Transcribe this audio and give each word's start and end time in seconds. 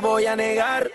Voy 0.00 0.26
a 0.26 0.36
negar. 0.36 0.89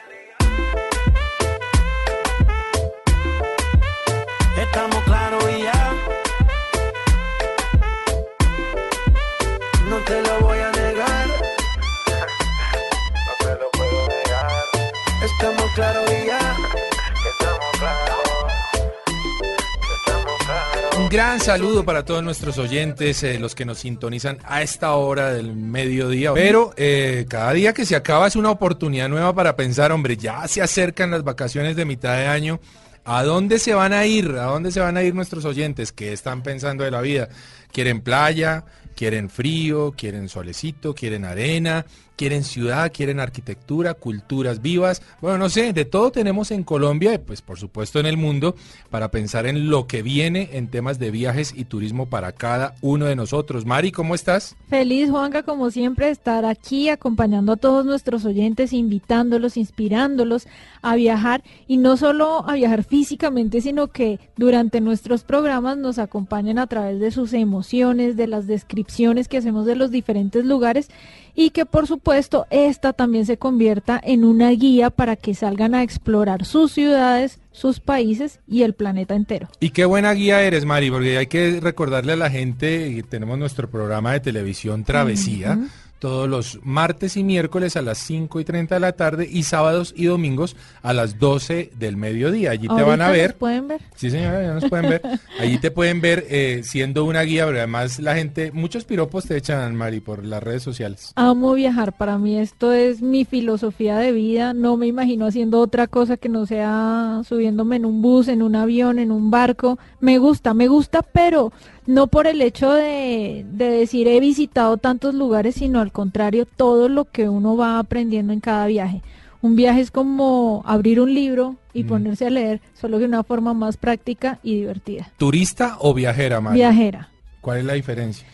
Gran 21.15 21.39
saludo 21.39 21.85
para 21.85 22.03
todos 22.03 22.21
nuestros 22.21 22.57
oyentes, 22.57 23.23
eh, 23.23 23.39
los 23.39 23.55
que 23.55 23.63
nos 23.63 23.79
sintonizan 23.79 24.37
a 24.43 24.61
esta 24.61 24.95
hora 24.95 25.31
del 25.31 25.55
mediodía. 25.55 26.33
Pero 26.33 26.73
eh, 26.75 27.25
cada 27.29 27.53
día 27.53 27.73
que 27.73 27.85
se 27.85 27.95
acaba 27.95 28.27
es 28.27 28.35
una 28.35 28.51
oportunidad 28.51 29.07
nueva 29.07 29.33
para 29.33 29.55
pensar, 29.55 29.93
hombre, 29.93 30.17
ya 30.17 30.45
se 30.49 30.61
acercan 30.61 31.11
las 31.11 31.23
vacaciones 31.23 31.77
de 31.77 31.85
mitad 31.85 32.17
de 32.17 32.27
año. 32.27 32.59
¿A 33.05 33.23
dónde 33.23 33.59
se 33.59 33.73
van 33.73 33.93
a 33.93 34.05
ir? 34.05 34.31
¿A 34.31 34.43
dónde 34.47 34.73
se 34.73 34.81
van 34.81 34.97
a 34.97 35.03
ir 35.03 35.15
nuestros 35.15 35.45
oyentes? 35.45 35.93
¿Qué 35.93 36.11
están 36.11 36.43
pensando 36.43 36.83
de 36.83 36.91
la 36.91 36.99
vida? 36.99 37.29
¿Quieren 37.71 38.01
playa? 38.01 38.65
¿Quieren 38.95 39.29
frío? 39.29 39.93
¿Quieren 39.95 40.29
solecito? 40.29 40.95
¿Quieren 40.95 41.25
arena? 41.25 41.85
¿Quieren 42.15 42.45
ciudad? 42.45 42.93
¿Quieren 42.93 43.19
arquitectura? 43.19 43.93
¿Culturas 43.93 44.61
vivas? 44.61 45.01
Bueno, 45.19 45.37
no 45.37 45.49
sé, 45.49 45.73
de 45.73 45.83
todo 45.83 46.11
tenemos 46.11 46.49
en 46.51 46.63
Colombia 46.63 47.13
y 47.13 47.17
pues 47.17 47.41
por 47.41 47.59
supuesto 47.59 47.99
en 47.99 48.05
el 48.05 48.15
mundo 48.15 48.55
para 48.89 49.11
pensar 49.11 49.47
en 49.47 49.69
lo 49.69 49.85
que 49.85 50.01
viene 50.01 50.51
en 50.53 50.69
temas 50.69 50.97
de 50.97 51.11
viajes 51.11 51.53
y 51.53 51.65
turismo 51.65 52.05
para 52.05 52.31
cada 52.31 52.75
uno 52.79 53.05
de 53.05 53.17
nosotros. 53.17 53.65
Mari, 53.65 53.91
¿cómo 53.91 54.15
estás? 54.15 54.55
Feliz, 54.69 55.09
Juanca, 55.09 55.43
como 55.43 55.71
siempre, 55.71 56.09
estar 56.09 56.45
aquí 56.45 56.87
acompañando 56.87 57.51
a 57.51 57.57
todos 57.57 57.85
nuestros 57.85 58.23
oyentes, 58.23 58.71
invitándolos, 58.71 59.57
inspirándolos 59.57 60.47
a 60.81 60.95
viajar 60.95 61.43
y 61.67 61.75
no 61.75 61.97
solo 61.97 62.47
a 62.47 62.53
viajar 62.53 62.85
físicamente, 62.85 63.59
sino 63.59 63.87
que 63.87 64.21
durante 64.37 64.79
nuestros 64.79 65.25
programas 65.25 65.77
nos 65.77 65.99
acompañen 65.99 66.59
a 66.59 66.67
través 66.67 67.01
de 67.01 67.11
sus 67.11 67.33
emociones, 67.33 68.15
de 68.15 68.27
las 68.27 68.47
descripciones 68.47 68.84
que 69.27 69.37
hacemos 69.37 69.65
de 69.65 69.75
los 69.75 69.91
diferentes 69.91 70.45
lugares 70.45 70.89
y 71.35 71.49
que 71.49 71.65
por 71.65 71.87
supuesto 71.87 72.47
esta 72.49 72.93
también 72.93 73.25
se 73.25 73.37
convierta 73.37 73.99
en 74.03 74.23
una 74.23 74.49
guía 74.51 74.89
para 74.89 75.15
que 75.15 75.33
salgan 75.33 75.75
a 75.75 75.83
explorar 75.83 76.45
sus 76.45 76.71
ciudades, 76.71 77.39
sus 77.51 77.79
países 77.79 78.39
y 78.47 78.63
el 78.63 78.73
planeta 78.73 79.15
entero. 79.15 79.47
Y 79.59 79.71
qué 79.71 79.85
buena 79.85 80.13
guía 80.13 80.41
eres, 80.43 80.65
Mari, 80.65 80.89
porque 80.89 81.17
hay 81.17 81.27
que 81.27 81.59
recordarle 81.59 82.13
a 82.13 82.17
la 82.17 82.29
gente 82.29 82.95
que 82.95 83.03
tenemos 83.03 83.37
nuestro 83.37 83.69
programa 83.69 84.13
de 84.13 84.21
televisión 84.21 84.83
Travesía. 84.83 85.59
Todos 86.05 86.29
los 86.29 86.59
martes 86.63 87.17
y 87.17 87.23
miércoles 87.23 87.75
a 87.75 87.81
las 87.81 87.97
5 87.97 88.39
y 88.39 88.45
30 88.45 88.75
de 88.75 88.79
la 88.79 88.91
tarde 88.91 89.27
y 89.27 89.41
sábados 89.41 89.91
y 89.97 90.05
domingos 90.05 90.55
a 90.83 90.93
las 90.93 91.17
12 91.17 91.71
del 91.79 91.97
mediodía. 91.97 92.51
Allí 92.51 92.67
te 92.67 92.83
van 92.83 93.01
a 93.01 93.07
nos 93.07 93.17
ver. 93.17 93.35
pueden 93.35 93.67
ver. 93.67 93.81
Sí, 93.95 94.11
señora, 94.11 94.43
ya 94.43 94.53
nos 94.53 94.65
pueden 94.65 94.87
ver. 94.87 95.01
Allí 95.39 95.57
te 95.57 95.71
pueden 95.71 96.01
ver 96.01 96.27
eh, 96.29 96.61
siendo 96.63 97.05
una 97.05 97.23
guía, 97.23 97.47
pero 97.47 97.57
además 97.57 97.97
la 97.97 98.13
gente, 98.13 98.51
muchos 98.51 98.83
piropos 98.83 99.25
te 99.25 99.35
echan, 99.35 99.73
Mari, 99.73 99.99
por 99.99 100.23
las 100.23 100.43
redes 100.43 100.61
sociales. 100.61 101.11
Amo 101.15 101.55
viajar, 101.55 101.97
para 101.97 102.19
mí 102.19 102.37
esto 102.37 102.71
es 102.71 103.01
mi 103.01 103.25
filosofía 103.25 103.97
de 103.97 104.11
vida, 104.11 104.53
no 104.53 104.77
me 104.77 104.85
imagino 104.85 105.25
haciendo 105.25 105.59
otra 105.59 105.87
cosa 105.87 106.17
que 106.17 106.29
no 106.29 106.45
sea 106.45 107.21
subiéndome 107.27 107.77
en 107.77 107.85
un 107.85 108.03
bus, 108.03 108.27
en 108.27 108.43
un 108.43 108.55
avión, 108.55 108.99
en 108.99 109.11
un 109.11 109.31
barco. 109.31 109.79
Me 110.01 110.19
gusta, 110.19 110.53
me 110.53 110.67
gusta, 110.67 111.01
pero 111.01 111.51
no 111.87 112.07
por 112.07 112.27
el 112.27 112.41
hecho 112.41 112.71
de, 112.73 113.45
de 113.51 113.69
decir 113.69 114.07
he 114.07 114.19
visitado 114.19 114.77
tantos 114.77 115.13
lugares, 115.13 115.55
sino 115.55 115.79
al 115.79 115.91
contrario, 115.91 116.45
todo 116.45 116.89
lo 116.89 117.05
que 117.05 117.29
uno 117.29 117.55
va 117.57 117.79
aprendiendo 117.79 118.33
en 118.33 118.39
cada 118.39 118.65
viaje. 118.67 119.01
Un 119.41 119.55
viaje 119.55 119.81
es 119.81 119.91
como 119.91 120.63
abrir 120.65 120.99
un 120.99 121.13
libro 121.13 121.55
y 121.73 121.83
Mm. 121.83 121.87
ponerse 121.87 122.25
a 122.25 122.29
leer, 122.31 122.61
solo 122.73 122.97
que 122.97 123.01
de 123.01 123.09
una 123.09 123.23
forma 123.23 123.53
más 123.53 123.77
práctica 123.77 124.39
y 124.41 124.55
divertida. 124.55 125.11
¿Turista 125.17 125.77
o 125.79 125.93
viajera, 125.93 126.41
Mari? 126.41 126.55
Viajera. 126.57 127.09
¿Cuál 127.41 127.59
es 127.59 127.65
la 127.65 127.73
diferencia? 127.73 128.25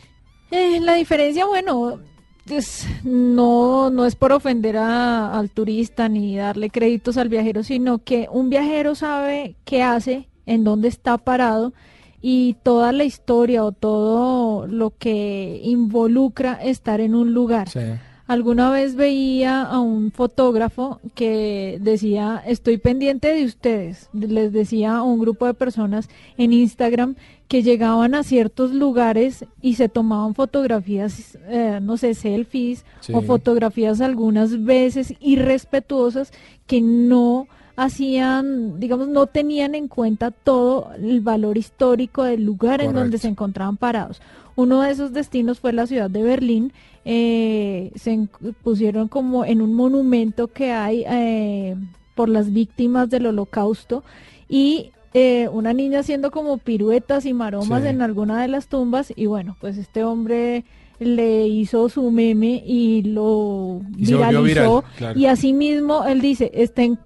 Eh, 0.51 0.79
la 0.79 0.94
diferencia, 0.94 1.45
bueno, 1.45 2.00
es- 2.50 2.85
no, 3.03 3.90
no 3.90 4.06
es 4.06 4.16
por 4.16 4.31
ofender 4.31 4.78
a- 4.78 5.38
al 5.38 5.50
turista 5.50 6.07
ni 6.07 6.35
darle 6.38 6.69
créditos 6.69 7.17
al 7.17 7.28
viajero, 7.29 7.63
sino 7.63 7.97
que 8.00 8.28
un 8.31 8.50
viajero 8.50 8.95
sabe 8.95 9.56
qué 9.66 9.84
hace, 9.84 10.28
en 10.45 10.63
dónde 10.63 10.88
está 10.88 11.17
parado 11.17 11.73
y 12.22 12.56
toda 12.64 12.92
la 12.92 13.04
historia 13.04 13.64
o 13.66 13.72
todo 13.72 14.68
lo 14.68 14.92
que 14.98 15.62
involucra 15.64 16.54
estar 16.54 17.02
en 17.02 17.16
un 17.16 17.34
lugar. 17.34 17.70
Sí. 17.70 17.80
Alguna 18.28 18.70
vez 18.72 18.96
veía 18.96 19.62
a 19.64 19.82
un 19.82 20.12
fotógrafo 20.12 21.02
que 21.16 21.80
decía, 21.82 22.42
estoy 22.46 22.78
pendiente 22.78 23.34
de 23.34 23.44
ustedes. 23.44 24.09
Les 24.14 24.54
decía 24.54 24.98
a 24.98 25.04
un 25.04 25.20
grupo 25.20 25.46
de 25.48 25.54
personas 25.54 26.08
en 26.38 26.54
Instagram 26.54 27.16
que 27.50 27.62
llegaban 27.62 28.16
a 28.16 28.24
ciertos 28.24 28.72
lugares 28.72 29.44
y 29.62 29.74
se 29.76 29.90
tomaban 29.90 30.34
fotografías, 30.34 31.38
eh, 31.50 31.80
no 31.82 31.98
sé, 31.98 32.14
selfies 32.14 32.86
Sí. 33.02 33.12
o 33.14 33.22
fotografías 33.22 34.00
algunas 34.00 34.64
veces 34.64 35.14
irrespetuosas 35.20 36.32
que 36.68 36.80
no 36.80 37.48
hacían, 37.84 38.80
digamos, 38.80 39.08
no 39.08 39.25
tenían 39.28 39.75
en 39.75 39.88
cuenta 39.88 40.31
todo 40.31 40.90
el 40.96 41.22
valor 41.22 41.58
histórico 41.58 42.24
del 42.24 42.44
lugar 42.46 42.81
en 42.81 42.94
donde 42.94 43.18
se 43.18 43.28
encontraban 43.28 43.78
parados. 43.78 44.22
Uno 44.56 44.81
de 44.81 44.92
esos 44.92 45.14
destinos 45.14 45.59
fue 45.59 45.74
la 45.74 45.88
ciudad 45.88 46.09
de 46.09 46.24
Berlín. 46.24 46.74
eh, 47.03 47.91
se 47.96 48.28
pusieron 48.64 49.08
como 49.08 49.44
en 49.44 49.62
un 49.64 49.74
monumento 49.74 50.47
que 50.50 50.72
hay 50.72 51.03
eh, 51.09 51.75
por 52.14 52.30
las 52.30 52.53
víctimas 52.53 53.09
del 53.09 53.25
holocausto 53.25 54.03
y 54.47 54.91
eh, 55.16 55.50
una 55.52 55.74
niña 55.74 56.02
haciendo 56.02 56.30
como 56.30 56.59
piruetas 56.59 57.25
y 57.25 57.34
maromas 57.34 57.81
Sí. 57.81 57.88
en 57.90 58.03
alguna 58.03 58.40
de 58.41 58.47
las 58.50 58.68
tumbas 58.68 59.12
y 59.16 59.25
bueno, 59.25 59.58
pues 59.59 59.78
este 59.80 60.03
hombre 60.03 60.64
le 61.00 61.47
hizo 61.47 61.90
su 61.90 62.12
meme 62.12 62.62
y 62.64 63.02
lo 63.02 63.81
Y 63.97 64.06
viralizó 64.14 64.44
viral, 64.44 64.84
claro. 64.97 65.20
y 65.20 65.25
asimismo 65.25 66.03
él 66.06 66.22
dice, 66.22 66.52
estén 66.53 67.00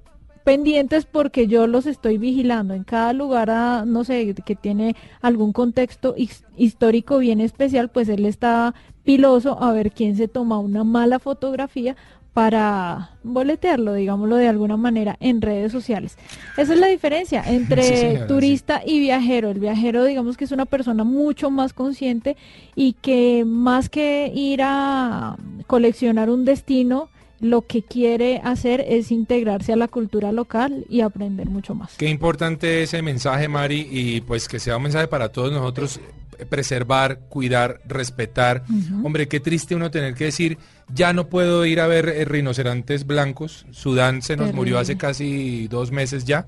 pendientes 0.45 1.06
porque 1.06 1.47
yo 1.47 1.67
los 1.67 1.85
estoy 1.88 2.17
vigilando 2.17 2.73
en 2.73 2.85
cada 2.85 3.11
lugar, 3.11 3.50
no 3.85 4.03
sé, 4.06 4.33
que 4.45 4.56
tiene 4.56 4.95
algún 5.22 5.51
contexto 5.51 6.13
his- 6.16 6.44
histórico 6.56 7.17
bien 7.17 7.41
especial, 7.41 7.89
pues 7.89 8.07
él 8.07 8.25
está 8.25 8.73
piloso 9.03 9.61
a 9.61 9.73
ver 9.73 9.91
quién 9.91 10.16
se 10.16 10.28
toma 10.29 10.59
una 10.59 10.84
mala 10.85 11.19
fotografía 11.19 11.95
para 12.34 13.11
boletearlo, 13.23 13.93
digámoslo 13.93 14.35
de 14.35 14.47
alguna 14.49 14.75
manera, 14.78 15.16
en 15.22 15.41
redes 15.41 15.72
sociales. 15.72 16.17
Esa 16.58 16.73
es 16.73 16.79
la 16.79 16.87
diferencia 16.87 17.41
entre 17.47 17.81
Sí, 17.84 17.96
señora, 17.96 18.28
turista 18.28 18.81
y 18.85 18.99
viajero. 18.99 19.49
El 19.49 19.59
viajero, 19.59 20.03
digamos 20.03 20.35
que 20.37 20.43
es 20.43 20.52
una 20.52 20.66
persona 20.66 21.03
mucho 21.05 21.49
más 21.49 21.73
consciente 21.73 22.35
y 22.75 22.93
que 22.93 23.46
más 23.46 23.90
que 23.90 24.31
ir 24.35 24.59
a 24.64 25.37
coleccionar 25.66 26.29
un 26.29 26.43
destino, 26.46 27.08
lo 27.40 27.61
que 27.67 27.84
quiere 27.84 28.41
hacer 28.43 28.84
es 28.87 29.11
integrarse 29.11 29.73
a 29.73 29.76
la 29.76 29.87
cultura 29.87 30.32
local 30.32 30.85
y 30.90 31.02
aprender 31.02 31.49
mucho 31.49 31.76
más. 31.76 31.96
Qué 31.97 32.09
importante 32.09 32.84
ese 32.84 33.02
mensaje, 33.02 33.47
Mari, 33.47 33.87
y 33.90 34.22
pues 34.22 34.47
que 34.47 34.59
sea 34.59 34.78
un 34.78 34.84
mensaje 34.84 35.08
para 35.08 35.29
todos 35.29 35.52
nosotros, 35.52 35.99
eh, 36.37 36.46
preservar, 36.46 37.20
cuidar, 37.29 37.82
respetar. 37.85 38.64
Hombre, 39.03 39.28
qué 39.28 39.40
triste 39.40 39.76
uno 39.76 39.91
tener 39.91 40.14
que 40.14 40.26
decir, 40.26 40.58
ya 40.93 41.14
no 41.14 41.28
puedo 41.28 41.66
ir 41.66 41.79
a 41.82 41.87
ver 41.87 42.09
eh, 42.09 42.26
rinocerontes 42.26 43.05
blancos. 43.05 43.66
Sudán 43.72 44.22
se 44.22 44.37
nos 44.37 44.53
murió 44.53 44.79
hace 44.79 44.97
casi 44.97 45.67
dos 45.67 45.91
meses 45.91 46.26
ya. 46.26 46.47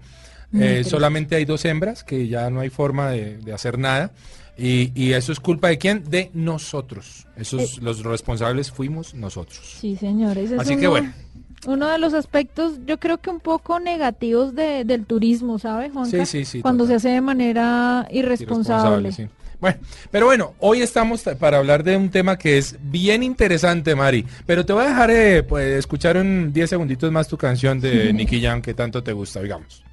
Eh, 0.54 0.86
solamente 0.86 1.36
hay 1.36 1.44
dos 1.44 1.66
hembras, 1.66 2.06
que 2.06 2.28
ya 2.28 2.50
no 2.50 2.62
hay 2.62 2.70
forma 2.70 3.10
de, 3.10 3.38
de 3.38 3.54
hacer 3.54 3.78
nada. 3.78 4.12
Y, 4.58 4.92
y 4.96 5.14
eso 5.14 5.32
es 5.32 5.40
culpa 5.40 5.68
de 5.68 5.78
quién? 5.78 6.04
De 6.10 6.32
nosotros. 6.34 7.28
Esos, 7.36 7.78
Eh. 7.78 7.82
los 7.82 8.04
responsables 8.04 8.72
fuimos 8.72 9.14
nosotros. 9.14 9.60
Sí, 9.80 9.96
señores. 9.96 10.52
es 10.52 10.60
Así 10.60 10.76
que 10.78 10.88
bueno. 10.88 11.14
Uno 11.66 11.88
de 11.88 11.98
los 11.98 12.14
aspectos, 12.14 12.74
yo 12.86 13.00
creo 13.00 13.18
que 13.20 13.30
un 13.32 13.40
poco 13.40 13.80
negativos 13.80 14.54
de, 14.56 14.84
del 14.86 15.06
turismo, 15.06 15.58
¿sabe, 15.60 15.90
Juanca? 15.90 16.26
Sí, 16.26 16.40
sí, 16.40 16.46
sí, 16.46 16.62
Cuando 16.62 16.84
total. 16.86 17.00
se 17.02 17.08
hace 17.08 17.16
de 17.16 17.22
manera 17.22 18.08
irresponsable. 18.12 19.12
sí. 19.12 19.28
Bueno, 19.60 19.78
pero 20.12 20.28
bueno, 20.28 20.54
hoy 20.60 20.82
estamos 20.84 21.24
ta- 21.24 21.36
para 21.36 21.58
hablar 21.58 21.84
de 21.84 21.98
un 21.98 22.10
tema 22.12 22.38
que 22.38 22.60
es 22.60 22.78
bien 22.80 23.24
interesante, 23.24 23.96
Mari. 23.96 24.24
Pero 24.46 24.64
te 24.68 24.72
voy 24.72 24.86
a 24.86 24.90
dejar 24.90 25.10
eh, 25.10 25.42
pues, 25.42 25.80
escuchar 25.80 26.16
en 26.18 26.54
10 26.54 26.70
segunditos 26.70 27.12
más 27.12 27.28
tu 27.28 27.38
canción 27.40 27.80
de 27.80 28.14
Nicky 28.14 28.40
Jam 28.40 28.62
que 28.62 28.76
tanto 28.76 29.02
te 29.02 29.14
gusta, 29.14 29.42
digamos. 29.42 29.84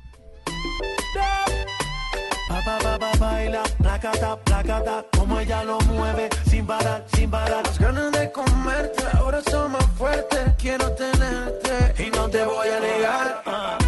Baila, 3.25 3.62
placata, 3.79 4.37
placata, 4.44 5.06
como 5.17 5.41
ella 5.41 5.65
lo 5.65 5.79
mueve, 5.81 6.29
sin 6.47 6.67
parar, 6.67 7.05
sin 7.15 7.31
parar. 7.31 7.65
Las 7.67 7.79
ganas 7.79 8.12
de 8.12 8.31
comerte, 8.31 9.03
ahora 9.15 9.41
son 9.50 9.73
más 9.73 9.87
fuertes. 9.97 10.41
Quiero 10.59 10.91
tenerte 10.93 12.05
y 12.05 12.11
no 12.11 12.29
te 12.29 12.44
voy 12.44 12.69
a 12.69 12.81
negar. 12.81 13.43
Ah. 13.47 13.79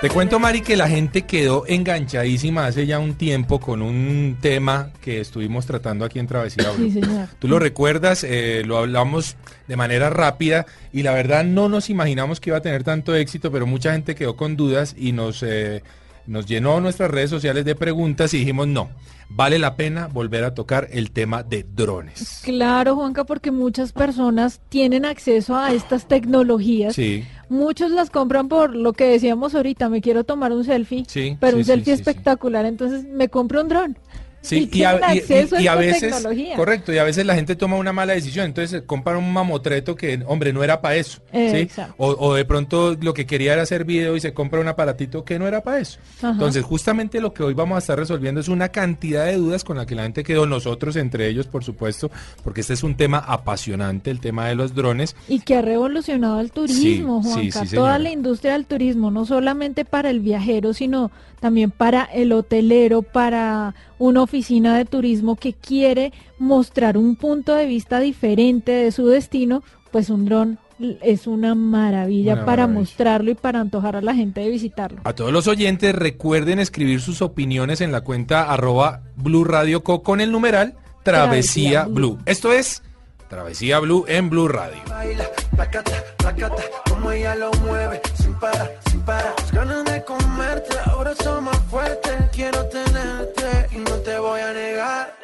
Te 0.00 0.10
cuento, 0.10 0.38
Mari, 0.38 0.60
que 0.60 0.76
la 0.76 0.86
gente 0.86 1.22
quedó 1.22 1.64
enganchadísima 1.66 2.66
hace 2.66 2.86
ya 2.86 2.98
un 2.98 3.14
tiempo 3.14 3.58
con 3.58 3.80
un 3.80 4.36
tema 4.38 4.90
que 5.00 5.20
estuvimos 5.20 5.64
tratando 5.64 6.04
aquí 6.04 6.18
en 6.18 6.26
Travesía 6.26 6.70
Blue. 6.72 6.90
Sí, 6.90 7.00
señor. 7.00 7.28
Tú 7.38 7.48
lo 7.48 7.58
recuerdas, 7.58 8.22
eh, 8.22 8.64
lo 8.66 8.76
hablamos 8.76 9.36
de 9.66 9.76
manera 9.76 10.10
rápida 10.10 10.66
y 10.92 11.04
la 11.04 11.12
verdad 11.14 11.42
no 11.42 11.70
nos 11.70 11.88
imaginamos 11.88 12.38
que 12.38 12.50
iba 12.50 12.58
a 12.58 12.60
tener 12.60 12.84
tanto 12.84 13.14
éxito, 13.14 13.50
pero 13.50 13.66
mucha 13.66 13.92
gente 13.92 14.14
quedó 14.14 14.36
con 14.36 14.56
dudas 14.56 14.94
y 14.98 15.12
nos, 15.12 15.42
eh, 15.42 15.82
nos 16.26 16.46
llenó 16.46 16.80
nuestras 16.80 17.10
redes 17.10 17.30
sociales 17.30 17.64
de 17.64 17.74
preguntas 17.74 18.32
y 18.34 18.38
dijimos 18.38 18.66
no, 18.68 18.90
vale 19.28 19.58
la 19.58 19.76
pena 19.76 20.06
volver 20.06 20.44
a 20.44 20.54
tocar 20.54 20.88
el 20.92 21.10
tema 21.10 21.42
de 21.42 21.64
drones. 21.64 22.40
Claro, 22.44 22.96
Juanca, 22.96 23.24
porque 23.24 23.50
muchas 23.50 23.92
personas 23.92 24.60
tienen 24.68 25.04
acceso 25.04 25.56
a 25.56 25.72
estas 25.72 26.06
tecnologías. 26.06 26.94
Sí, 26.94 27.24
Muchos 27.48 27.90
las 27.90 28.10
compran 28.10 28.48
por 28.48 28.74
lo 28.74 28.92
que 28.94 29.04
decíamos 29.04 29.54
ahorita, 29.54 29.88
me 29.88 30.00
quiero 30.00 30.24
tomar 30.24 30.52
un 30.52 30.64
selfie, 30.64 31.04
Sí, 31.06 31.36
pero 31.38 31.52
sí, 31.52 31.58
un 31.58 31.64
selfie 31.64 31.92
espectacular, 31.92 32.64
entonces 32.64 33.04
me 33.04 33.28
compro 33.28 33.60
un 33.60 33.68
dron. 33.68 33.98
Sí, 34.44 34.68
y, 34.72 34.82
a, 34.84 35.14
y- 35.14 35.18
y- 35.18 35.20
y 35.20 35.68
veces, 35.78 36.00
tecnología. 36.00 36.56
correcto, 36.56 36.92
y 36.92 36.98
a 36.98 37.04
veces 37.04 37.24
la 37.26 37.34
gente 37.34 37.56
toma 37.56 37.76
una 37.76 37.92
mala 37.92 38.12
decisión, 38.12 38.46
entonces 38.46 38.82
compra 38.86 39.16
un 39.18 39.32
mamotreto 39.32 39.96
que, 39.96 40.22
hombre, 40.26 40.52
no 40.52 40.62
era 40.62 40.80
para 40.80 40.96
eso, 40.96 41.20
Eh. 41.32 41.66
O, 41.96 42.08
o 42.18 42.34
de 42.34 42.44
pronto 42.44 42.96
lo 43.00 43.14
que 43.14 43.26
quería 43.26 43.54
era 43.54 43.62
hacer 43.62 43.84
video 43.84 44.16
y 44.16 44.20
se 44.20 44.32
compra 44.34 44.60
un 44.60 44.68
aparatito 44.68 45.24
que 45.24 45.38
no 45.38 45.48
era 45.48 45.62
para 45.62 45.78
eso. 45.78 45.98
Ajá. 46.18 46.30
Entonces, 46.30 46.62
justamente 46.64 47.20
lo 47.20 47.32
que 47.32 47.42
hoy 47.42 47.54
vamos 47.54 47.76
a 47.76 47.78
estar 47.78 47.98
resolviendo 47.98 48.40
es 48.40 48.48
una 48.48 48.68
cantidad 48.68 49.26
de 49.26 49.36
dudas 49.36 49.64
con 49.64 49.76
la 49.76 49.86
que 49.86 49.94
la 49.94 50.02
gente 50.04 50.22
quedó, 50.24 50.46
nosotros 50.46 50.96
entre 50.96 51.26
ellos, 51.28 51.46
por 51.46 51.64
supuesto, 51.64 52.10
porque 52.42 52.60
este 52.60 52.74
es 52.74 52.82
un 52.82 52.96
tema 52.96 53.18
apasionante, 53.18 54.10
el 54.10 54.20
tema 54.20 54.46
de 54.48 54.54
los 54.54 54.74
drones. 54.74 55.16
Y 55.28 55.40
que 55.40 55.56
ha 55.56 55.62
revolucionado 55.62 56.40
el 56.40 56.50
turismo, 56.52 57.22
Sí, 57.22 57.30
Juanca. 57.50 57.66
sí, 57.66 57.74
Toda 57.76 57.98
la 57.98 58.10
industria 58.10 58.52
del 58.52 58.66
turismo, 58.66 59.10
no 59.10 59.24
solamente 59.24 59.84
para 59.84 60.10
el 60.10 60.20
viajero, 60.20 60.74
sino 60.74 61.10
también 61.40 61.70
para 61.70 62.04
el 62.04 62.32
hotelero, 62.32 63.02
para 63.02 63.74
una 63.98 64.22
oficina 64.22 64.76
de 64.76 64.84
turismo 64.84 65.36
que 65.36 65.52
quiere 65.52 66.12
mostrar 66.38 66.96
un 66.96 67.16
punto 67.16 67.54
de 67.54 67.66
vista 67.66 68.00
diferente 68.00 68.72
de 68.72 68.92
su 68.92 69.06
destino, 69.06 69.62
pues 69.90 70.10
un 70.10 70.24
dron 70.24 70.58
es 71.02 71.26
una 71.28 71.54
maravilla 71.54 72.34
Una 72.34 72.44
para 72.44 72.62
maravilla. 72.66 72.80
mostrarlo 72.80 73.30
y 73.30 73.34
para 73.34 73.60
antojar 73.60 73.94
a 73.96 74.00
la 74.02 74.14
gente 74.14 74.40
de 74.40 74.50
visitarlo. 74.50 75.00
A 75.04 75.12
todos 75.12 75.32
los 75.32 75.46
oyentes, 75.46 75.94
recuerden 75.94 76.58
escribir 76.58 77.00
sus 77.00 77.22
opiniones 77.22 77.80
en 77.80 77.92
la 77.92 78.00
cuenta 78.00 78.50
arroba 78.52 79.02
Blue 79.16 79.44
Radio 79.44 79.84
Co 79.84 80.02
con 80.02 80.20
el 80.20 80.32
numeral 80.32 80.74
Travesía 81.04 81.82
Travesía 81.82 81.84
Blue. 81.84 81.94
Blue. 82.14 82.18
Esto 82.26 82.52
es 82.52 82.82
Travesía 83.28 83.78
Blue 83.78 84.04
en 84.08 84.30
Blue 84.30 84.48
Radio. 84.48 84.78
Baila, 84.88 85.24
placata, 85.54 85.92
placata, 86.18 86.62
como 86.90 87.10
ella 87.12 87.34
lo 87.36 87.50
mueve, 87.64 88.00
sin 88.14 88.34
parar, 88.34 88.76
sin 88.90 88.93
parar. 89.04 89.34
Las 89.38 89.52
ganas 89.52 89.84
de 89.84 90.04
comerte, 90.04 90.76
ahora 90.86 91.14
son 91.14 91.44
más 91.44 91.58
fuertes. 91.70 92.12
Quiero 92.32 92.66
tenerte 92.68 93.68
y 93.72 93.78
no 93.78 93.96
te 93.98 94.18
voy 94.18 94.40
a 94.40 94.52
negar. 94.52 95.14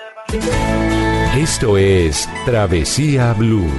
Esto 1.37 1.79
es 1.79 2.29
Travesía 2.44 3.32
Blue. 3.32 3.71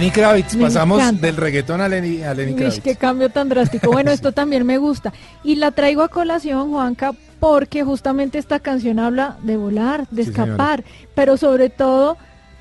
Lenny 0.00 0.12
Kravitz, 0.12 0.56
Me 0.56 0.62
pasamos 0.64 0.98
encanta. 0.98 1.26
del 1.26 1.36
reggaetón 1.36 1.82
a 1.82 1.88
Lenny, 1.88 2.22
a 2.22 2.32
Lenny 2.32 2.52
Uy, 2.52 2.56
Kravitz. 2.58 2.80
qué 2.82 2.96
cambio 2.96 3.28
tan 3.28 3.50
drástico. 3.50 3.92
Bueno, 3.92 4.10
esto 4.10 4.32
también 4.32 4.64
me 4.64 4.78
gusta. 4.78 5.12
Y 5.44 5.56
la 5.56 5.72
traigo 5.72 6.00
a 6.02 6.08
colación, 6.08 6.70
Juanca, 6.70 7.12
porque 7.38 7.84
justamente 7.84 8.38
esta 8.38 8.60
canción 8.60 8.98
habla 8.98 9.36
de 9.42 9.58
volar, 9.58 10.08
de 10.10 10.24
Sí, 10.24 10.30
escapar, 10.30 10.84
pero 11.14 11.36
sobre 11.36 11.68
todo 11.68 12.16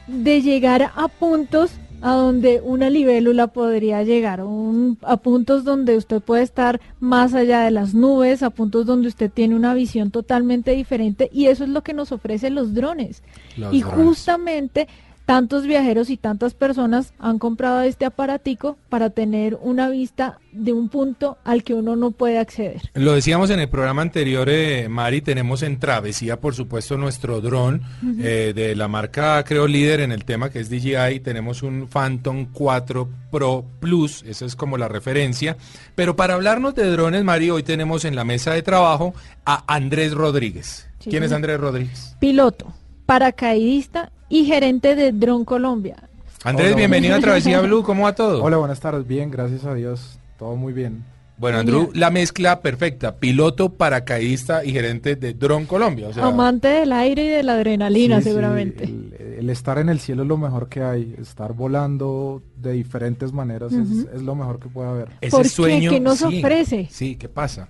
de 0.08 0.42
llegar 0.42 0.92
a 0.98 1.08
puntos 1.08 1.72
a 2.02 2.12
donde 2.14 2.60
una 2.62 2.90
libélula 2.90 3.48
podría 3.48 4.04
llegar, 4.04 4.42
un- 4.44 4.98
a 5.02 5.16
puntos 5.18 5.64
donde 5.64 5.96
usted 5.96 6.20
puede 6.22 6.44
estar 6.44 6.82
más 7.00 7.34
allá 7.34 7.62
de 7.62 7.72
las 7.72 7.94
nubes, 7.94 8.44
a 8.44 8.50
puntos 8.50 8.86
donde 8.86 9.08
usted 9.08 9.32
tiene 9.32 9.56
una 9.56 9.74
visión 9.74 10.12
totalmente 10.12 10.72
diferente 10.72 11.30
y 11.32 11.46
eso 11.48 11.64
es 11.64 11.70
lo 11.70 11.84
que 11.84 11.94
nos 11.94 12.12
ofrecen 12.12 12.56
los 12.56 12.74
drones. 12.74 13.24
Los 13.56 13.74
y 13.74 13.82
drones. 13.82 14.04
justamente 14.06 14.88
tantos 15.30 15.68
viajeros 15.68 16.10
y 16.10 16.18
tantas 16.18 16.56
personas 16.56 17.14
han 17.20 17.38
comprado 17.38 17.84
este 17.84 18.04
aparatico 18.04 18.80
para 18.90 19.12
tener 19.12 19.60
una 19.62 19.88
vista 19.88 20.40
de 20.52 20.74
un 20.74 20.90
punto 20.90 21.38
al 21.44 21.64
que 21.64 21.76
uno 21.76 21.96
no 21.96 22.10
puede 22.10 22.40
acceder. 22.40 22.90
Lo 22.96 23.14
decíamos 23.14 23.52
en 23.52 23.60
el 23.60 23.70
programa 23.70 24.02
anterior, 24.02 24.50
eh, 24.50 24.90
Mari, 24.90 25.22
tenemos 25.22 25.62
en 25.62 25.78
Travesía, 25.78 26.42
por 26.42 26.56
supuesto, 26.56 26.98
nuestro 26.98 27.42
dron 27.42 27.84
eh, 28.20 28.54
de 28.56 28.76
la 28.76 28.88
marca, 28.88 29.44
creo, 29.44 29.68
líder 29.68 30.00
en 30.00 30.12
el 30.12 30.26
tema 30.26 30.50
que 30.50 30.62
es 30.62 30.70
DJI. 30.72 31.20
Tenemos 31.20 31.62
un 31.62 31.88
Phantom 31.88 32.48
4 32.52 33.08
Pro 33.30 33.64
Plus, 33.80 34.24
esa 34.24 34.48
es 34.48 34.56
como 34.56 34.80
la 34.80 34.88
referencia. 34.88 35.58
Pero 35.94 36.16
para 36.16 36.34
hablarnos 36.34 36.74
de 36.74 36.90
drones, 36.90 37.24
Mari, 37.24 37.52
hoy 37.52 37.62
tenemos 37.62 38.04
en 38.04 38.16
la 38.16 38.24
mesa 38.24 38.54
de 38.54 38.64
trabajo 38.64 39.14
a 39.46 39.64
Andrés 39.72 40.12
Rodríguez. 40.12 40.90
Sí, 40.98 41.12
¿Quién 41.12 41.22
es. 41.22 41.32
Andrés 41.32 41.60
Rodríguez? 41.60 42.16
Piloto, 42.20 42.74
paracaidista 43.06 44.12
y 44.30 44.46
gerente 44.46 44.96
de 44.96 45.12
Drone 45.12 45.46
Colombia. 45.46 45.98
Andrés, 46.44 46.68
Hola, 46.70 46.78
bienvenido 46.78 47.16
a. 47.16 47.20
Travesía 47.20 47.60
Blue, 47.62 47.84
¿cómo 47.84 48.04
va 48.04 48.16
todo? 48.16 48.42
Hola, 48.44 48.58
buenas 48.58 48.80
tardes. 48.80 49.06
Bien, 49.06 49.30
gracias 49.30 49.66
a 49.66 49.74
Dios. 49.74 50.20
Todo 50.38 50.56
muy 50.56 50.72
bien. 50.72 51.04
Bueno, 51.38 51.58
Andrew, 51.60 51.90
la 51.94 52.10
mezcla 52.12 52.60
perfecta, 52.60 53.16
piloto, 53.16 53.70
paracaidista 53.74 54.66
y 54.66 54.74
gerente 54.74 55.16
de 55.16 55.34
Drone 55.34 55.68
Colombia. 55.68 56.10
O 56.10 56.14
sea, 56.14 56.26
Amante 56.26 56.68
del 56.68 56.92
aire 56.92 57.24
y 57.26 57.30
de 57.30 57.44
la 57.44 57.54
adrenalina, 57.54 58.18
Sí, 58.18 58.24
sí, 58.24 58.30
seguramente. 58.30 58.84
el, 58.84 59.16
el 59.40 59.50
estar 59.50 59.78
en 59.80 59.88
el 59.88 60.00
cielo 60.02 60.24
es 60.24 60.28
lo 60.28 60.38
mejor 60.38 60.68
que 60.68 60.82
hay. 60.84 61.16
Estar 61.18 61.54
volando 61.54 62.42
de 62.58 62.74
diferentes 62.74 63.32
maneras 63.32 63.72
es- 63.72 64.22
lo 64.22 64.36
mejor 64.36 64.60
que 64.60 64.68
puede 64.68 64.90
haber. 64.90 65.10
ese 65.22 65.32
¿Por 65.32 65.44
qué? 65.44 65.50
sueño. 65.50 65.92
¿Qué 65.92 66.00
nos 66.02 66.20
sí, 66.20 66.40
ofrece? 66.40 66.88
Sí, 66.92 67.16
¿qué 67.16 67.30
pasa? 67.30 67.70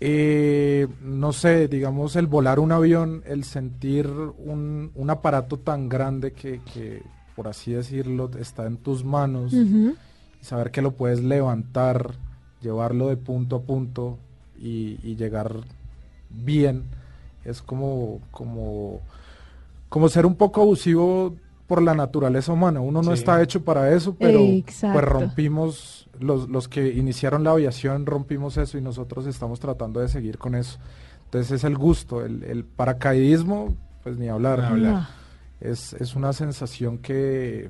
Eh, 0.00 0.86
no 1.02 1.32
sé, 1.32 1.66
digamos, 1.68 2.14
el 2.16 2.26
volar 2.28 2.60
un 2.60 2.70
avión, 2.72 3.22
el 3.26 3.44
sentir 3.44 4.06
un, 4.08 4.92
un 4.94 5.10
aparato 5.10 5.58
tan 5.58 5.88
grande 5.88 6.32
que, 6.32 6.60
que, 6.72 7.02
por 7.34 7.48
así 7.48 7.72
decirlo, 7.72 8.30
está 8.38 8.66
en 8.66 8.76
tus 8.76 9.04
manos, 9.04 9.52
saber 10.40 10.70
que 10.70 10.82
lo 10.82 10.92
puedes 10.92 11.20
levantar, 11.22 12.12
llevarlo 12.62 13.08
de 13.08 13.16
punto 13.16 13.56
a 13.56 13.62
punto 13.62 14.18
y, 14.60 14.98
y 15.02 15.16
llegar 15.16 15.52
bien, 16.30 16.84
es 17.44 17.60
como, 17.60 18.20
como, 18.30 19.00
como 19.88 20.08
ser 20.08 20.26
un 20.26 20.36
poco 20.36 20.60
abusivo 20.62 21.34
por 21.66 21.82
la 21.82 21.94
naturaleza 21.94 22.52
humana. 22.52 22.80
Uno 22.80 23.02
no 23.02 23.12
Sí. 23.14 23.18
está 23.20 23.42
hecho 23.42 23.64
para 23.64 23.92
eso, 23.92 24.14
pero 24.18 24.40
Exacto. 24.40 24.92
pues 24.94 25.04
rompimos, 25.04 26.07
los, 26.20 26.48
los 26.48 26.68
que 26.68 26.88
iniciaron 26.88 27.44
la 27.44 27.50
aviación 27.50 28.06
rompimos 28.06 28.56
eso 28.56 28.78
y 28.78 28.82
nosotros 28.82 29.26
estamos 29.26 29.60
tratando 29.60 30.00
de 30.00 30.08
seguir 30.08 30.38
con 30.38 30.54
eso. 30.54 30.78
Entonces 31.24 31.52
es 31.52 31.64
el 31.64 31.76
gusto, 31.76 32.24
el, 32.24 32.42
el 32.44 32.64
paracaidismo, 32.64 33.76
pues 34.02 34.16
ni 34.16 34.28
hablar. 34.28 34.60
Ni 34.60 34.66
hablar. 34.66 34.92
No. 34.92 35.08
Es, 35.60 35.92
es 35.94 36.14
una 36.14 36.32
sensación 36.32 36.98
que 36.98 37.68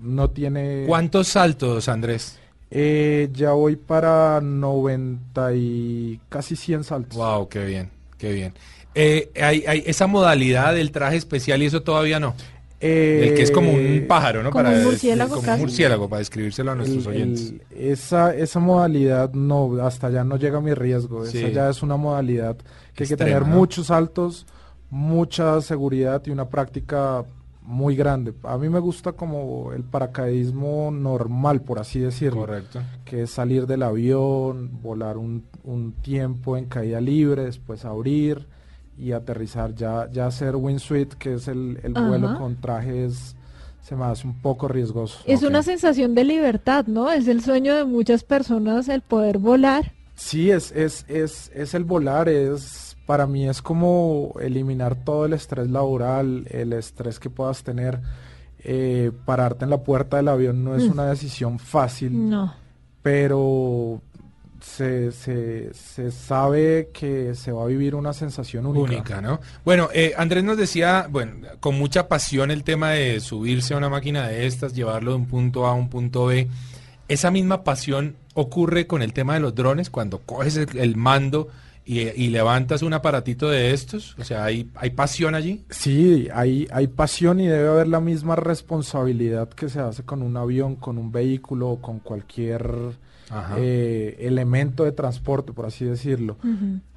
no 0.00 0.30
tiene... 0.30 0.84
¿Cuántos 0.86 1.28
saltos, 1.28 1.88
Andrés? 1.88 2.38
Eh, 2.70 3.30
ya 3.32 3.52
voy 3.52 3.76
para 3.76 4.40
90 4.40 5.54
y 5.54 6.20
casi 6.28 6.54
100 6.56 6.84
saltos. 6.84 7.16
Wow, 7.16 7.48
qué 7.48 7.64
bien, 7.64 7.90
qué 8.18 8.32
bien. 8.32 8.54
Eh, 8.94 9.30
hay, 9.40 9.64
hay 9.66 9.82
esa 9.86 10.06
modalidad 10.06 10.74
del 10.74 10.90
traje 10.90 11.16
especial 11.16 11.62
y 11.62 11.66
eso 11.66 11.82
todavía 11.82 12.20
no. 12.20 12.34
El 12.80 13.34
que 13.34 13.42
es 13.42 13.50
como 13.50 13.70
un 13.72 13.76
Eh, 13.80 14.04
pájaro, 14.08 14.42
¿no? 14.42 14.50
como 14.50 14.68
un 14.68 14.84
murciélago 14.84 15.36
como 15.36 15.52
un 15.54 15.60
murciélago, 15.60 16.08
para 16.08 16.18
describírselo 16.20 16.70
a 16.70 16.74
nuestros 16.76 17.06
el- 17.06 17.12
oyentes. 17.12 17.50
el- 17.50 17.62
esa, 17.76 18.34
esa 18.34 18.60
modalidad 18.60 19.32
no, 19.32 19.76
hasta 19.82 20.06
allá 20.06 20.22
no 20.22 20.36
llega 20.36 20.60
mi 20.60 20.72
riesgo. 20.74 21.26
Sí. 21.26 21.38
Esa 21.38 21.48
ya 21.48 21.68
es 21.70 21.82
una 21.82 21.96
modalidad 21.96 22.56
que 22.94 23.02
hay 23.04 23.08
que 23.08 23.16
tener 23.16 23.42
¿no? 23.46 23.56
muchos 23.56 23.86
saltos, 23.88 24.46
mucha 24.90 25.60
seguridad 25.60 26.22
y 26.26 26.30
una 26.30 26.48
práctica 26.48 27.24
muy 27.62 27.94
grande. 27.96 28.32
A 28.44 28.56
mí 28.56 28.68
me 28.70 28.78
gusta 28.78 29.12
como 29.12 29.72
el 29.74 29.82
paracaidismo 29.82 30.90
normal, 30.90 31.60
por 31.60 31.78
así 31.78 31.98
decirlo. 32.00 32.40
Correcto. 32.40 32.80
Que 33.04 33.22
es 33.24 33.30
salir 33.30 33.66
del 33.66 33.82
avión, 33.82 34.70
volar 34.82 35.18
un, 35.18 35.44
un 35.64 35.92
tiempo 35.92 36.56
en 36.56 36.64
caída 36.66 37.00
libre, 37.00 37.44
después 37.44 37.84
abrir 37.84 38.46
y 38.98 39.12
aterrizar. 39.12 39.74
Ya, 39.74 40.08
ya 40.10 40.26
hacer 40.26 40.56
wingsuit, 40.56 41.14
que 41.14 41.34
es 41.34 41.48
el, 41.48 41.78
el 41.82 41.92
vuelo 41.94 42.36
con 42.38 42.56
trajes, 42.60 43.36
se 43.82 43.96
me 43.96 44.04
hace 44.04 44.26
un 44.26 44.34
poco 44.40 44.68
riesgoso. 44.68 45.20
Es 45.24 45.42
una 45.42 45.62
sensación 45.62 46.14
de 46.14 46.24
libertad, 46.24 46.86
¿no? 46.86 47.10
Es 47.10 47.26
el 47.28 47.42
sueño 47.42 47.74
de 47.76 47.84
muchas 47.84 48.24
personas 48.24 48.88
el 48.88 49.00
poder 49.02 49.38
volar. 49.38 49.92
Sí, 50.14 50.50
es, 50.50 50.72
es, 50.72 51.04
es, 51.08 51.50
es 51.54 51.74
el 51.74 51.84
volar, 51.84 52.28
es 52.28 52.96
para 53.06 53.26
mí 53.26 53.48
es 53.48 53.62
como 53.62 54.34
eliminar 54.40 54.96
todo 54.96 55.24
el 55.26 55.32
estrés 55.32 55.70
laboral, 55.70 56.46
el 56.50 56.72
estrés 56.74 57.18
que 57.20 57.30
puedas 57.30 57.62
tener. 57.62 58.00
Eh, 58.64 59.12
pararte 59.24 59.64
en 59.64 59.70
la 59.70 59.78
puerta 59.84 60.16
del 60.16 60.26
avión 60.28 60.64
no 60.64 60.74
es 60.74 60.88
Mm. 60.88 60.92
una 60.92 61.06
decisión 61.06 61.58
fácil, 61.60 62.28
No. 62.28 62.52
pero 63.02 64.02
se, 64.60 65.12
se, 65.12 65.72
se 65.74 66.10
sabe 66.10 66.90
que 66.92 67.34
se 67.34 67.52
va 67.52 67.64
a 67.64 67.66
vivir 67.66 67.94
una 67.94 68.12
sensación 68.12 68.66
única. 68.66 68.92
Única, 68.92 69.20
¿no? 69.20 69.40
Bueno, 69.64 69.88
eh, 69.92 70.14
Andrés 70.16 70.44
nos 70.44 70.56
decía, 70.56 71.06
bueno, 71.10 71.46
con 71.60 71.76
mucha 71.78 72.08
pasión 72.08 72.50
el 72.50 72.64
tema 72.64 72.90
de 72.90 73.20
subirse 73.20 73.74
a 73.74 73.76
una 73.76 73.88
máquina 73.88 74.28
de 74.28 74.46
estas, 74.46 74.74
llevarlo 74.74 75.12
de 75.12 75.16
un 75.18 75.26
punto 75.26 75.66
A 75.66 75.70
a 75.70 75.74
un 75.74 75.88
punto 75.88 76.26
B. 76.26 76.48
Esa 77.08 77.30
misma 77.30 77.64
pasión 77.64 78.16
ocurre 78.34 78.86
con 78.86 79.02
el 79.02 79.12
tema 79.12 79.34
de 79.34 79.40
los 79.40 79.54
drones, 79.54 79.90
cuando 79.90 80.18
coges 80.18 80.56
el, 80.56 80.78
el 80.78 80.96
mando 80.96 81.48
y, 81.88 82.00
y 82.00 82.28
levantas 82.28 82.82
un 82.82 82.92
aparatito 82.92 83.48
de 83.48 83.72
estos. 83.72 84.14
O 84.18 84.24
sea, 84.24 84.44
¿hay, 84.44 84.70
hay 84.74 84.90
pasión 84.90 85.34
allí? 85.34 85.64
Sí, 85.70 86.28
hay, 86.34 86.68
hay 86.70 86.86
pasión 86.86 87.40
y 87.40 87.46
debe 87.46 87.66
haber 87.66 87.88
la 87.88 88.00
misma 88.00 88.36
responsabilidad 88.36 89.48
que 89.48 89.70
se 89.70 89.80
hace 89.80 90.02
con 90.02 90.20
un 90.20 90.36
avión, 90.36 90.76
con 90.76 90.98
un 90.98 91.10
vehículo 91.10 91.70
o 91.70 91.80
con 91.80 92.00
cualquier 92.00 92.70
eh, 93.56 94.16
elemento 94.20 94.84
de 94.84 94.92
transporte, 94.92 95.54
por 95.54 95.64
así 95.64 95.86
decirlo. 95.86 96.36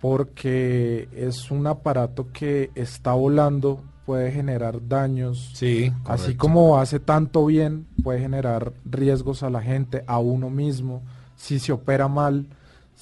Porque 0.01 1.07
es 1.15 1.51
un 1.51 1.67
aparato 1.67 2.27
que 2.33 2.71
está 2.75 3.13
volando, 3.13 3.81
puede 4.05 4.29
generar 4.33 4.89
daños, 4.89 5.51
sí, 5.53 5.93
así 6.03 6.35
como 6.35 6.79
hace 6.79 6.99
tanto 6.99 7.45
bien, 7.45 7.87
puede 8.03 8.19
generar 8.19 8.73
riesgos 8.83 9.41
a 9.41 9.49
la 9.49 9.61
gente, 9.61 10.03
a 10.05 10.19
uno 10.19 10.49
mismo, 10.49 11.01
si 11.37 11.59
se 11.59 11.71
opera 11.71 12.09
mal, 12.09 12.47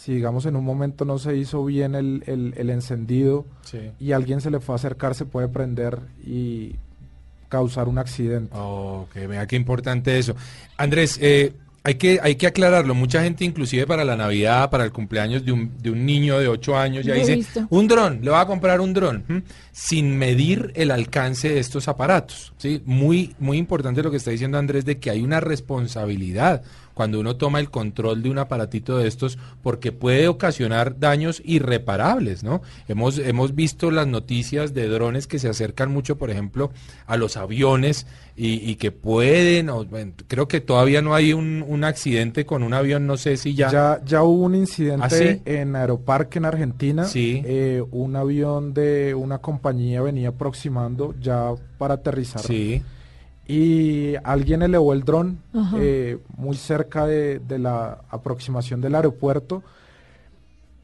si 0.02 0.14
digamos 0.14 0.46
en 0.46 0.56
un 0.56 0.64
momento 0.64 1.04
no 1.04 1.20
se 1.20 1.36
hizo 1.36 1.66
bien 1.66 1.94
el, 1.94 2.24
el- 2.26 2.54
el 2.56 2.70
encendido 2.70 3.46
Sí. 3.66 3.80
y 4.00 4.14
alguien 4.14 4.40
se 4.40 4.50
le 4.50 4.62
fue 4.62 4.76
a 4.76 4.78
acercar, 4.78 5.14
se 5.14 5.26
puede 5.26 5.50
prender 5.50 6.00
y 6.26 6.76
causar 7.50 7.90
un 7.90 7.98
accidente. 7.98 8.56
Ok, 8.56 9.14
vea 9.28 9.46
qué 9.46 9.58
importante 9.58 10.18
eso. 10.18 10.36
Andrés, 10.78 11.18
eh, 11.22 11.52
hay, 11.84 11.96
que, 11.96 12.20
hay 12.22 12.36
que 12.36 12.48
aclararlo. 12.48 12.94
Mucha 12.96 13.24
gente, 13.24 13.44
inclusive 13.44 13.86
para 13.88 14.06
la 14.06 14.16
Navidad, 14.16 14.70
para 14.70 14.86
el 14.86 14.92
cumpleaños 14.94 15.44
de 15.44 15.52
un, 15.52 15.72
de 15.82 15.92
un 15.92 16.06
niño 16.06 16.40
de 16.40 16.48
8 16.48 16.78
años, 16.78 17.06
ya 17.06 17.14
Lo 17.16 17.20
dice, 17.20 17.36
visto. 17.36 17.66
un 17.70 17.88
dron, 17.88 18.20
le 18.22 18.30
va 18.32 18.42
a 18.42 18.46
comprar 18.48 18.80
un 18.82 18.94
dron, 18.94 19.44
sin 19.74 20.18
medir 20.18 20.72
el 20.76 20.92
alcance 20.92 21.50
de 21.50 21.60
estos 21.60 21.88
aparatos. 21.90 22.54
¿sí? 22.58 22.82
Muy, 22.86 23.36
muy 23.40 23.58
importante 23.58 24.02
lo 24.04 24.12
que 24.12 24.18
está 24.18 24.32
diciendo 24.32 24.58
Andrés, 24.58 24.86
de 24.86 24.98
que 25.00 25.10
hay 25.10 25.22
una 25.22 25.40
responsabilidad 25.42 26.62
cuando 27.00 27.22
uno 27.22 27.38
toma 27.38 27.62
el 27.62 27.70
control 27.70 28.24
de 28.24 28.30
un 28.30 28.40
aparatito 28.40 28.98
de 28.98 29.08
estos, 29.08 29.38
porque 29.64 29.94
puede 29.94 30.28
ocasionar 30.28 31.00
daños 31.00 31.42
irreparables, 31.46 32.44
¿no? 32.44 32.62
Hemos, 32.90 33.20
hemos 33.20 33.56
visto 33.56 33.90
las 33.90 34.06
noticias 34.06 34.74
de 34.74 34.90
drones 34.90 35.26
que 35.26 35.40
se 35.40 35.48
acercan 35.48 35.94
mucho, 35.94 36.18
por 36.18 36.30
ejemplo, 36.30 36.72
a 37.08 37.16
los 37.16 37.38
aviones 37.38 38.06
y, 38.36 38.56
y 38.70 38.76
que 38.76 38.92
pueden, 38.92 39.70
o, 39.70 39.86
bueno, 39.86 40.12
creo 40.28 40.50
que 40.50 40.60
todavía 40.60 41.02
no 41.02 41.16
hay 41.16 41.32
un, 41.32 41.64
un 41.66 41.86
accidente 41.86 42.46
con 42.46 42.64
un 42.64 42.74
avión, 42.74 43.08
no 43.08 43.16
sé 43.16 43.38
si 43.38 43.56
ya. 43.56 43.72
Ya, 43.72 44.02
ya 44.04 44.24
hubo 44.24 44.44
un 44.44 44.56
incidente 44.56 45.06
¿Ah, 45.06 45.10
sí? 45.10 45.42
en 45.46 45.78
Aeroparque 45.78 46.40
en 46.40 46.44
Argentina. 46.44 47.06
Sí. 47.06 47.42
Eh, 47.46 47.82
un 47.92 48.18
avión 48.18 48.74
de 48.74 49.16
una 49.16 49.38
compañía 49.38 50.02
venía 50.02 50.30
aproximando 50.30 51.16
ya 51.22 51.54
para 51.78 51.94
aterrizar. 51.94 52.42
Sí, 52.42 52.84
Y 53.52 54.14
alguien 54.24 54.62
elevó 54.62 54.94
el 54.94 55.04
dron 55.04 55.40
eh, 55.78 56.20
muy 56.38 56.56
cerca 56.56 57.08
de, 57.08 57.40
de 57.40 57.58
la 57.58 58.02
aproximación 58.12 58.80
del 58.80 58.94
aeropuerto. 58.94 59.64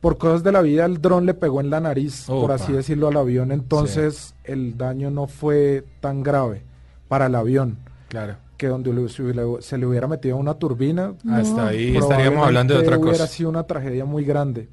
Por 0.01 0.17
cosas 0.17 0.43
de 0.43 0.51
la 0.51 0.61
vida, 0.61 0.83
el 0.85 0.99
dron 0.99 1.27
le 1.27 1.35
pegó 1.35 1.61
en 1.61 1.69
la 1.69 1.79
nariz, 1.79 2.25
por 2.25 2.51
así 2.51 2.73
decirlo, 2.73 3.07
al 3.07 3.17
avión. 3.17 3.51
Entonces, 3.51 4.33
el 4.43 4.77
daño 4.77 5.11
no 5.11 5.27
fue 5.27 5.83
tan 5.99 6.23
grave 6.23 6.63
para 7.07 7.27
el 7.27 7.35
avión 7.35 7.77
claro. 8.07 8.35
que 8.57 8.67
donde 8.67 9.09
se 9.09 9.77
le- 9.77 9.85
hubiera 9.85 10.07
metido 10.07 10.37
una 10.37 10.55
turbina, 10.55 11.13
No. 11.23 11.35
Hasta 11.35 11.67
ahí 11.67 11.95
estaríamos 11.95 12.45
hablando 12.47 12.73
de 12.73 12.79
otra 12.79 12.91
probablemente 12.93 12.97
hubiera 13.09 13.25
cosa. 13.25 13.27
sido 13.35 13.49
una 13.51 13.63
tragedia 13.63 14.05
muy 14.05 14.25
grande. 14.25 14.67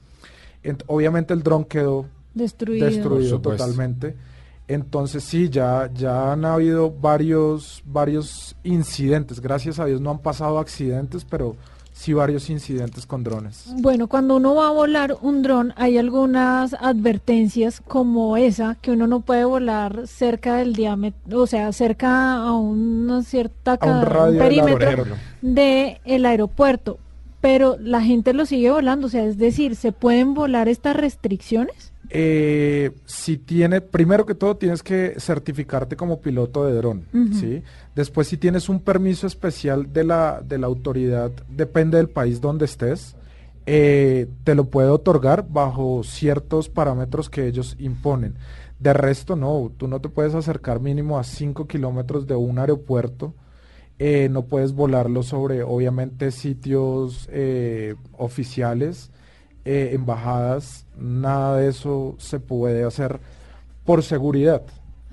Ent- 0.64 0.84
obviamente 0.86 1.34
el 1.34 1.42
dron 1.42 1.64
quedó 1.66 2.06
Destruido. 2.34 2.86
destruido 2.86 3.42
Por 3.42 3.52
supuesto. 3.58 3.64
totalmente. 3.66 4.16
Entonces 4.68 5.24
sí, 5.24 5.48
ya, 5.48 5.90
ya 5.94 6.32
han 6.32 6.44
habido 6.44 6.90
varios, 6.90 7.82
varios 7.84 8.56
incidentes. 8.64 9.40
Gracias 9.40 9.78
a 9.78 9.86
Dios 9.86 10.00
no 10.00 10.10
han 10.10 10.18
pasado 10.18 10.58
accidentes, 10.58 11.24
pero 11.24 11.56
sí 11.92 12.12
varios 12.12 12.48
incidentes 12.50 13.06
con 13.06 13.22
drones. 13.22 13.66
Bueno, 13.80 14.08
cuando 14.08 14.36
uno 14.36 14.54
va 14.54 14.68
a 14.68 14.72
volar 14.72 15.16
un 15.20 15.42
dron, 15.42 15.72
hay 15.76 15.98
algunas 15.98 16.74
advertencias 16.74 17.80
como 17.86 18.36
esa, 18.36 18.76
que 18.80 18.90
uno 18.90 19.06
no 19.06 19.20
puede 19.20 19.44
volar 19.44 20.06
cerca 20.06 20.56
del 20.56 20.74
diámetro, 20.74 21.40
o 21.40 21.46
sea, 21.46 21.72
cerca 21.72 22.36
a 22.36 22.52
una 22.56 23.22
cierta 23.22 23.74
A 23.74 23.86
un 23.86 24.02
radio 24.02 24.38
perímetro 24.38 24.88
ejemplo. 24.88 25.16
de 25.42 26.00
el 26.04 26.26
aeropuerto, 26.26 26.98
pero 27.42 27.76
la 27.80 28.00
gente 28.00 28.32
lo 28.32 28.46
sigue 28.46 28.70
volando, 28.70 29.08
o 29.08 29.10
sea, 29.10 29.24
es 29.24 29.36
decir, 29.36 29.74
¿se 29.74 29.90
pueden 29.90 30.32
volar 30.32 30.68
estas 30.68 30.96
restricciones? 30.96 31.92
Eh, 32.08 32.92
si 33.04 33.36
tiene, 33.36 33.80
primero 33.80 34.24
que 34.24 34.36
todo 34.36 34.56
tienes 34.56 34.84
que 34.84 35.14
certificarte 35.18 35.96
como 35.96 36.20
piloto 36.20 36.64
de 36.64 36.74
dron. 36.74 37.04
¿sí? 37.32 37.62
Después 37.96 38.28
si 38.28 38.36
tienes 38.36 38.68
un 38.68 38.78
permiso 38.78 39.26
especial 39.26 39.92
de 39.92 40.04
la, 40.04 40.40
de 40.40 40.58
la 40.58 40.68
autoridad, 40.68 41.32
depende 41.48 41.96
del 41.96 42.08
país 42.08 42.40
donde 42.40 42.66
estés, 42.66 43.16
eh, 43.66 44.28
te 44.44 44.54
lo 44.54 44.66
puede 44.66 44.90
otorgar 44.90 45.44
bajo 45.48 46.04
ciertos 46.04 46.68
parámetros 46.68 47.28
que 47.28 47.48
ellos 47.48 47.74
imponen. 47.80 48.36
De 48.78 48.92
resto, 48.92 49.34
no, 49.34 49.72
tú 49.76 49.88
no 49.88 50.00
te 50.00 50.08
puedes 50.08 50.36
acercar 50.36 50.78
mínimo 50.78 51.18
a 51.18 51.24
5 51.24 51.66
kilómetros 51.66 52.28
de 52.28 52.36
un 52.36 52.60
aeropuerto, 52.60 53.34
eh, 54.04 54.28
no 54.28 54.42
puedes 54.42 54.72
volarlo 54.72 55.22
sobre, 55.22 55.62
obviamente, 55.62 56.32
sitios 56.32 57.28
eh, 57.30 57.94
oficiales, 58.18 59.10
eh, 59.64 59.90
embajadas, 59.92 60.86
nada 60.98 61.58
de 61.58 61.68
eso 61.68 62.16
se 62.18 62.40
puede 62.40 62.82
hacer 62.82 63.20
por 63.84 64.02
seguridad. 64.02 64.62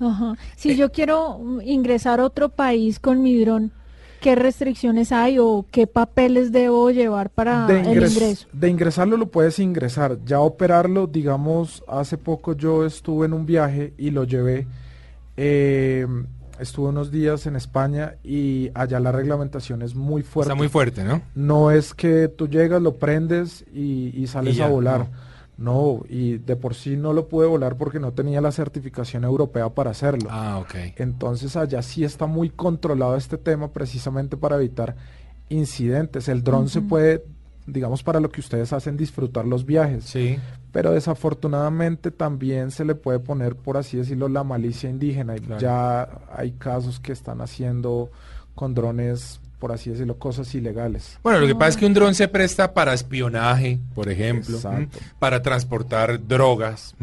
Ajá. 0.00 0.34
Si 0.56 0.74
yo 0.74 0.90
quiero 0.90 1.38
mm, 1.38 1.60
ingresar 1.60 2.18
a 2.18 2.24
otro 2.24 2.48
país 2.48 2.98
con 2.98 3.22
mi 3.22 3.38
dron, 3.38 3.70
¿qué 4.20 4.34
restricciones 4.34 5.12
hay 5.12 5.38
o 5.38 5.66
qué 5.70 5.86
papeles 5.86 6.50
debo 6.50 6.90
llevar 6.90 7.30
para 7.30 7.66
de, 7.68 7.78
el 7.80 7.86
ingres- 7.86 8.10
ingreso? 8.12 8.48
de 8.52 8.68
ingresarlo 8.70 9.16
lo 9.16 9.30
puedes 9.30 9.60
ingresar, 9.60 10.18
ya 10.24 10.40
operarlo, 10.40 11.06
digamos, 11.06 11.84
hace 11.86 12.18
poco 12.18 12.54
yo 12.56 12.84
estuve 12.84 13.26
en 13.26 13.34
un 13.34 13.46
viaje 13.46 13.94
y 13.98 14.10
lo 14.10 14.24
llevé, 14.24 14.66
estuve 16.60 16.88
unos 16.90 17.10
días 17.10 17.46
en 17.46 17.56
España 17.56 18.16
y 18.22 18.70
allá 18.74 19.00
la 19.00 19.12
reglamentación 19.12 19.82
es 19.82 19.94
muy 19.94 20.22
fuerte. 20.22 20.48
Está 20.48 20.56
muy 20.56 20.68
fuerte, 20.68 21.04
¿no? 21.04 21.22
No 21.34 21.70
es 21.70 21.94
que 21.94 22.28
tú 22.28 22.48
llegas, 22.48 22.82
lo 22.82 22.96
prendes 22.96 23.64
y, 23.72 24.12
y 24.14 24.26
sales 24.26 24.54
Y 24.54 24.58
ya, 24.58 24.66
a 24.66 24.68
volar. 24.68 25.08
No, 25.56 26.02
y 26.08 26.38
de 26.38 26.56
por 26.56 26.74
sí 26.74 26.96
no 26.96 27.12
lo 27.12 27.28
pude 27.28 27.46
volar 27.46 27.76
porque 27.76 28.00
no 28.00 28.12
tenía 28.12 28.40
la 28.40 28.50
certificación 28.50 29.24
europea 29.24 29.68
para 29.68 29.90
hacerlo. 29.90 30.30
Ah, 30.32 30.58
ok. 30.58 30.74
Entonces 30.96 31.54
allá 31.54 31.82
sí 31.82 32.02
está 32.02 32.24
muy 32.24 32.48
controlado 32.48 33.14
este 33.14 33.36
tema 33.36 33.70
precisamente 33.70 34.38
para 34.38 34.56
evitar 34.56 34.96
incidentes. 35.50 36.28
El 36.28 36.42
dron 36.42 36.70
se 36.70 36.80
puede, 36.80 37.26
digamos, 37.72 38.02
para 38.02 38.20
lo 38.20 38.30
que 38.30 38.40
ustedes 38.40 38.72
hacen, 38.72 38.96
disfrutar 38.96 39.46
los 39.46 39.66
viajes. 39.66 40.04
Sí. 40.04 40.38
Pero 40.72 40.92
desafortunadamente 40.92 42.10
también 42.10 42.70
se 42.70 42.84
le 42.84 42.94
puede 42.94 43.18
poner, 43.18 43.56
por 43.56 43.76
así 43.76 43.96
decirlo, 43.96 44.28
la 44.28 44.44
malicia 44.44 44.88
indígena. 44.88 45.36
Y 45.36 45.40
Claro. 45.40 45.60
Ya 45.60 46.08
hay 46.34 46.52
casos 46.52 47.00
que 47.00 47.12
están 47.12 47.40
haciendo 47.40 48.10
con 48.54 48.74
drones, 48.74 49.40
por 49.60 49.70
así 49.72 49.90
decirlo, 49.90 50.16
cosas 50.18 50.52
ilegales. 50.54 51.18
Bueno, 51.22 51.38
lo 51.38 51.46
que 51.46 51.54
pasa 51.54 51.68
es 51.68 51.76
que 51.76 51.86
un 51.86 51.94
dron 51.94 52.14
se 52.16 52.26
presta 52.26 52.74
para 52.74 52.92
espionaje, 52.94 53.78
por 53.94 54.08
ejemplo, 54.08 54.58
para 55.20 55.42
transportar 55.42 56.26
drogas, 56.26 56.94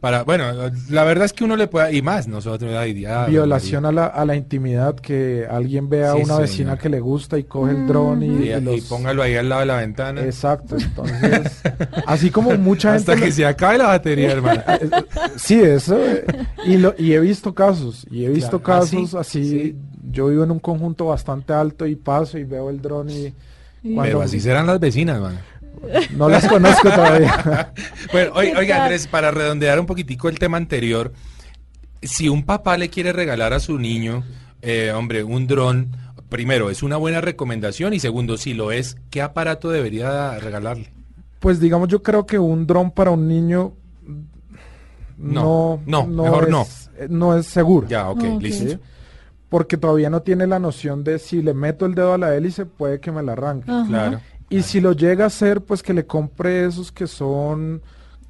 para, 0.00 0.22
bueno, 0.22 0.44
la 0.90 1.04
verdad 1.04 1.24
es 1.24 1.32
que 1.32 1.42
uno 1.44 1.56
le 1.56 1.66
puede, 1.66 1.96
y 1.96 2.02
más, 2.02 2.28
nosotros, 2.28 2.70
diablo, 2.94 3.30
Violación 3.32 3.86
a 3.86 3.92
la, 3.92 4.06
a 4.06 4.24
la 4.24 4.36
intimidad, 4.36 4.94
que 4.96 5.46
alguien 5.50 5.88
vea 5.88 6.12
a 6.12 6.16
Sí, 6.16 6.18
una 6.18 6.26
señor. 6.26 6.40
vecina 6.42 6.78
que 6.78 6.88
le 6.90 7.00
gusta 7.00 7.38
y 7.38 7.44
coge 7.44 7.72
el 7.72 7.86
dron 7.86 8.22
y, 8.22 8.28
María. 8.28 8.58
y 8.58 8.60
y, 8.60 8.64
los- 8.64 8.76
y 8.78 8.80
póngalo 8.82 9.22
ahí 9.22 9.34
al 9.36 9.48
lado 9.48 9.60
de 9.62 9.66
la 9.66 9.76
ventana, 9.78 10.22
Exacto, 10.22 10.76
entonces, 10.78 11.62
así 12.06 12.30
como 12.30 12.54
mucha 12.58 12.92
gente... 12.94 13.12
hasta 13.12 13.22
que 13.24 13.30
lo- 13.30 13.34
se 13.36 13.46
acabe 13.46 13.78
la 13.78 13.86
batería, 13.86 14.30
hermano. 14.32 14.60
Eh, 14.68 14.90
Sí, 15.36 15.54
eso. 15.60 15.96
eh, 15.98 16.24
y, 16.66 16.76
lo, 16.76 16.94
y 16.98 17.14
he 17.14 17.20
visto 17.20 17.54
casos, 17.54 18.06
y 18.10 18.26
he 18.26 18.28
visto 18.28 18.60
Claro. 18.62 18.82
¿Ah, 18.82 18.84
casos 18.84 19.10
sí? 19.10 19.16
así. 19.16 19.48
Sí. 19.48 19.76
Yo 20.10 20.26
vivo 20.28 20.44
en 20.44 20.50
un 20.50 20.58
conjunto 20.58 21.06
bastante 21.06 21.52
alto 21.52 21.86
y 21.86 21.96
paso 21.96 22.38
y 22.38 22.44
veo 22.44 22.70
el 22.70 22.80
dron 22.82 23.08
y 23.10 23.32
Y- 23.82 23.94
cuando- 23.94 24.02
Pero 24.02 24.22
así 24.22 24.40
serán 24.40 24.66
las 24.66 24.80
vecinas, 24.80 25.20
man. 25.20 25.38
no 26.16 26.28
las 26.28 26.46
conozco 26.48 26.88
todavía. 26.90 27.72
Bueno, 28.12 28.32
oiga. 28.34 28.84
Andrés, 28.84 29.06
para 29.06 29.30
redondear 29.30 29.78
un 29.80 29.86
poquitico 29.86 30.28
el 30.28 30.38
tema 30.38 30.56
anterior, 30.56 31.12
si 32.00 32.28
un 32.28 32.44
papá 32.44 32.76
le 32.78 32.88
quiere 32.90 33.12
regalar 33.12 33.52
a 33.52 33.60
su 33.60 33.78
niño, 33.78 34.24
eh, 34.62 34.92
hombre, 34.94 35.22
un 35.24 35.46
dron, 35.46 35.96
primero, 36.30 36.70
es 36.70 36.82
una 36.82 36.96
buena 36.96 37.20
recomendación 37.20 37.92
y 37.92 38.00
segundo, 38.00 38.36
si 38.38 38.54
lo 38.54 38.72
es, 38.72 38.96
¿qué 39.10 39.20
aparato 39.20 39.70
debería 39.70 40.38
regalarle? 40.38 40.90
Pues 41.40 41.60
digamos, 41.60 41.88
yo 41.88 42.02
creo 42.02 42.24
que 42.24 42.38
un 42.38 42.66
dron 42.66 42.90
para 42.90 43.10
un 43.10 43.28
niño 43.28 43.74
No, 45.16 45.80
no, 45.86 46.06
no, 46.06 46.22
mejor 46.24 46.44
es, 46.44 46.50
no. 46.50 46.66
eh, 46.98 47.06
no 47.08 47.36
es 47.36 47.46
seguro. 47.46 47.86
Ya, 47.88 48.08
ok, 48.08 48.24
Ok. 48.36 48.42
listo. 48.42 48.68
¿sí? 48.70 48.78
Porque 49.54 49.76
todavía 49.76 50.10
no 50.10 50.20
tiene 50.22 50.48
la 50.48 50.58
noción 50.58 51.04
de 51.04 51.20
si 51.20 51.40
le 51.40 51.54
meto 51.54 51.86
el 51.86 51.94
dedo 51.94 52.12
a 52.12 52.18
la 52.18 52.34
hélice, 52.34 52.66
puede 52.66 52.98
que 52.98 53.12
me 53.12 53.22
la 53.22 53.32
arranque. 53.34 53.70
Ajá. 53.70 53.86
Claro. 53.86 54.20
Y 54.50 54.62
si 54.62 54.80
lo 54.80 54.90
llega 54.92 55.22
a 55.22 55.26
hacer, 55.28 55.60
pues 55.60 55.80
que 55.80 55.94
le 55.94 56.06
compre 56.06 56.64
esos 56.66 56.90
que 56.90 57.06
son 57.06 57.80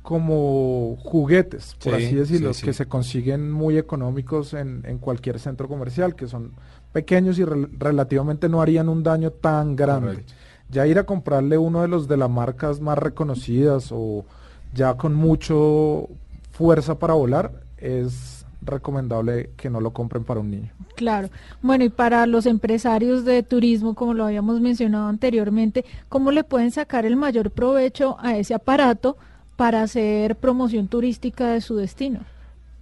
como 0.02 0.96
juguetes, 1.02 1.76
por 1.82 1.96
Sí, 1.96 2.04
así 2.04 2.14
decirlo, 2.14 2.52
sí, 2.52 2.60
sí. 2.60 2.66
que 2.66 2.72
se 2.74 2.84
consiguen 2.86 3.50
muy 3.50 3.78
económicos 3.78 4.52
en, 4.52 4.82
en 4.84 4.98
cualquier 4.98 5.38
centro 5.40 5.66
comercial, 5.66 6.14
que 6.14 6.26
son 6.26 6.52
pequeños 6.92 7.38
y 7.38 7.44
rel- 7.44 7.70
relativamente 7.78 8.50
no 8.50 8.60
harían 8.60 8.90
un 8.90 9.02
daño 9.02 9.30
tan 9.30 9.76
grande. 9.76 10.08
Correcto. 10.10 10.34
Ya 10.68 10.86
ir 10.86 10.98
a 10.98 11.04
comprarle 11.04 11.56
uno 11.56 11.80
de 11.80 11.88
los 11.88 12.06
de 12.06 12.18
las 12.18 12.28
marcas 12.28 12.80
más 12.80 12.98
reconocidas 12.98 13.88
o 13.92 14.26
ya 14.74 14.94
con 14.98 15.14
mucho 15.14 16.08
fuerza 16.50 16.98
para 16.98 17.14
volar, 17.14 17.62
es 17.78 18.33
recomendable 18.64 19.50
que 19.56 19.70
no 19.70 19.80
lo 19.80 19.92
compren 19.92 20.24
para 20.24 20.40
un 20.40 20.50
niño. 20.50 20.70
Claro. 20.96 21.28
Bueno, 21.62 21.84
y 21.84 21.88
para 21.88 22.26
los 22.26 22.46
empresarios 22.46 23.24
de 23.24 23.42
turismo, 23.42 23.94
como 23.94 24.14
lo 24.14 24.24
habíamos 24.24 24.60
mencionado 24.60 25.08
anteriormente, 25.08 25.84
¿cómo 26.08 26.30
le 26.30 26.44
pueden 26.44 26.70
sacar 26.70 27.04
el 27.06 27.16
mayor 27.16 27.50
provecho 27.50 28.16
a 28.20 28.36
ese 28.36 28.54
aparato 28.54 29.16
para 29.56 29.82
hacer 29.82 30.36
promoción 30.36 30.88
turística 30.88 31.48
de 31.52 31.60
su 31.60 31.76
destino? 31.76 32.20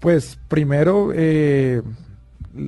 Pues 0.00 0.38
primero, 0.48 1.10
eh, 1.14 1.82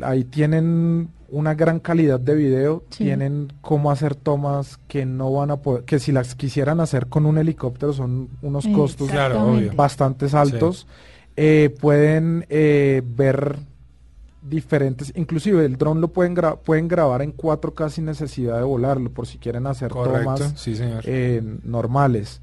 ahí 0.03 0.25
tienen 0.25 1.09
una 1.31 1.55
gran 1.55 1.81
calidad 1.81 2.21
de 2.21 2.35
video, 2.37 2.85
Sí. 2.91 3.05
tienen 3.05 3.53
cómo 3.61 3.91
hacer 3.91 4.15
tomas 4.15 4.79
que 4.87 5.05
no 5.05 5.33
van 5.33 5.51
a 5.51 5.57
poder, 5.57 5.83
que 5.85 5.99
si 5.99 6.13
las 6.13 6.35
quisieran 6.37 6.79
hacer 6.79 7.09
con 7.09 7.27
un 7.27 7.39
helicóptero 7.39 7.93
son 7.93 8.29
unos 8.41 8.69
costos 8.69 9.11
Claro, 9.11 9.53
bastantes 9.75 10.33
altos. 10.35 10.87
Eh, 11.37 11.75
pueden 11.81 12.47
eh, 12.49 13.03
ver 13.05 13.59
diferentes, 14.43 15.13
inclusive 15.17 15.65
el 15.65 15.77
dron 15.79 16.01
lo 16.01 16.09
pueden, 16.09 16.37
gra- 16.37 16.59
pueden 16.59 16.87
grabar 16.87 17.23
en 17.23 17.35
4K 17.37 17.89
sin 17.89 18.05
necesidad 18.05 18.59
de 18.59 18.63
volarlo, 18.65 19.11
por 19.11 19.27
si 19.27 19.39
quieren 19.39 19.67
hacer 19.67 19.91
Correcto, 19.91 20.35
tomas 20.35 20.53
sí, 20.61 20.77
señor. 20.77 21.03
eh, 21.07 21.43
normales. 21.65 22.41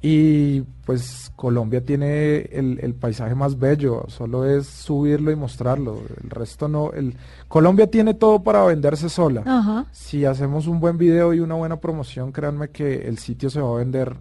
Y 0.00 0.60
pues 0.86 1.32
Colombia 1.34 1.84
tiene 1.84 2.36
el, 2.52 2.78
el 2.82 2.94
paisaje 2.94 3.34
más 3.34 3.58
bello, 3.58 4.04
solo 4.06 4.44
es 4.44 4.66
subirlo 4.68 5.32
y 5.32 5.36
mostrarlo. 5.36 5.98
El 6.22 6.30
resto 6.30 6.68
no. 6.68 6.92
El, 6.92 7.16
Colombia 7.48 7.90
tiene 7.90 8.14
todo 8.14 8.40
para 8.44 8.64
venderse 8.64 9.08
sola. 9.08 9.42
Ajá. 9.44 9.86
Si 9.90 10.24
hacemos 10.24 10.68
un 10.68 10.78
buen 10.78 10.98
video 10.98 11.34
y 11.34 11.40
una 11.40 11.56
buena 11.56 11.80
promoción, 11.80 12.30
créanme 12.30 12.68
que 12.68 13.08
el 13.08 13.18
sitio 13.18 13.50
se 13.50 13.60
va 13.60 13.70
a 13.74 13.78
vender. 13.78 14.14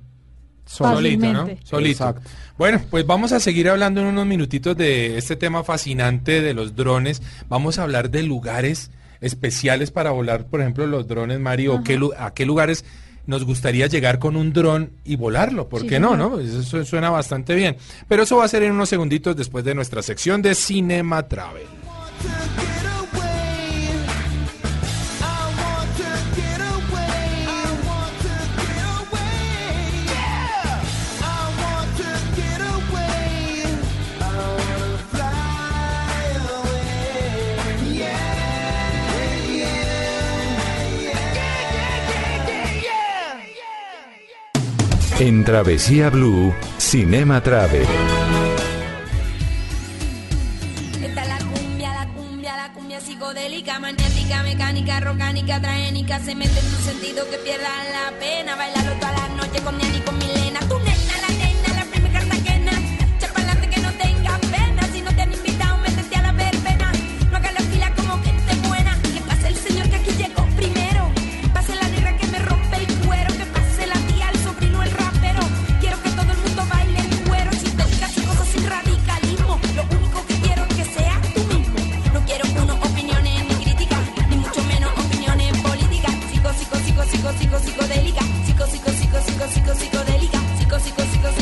Solito, 0.68 1.34
¿no? 1.34 1.50
Solito. 1.64 2.04
Exacto. 2.04 2.30
Bueno, 2.58 2.82
pues 2.90 3.06
vamos 3.08 3.32
a 3.32 3.40
seguir 3.40 3.70
hablando 3.70 4.02
en 4.02 4.08
unos 4.08 4.26
minutitos 4.26 4.76
de 4.78 5.18
este 5.18 5.36
tema 5.36 5.64
fascinante 5.64 6.42
de 6.42 6.54
los 6.54 6.76
drones. 6.76 7.22
Vamos 7.50 7.80
a 7.80 7.84
hablar 7.84 8.10
de 8.12 8.24
lugares 8.24 8.92
especiales 9.22 9.90
para 9.92 10.12
volar, 10.12 10.46
por 10.46 10.62
ejemplo, 10.62 10.86
los 10.86 11.08
drones, 11.08 11.40
Mario, 11.40 11.82
qué 11.84 12.00
a 12.20 12.34
qué 12.34 12.46
lugares 12.46 12.86
nos 13.26 13.44
gustaría 13.46 13.88
llegar 13.88 14.20
con 14.20 14.36
un 14.38 14.54
dron 14.54 14.92
y 15.04 15.16
volarlo, 15.18 15.68
¿por 15.68 15.82
Sí, 15.82 15.88
qué 15.88 16.00
no, 16.00 16.12
señor. 16.12 16.32
no? 16.32 16.40
Eso 16.40 16.64
su- 16.64 16.86
suena 16.86 17.10
bastante 17.10 17.56
bien. 17.56 17.76
Pero 18.08 18.24
eso 18.24 18.38
va 18.38 18.46
a 18.46 18.48
ser 18.48 18.64
en 18.64 18.72
unos 18.74 18.90
segunditos 18.90 19.36
después 19.36 19.66
de 19.66 19.76
nuestra 19.76 20.02
sección 20.02 20.42
de 20.42 20.56
Cinema 20.56 21.28
Travel. 21.28 21.66
En 45.20 45.44
Travesía 45.44 46.12
Blue, 46.12 46.54
Cinema 46.78 47.42
Travel. 47.42 47.88
Esta 51.02 51.22
es 51.24 51.28
la 51.28 51.38
cumbia, 51.40 51.94
la 51.94 52.08
cumbia, 52.14 52.56
la 52.56 52.72
cumbia 52.72 53.02
psicodélica, 53.02 53.80
magnética, 53.80 54.44
mecánica, 54.44 54.98
orgánica, 55.10 55.60
traénica, 55.60 56.20
se 56.20 56.36
mete 56.36 56.60
en 56.60 56.66
tu 56.68 56.76
sentido 56.84 57.28
que 57.32 57.38
pierda 57.38 57.68
la 57.92 58.16
pena. 58.20 58.56
Bailarlo 58.56 58.94
toda 59.00 59.14
la 59.14 59.28
noche 59.30 59.60
con 59.64 59.76
Niani 59.80 60.02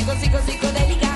psico, 0.05 0.13
psico, 0.19 0.37
psico, 0.39 0.39
psico, 0.39 0.67
psicodélica. 0.67 1.09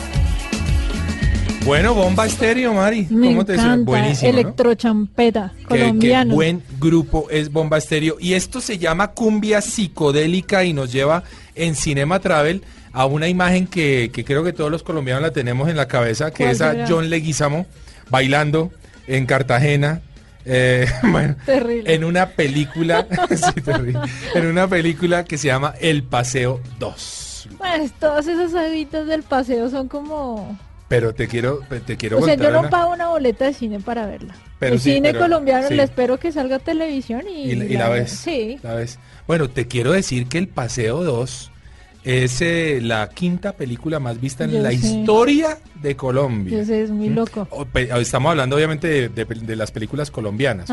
Bueno, 1.65 1.93
Bomba 1.93 2.25
Estéreo, 2.25 2.73
Mari. 2.73 3.05
Me 3.09 3.27
¿Cómo 3.27 3.45
te 3.45 3.53
encanta. 3.53 3.85
Buenísimo, 3.85 4.31
¿no? 4.31 4.39
Electrochampeta, 4.39 5.51
Qué- 5.55 5.61
qué 5.61 5.67
colombiano. 5.67 6.33
buen 6.33 6.63
grupo 6.79 7.27
es 7.29 7.51
Bomba 7.51 7.77
Estéreo. 7.77 8.17
Y 8.19 8.33
esto 8.33 8.59
se 8.61 8.77
llama 8.77 9.09
Cumbia 9.11 9.61
Psicodélica 9.61 10.63
y 10.63 10.73
nos 10.73 10.91
lleva 10.91 11.23
en 11.55 11.75
Cinema 11.75 12.19
Travel 12.19 12.63
a 12.91 13.05
una 13.05 13.27
imagen 13.27 13.67
que, 13.67 14.09
que 14.11 14.23
creo 14.25 14.43
que 14.43 14.53
todos 14.53 14.71
los 14.71 14.81
colombianos 14.81 15.21
la 15.21 15.31
tenemos 15.31 15.69
en 15.69 15.75
la 15.77 15.87
cabeza, 15.87 16.31
que 16.31 16.43
¿Cuál 16.45 16.51
es 16.55 16.61
a? 16.61 16.85
John 16.87 17.09
Leguizamo 17.09 17.67
bailando 18.09 18.71
en 19.05 19.25
Cartagena. 19.27 20.01
eh, 20.45 20.87
bueno, 21.03 21.35
Terrible. 21.45 21.93
en 21.93 22.03
una 22.03 22.29
película, 22.29 23.05
sí, 23.29 23.61
terrible, 23.61 23.99
en 24.33 24.47
una 24.47 24.67
película 24.67 25.23
que 25.25 25.37
se 25.37 25.47
llama 25.47 25.75
El 25.79 26.01
Paseo 26.03 26.61
2. 26.79 27.25
Pues 27.57 27.91
todas 27.93 28.27
esas 28.27 28.53
habitas 28.55 29.07
del 29.07 29.23
paseo 29.23 29.69
son 29.69 29.87
como... 29.87 30.57
Pero 30.87 31.13
te 31.13 31.27
quiero, 31.27 31.59
te 31.85 31.97
quiero 31.97 32.17
O 32.17 32.25
sea, 32.25 32.33
yo 32.33 32.49
no 32.49 32.67
pago 32.69 32.91
una 32.93 33.09
boleta 33.09 33.45
de 33.45 33.53
cine 33.53 33.79
para 33.79 34.07
verla. 34.07 34.33
Pero 34.57 34.73
el 34.73 34.79
sí, 34.79 34.93
cine 34.93 35.09
pero- 35.11 35.25
colombiano 35.25 35.67
sí. 35.67 35.75
le 35.75 35.83
espero 35.83 36.17
que 36.19 36.31
salga 36.31 36.55
a 36.55 36.59
televisión 36.59 37.21
y, 37.29 37.43
y, 37.51 37.55
la- 37.55 37.65
y 37.65 37.73
la 37.73 37.89
ves. 37.89 38.09
Sí. 38.11 38.59
la 38.63 38.73
ves. 38.73 38.97
Bueno, 39.27 39.49
te 39.49 39.67
quiero 39.67 39.91
decir 39.91 40.25
que 40.27 40.39
el 40.39 40.47
Paseo 40.47 41.03
2 41.03 41.51
es 42.05 42.41
eh, 42.41 42.79
la 42.81 43.07
quinta 43.09 43.51
película 43.51 43.99
más 43.99 44.19
vista 44.19 44.45
en 44.45 44.51
Yo 44.51 44.61
la 44.63 44.69
sé. 44.71 44.75
historia 44.77 45.59
de 45.79 45.95
Colombia. 45.95 46.57
Yo 46.57 46.65
sé, 46.65 46.81
es 46.81 46.89
muy 46.89 47.09
¿Mm? 47.09 47.13
loco. 47.15 47.47
Estamos 47.75 48.31
hablando 48.31 48.55
obviamente 48.55 48.87
de, 48.87 49.09
de 49.09 49.27
pel- 49.27 49.41
de 49.41 49.55
las 49.55 49.69
películas 49.69 50.09
colombianas, 50.09 50.69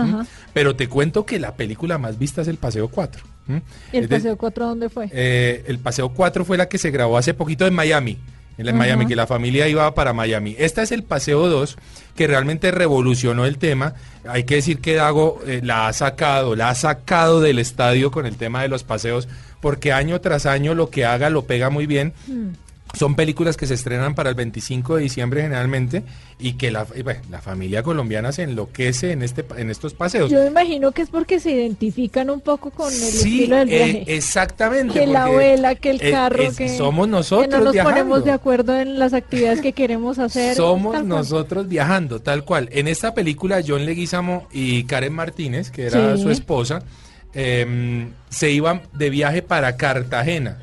pero 0.55 0.74
te 0.76 0.88
cuento 0.88 1.26
que 1.26 1.38
la 1.38 1.57
película 1.57 1.98
más 1.98 2.18
vista 2.18 2.40
es 2.40 2.48
El 2.48 2.57
Paseo 2.57 2.88
4. 2.88 3.22
¿M? 3.48 3.62
¿Y 3.92 3.98
el 3.98 4.04
Es 4.04 4.11
Paseo 4.11 4.37
4 4.37 4.66
dónde 4.66 4.88
fue? 4.88 5.09
eh, 5.12 5.64
el 5.66 5.78
Paseo 5.78 6.09
4 6.11 6.44
fue 6.44 6.56
la 6.56 6.68
que 6.68 6.78
se 6.78 6.90
grabó 6.90 7.18
hace 7.18 7.35
poquito 7.35 7.66
en 7.66 7.74
Miami. 7.74 8.18
En. 8.59 8.74
Miami, 8.74 9.06
que 9.06 9.14
la 9.14 9.26
familia 9.26 9.68
iba 9.68 9.94
para 9.94 10.14
Miami. 10.14 10.56
Esta 10.59 10.82
es 10.82 10.90
el 10.90 11.02
Paseo 11.02 11.46
2, 11.48 11.76
que 12.14 12.26
realmente 12.26 12.70
revolucionó 12.70 13.44
el 13.44 13.59
tema. 13.59 13.92
Hay 14.26 14.44
que 14.44 14.54
decir 14.54 14.80
que 14.80 14.94
Dago 14.94 15.40
eh, 15.46 15.61
la 15.62 15.88
ha 15.88 15.92
sacado, 15.92 16.56
la 16.56 16.70
ha 16.70 16.74
sacado 16.74 17.42
del 17.42 17.59
estadio 17.59 18.11
con 18.11 18.24
el 18.24 18.37
tema 18.37 18.62
de 18.62 18.68
los 18.68 18.82
paseos, 18.82 19.28
porque 19.61 19.92
año 19.92 20.22
tras 20.22 20.46
año 20.46 20.74
lo 20.74 20.88
que 20.88 21.04
haga 21.04 21.28
lo 21.28 21.42
pega 21.42 21.68
muy 21.68 21.87
bien. 21.87 22.14
Mm. 22.28 22.48
Son 22.96 23.14
películas 23.14 23.56
que 23.56 23.66
se 23.66 23.74
estrenan 23.74 24.14
para 24.14 24.30
el 24.30 24.35
25 24.35 24.96
de 24.96 25.02
diciembre 25.02 25.42
generalmente 25.42 26.02
y 26.38 26.54
que 26.54 26.70
la, 26.70 26.85
bueno, 26.85 27.20
la 27.30 27.40
familia 27.42 27.82
colombiana 27.82 28.32
se 28.32 28.42
enloquece 28.44 29.12
en, 29.12 29.22
este, 29.22 29.44
en 29.59 29.68
estos 29.70 29.92
paseos. 29.94 30.30
Yo 30.30 30.40
me 30.40 30.46
imagino 30.46 30.92
que 30.92 31.02
es 31.02 31.11
porque 31.11 31.38
se 31.38 31.50
identifican 31.52 32.30
un 32.30 32.40
poco 32.40 32.70
con 32.70 32.87
el 32.92 32.98
Sí, 32.98 33.42
estilo 33.42 33.56
del 33.56 33.68
eh, 33.70 33.74
viaje. 33.76 34.04
exactamente. 34.16 34.94
que 34.98 35.06
la 35.06 35.24
abuela, 35.24 35.74
que 35.74 35.90
el 35.90 36.00
eh, 36.02 36.11
carro, 36.11 36.42
es- 36.42 36.56
que, 36.56 36.68
somos 36.76 37.06
nosotros 37.09 37.48
que 37.48 37.59
no 37.59 37.64
nos 37.64 37.72
viajando. 37.74 37.94
ponemos 38.00 38.24
de 38.24 38.30
acuerdo 38.32 38.78
en 38.80 38.98
las 38.98 39.12
actividades 39.12 39.61
que 39.61 39.72
queremos 39.72 40.18
hacer. 40.18 40.54
Somos 40.56 40.92
cual. 40.94 41.06
nosotros 41.09 41.68
viajando, 41.68 42.20
tal 42.20 42.44
cual. 42.44 42.68
En 42.72 42.88
esta 42.88 43.12
película, 43.14 43.61
John 43.66 43.85
Leguizamo 43.85 44.46
y 44.52 44.85
Karen 44.85 45.12
Martínez, 45.12 45.70
que 45.70 45.87
era 45.87 46.16
Sí. 46.16 46.22
su 46.22 46.30
esposa, 46.30 46.82
em, 47.35 48.11
se 48.30 48.50
iban 48.50 48.82
de 48.94 49.11
viaje 49.11 49.42
para 49.42 49.76
Cartagena. 49.76 50.59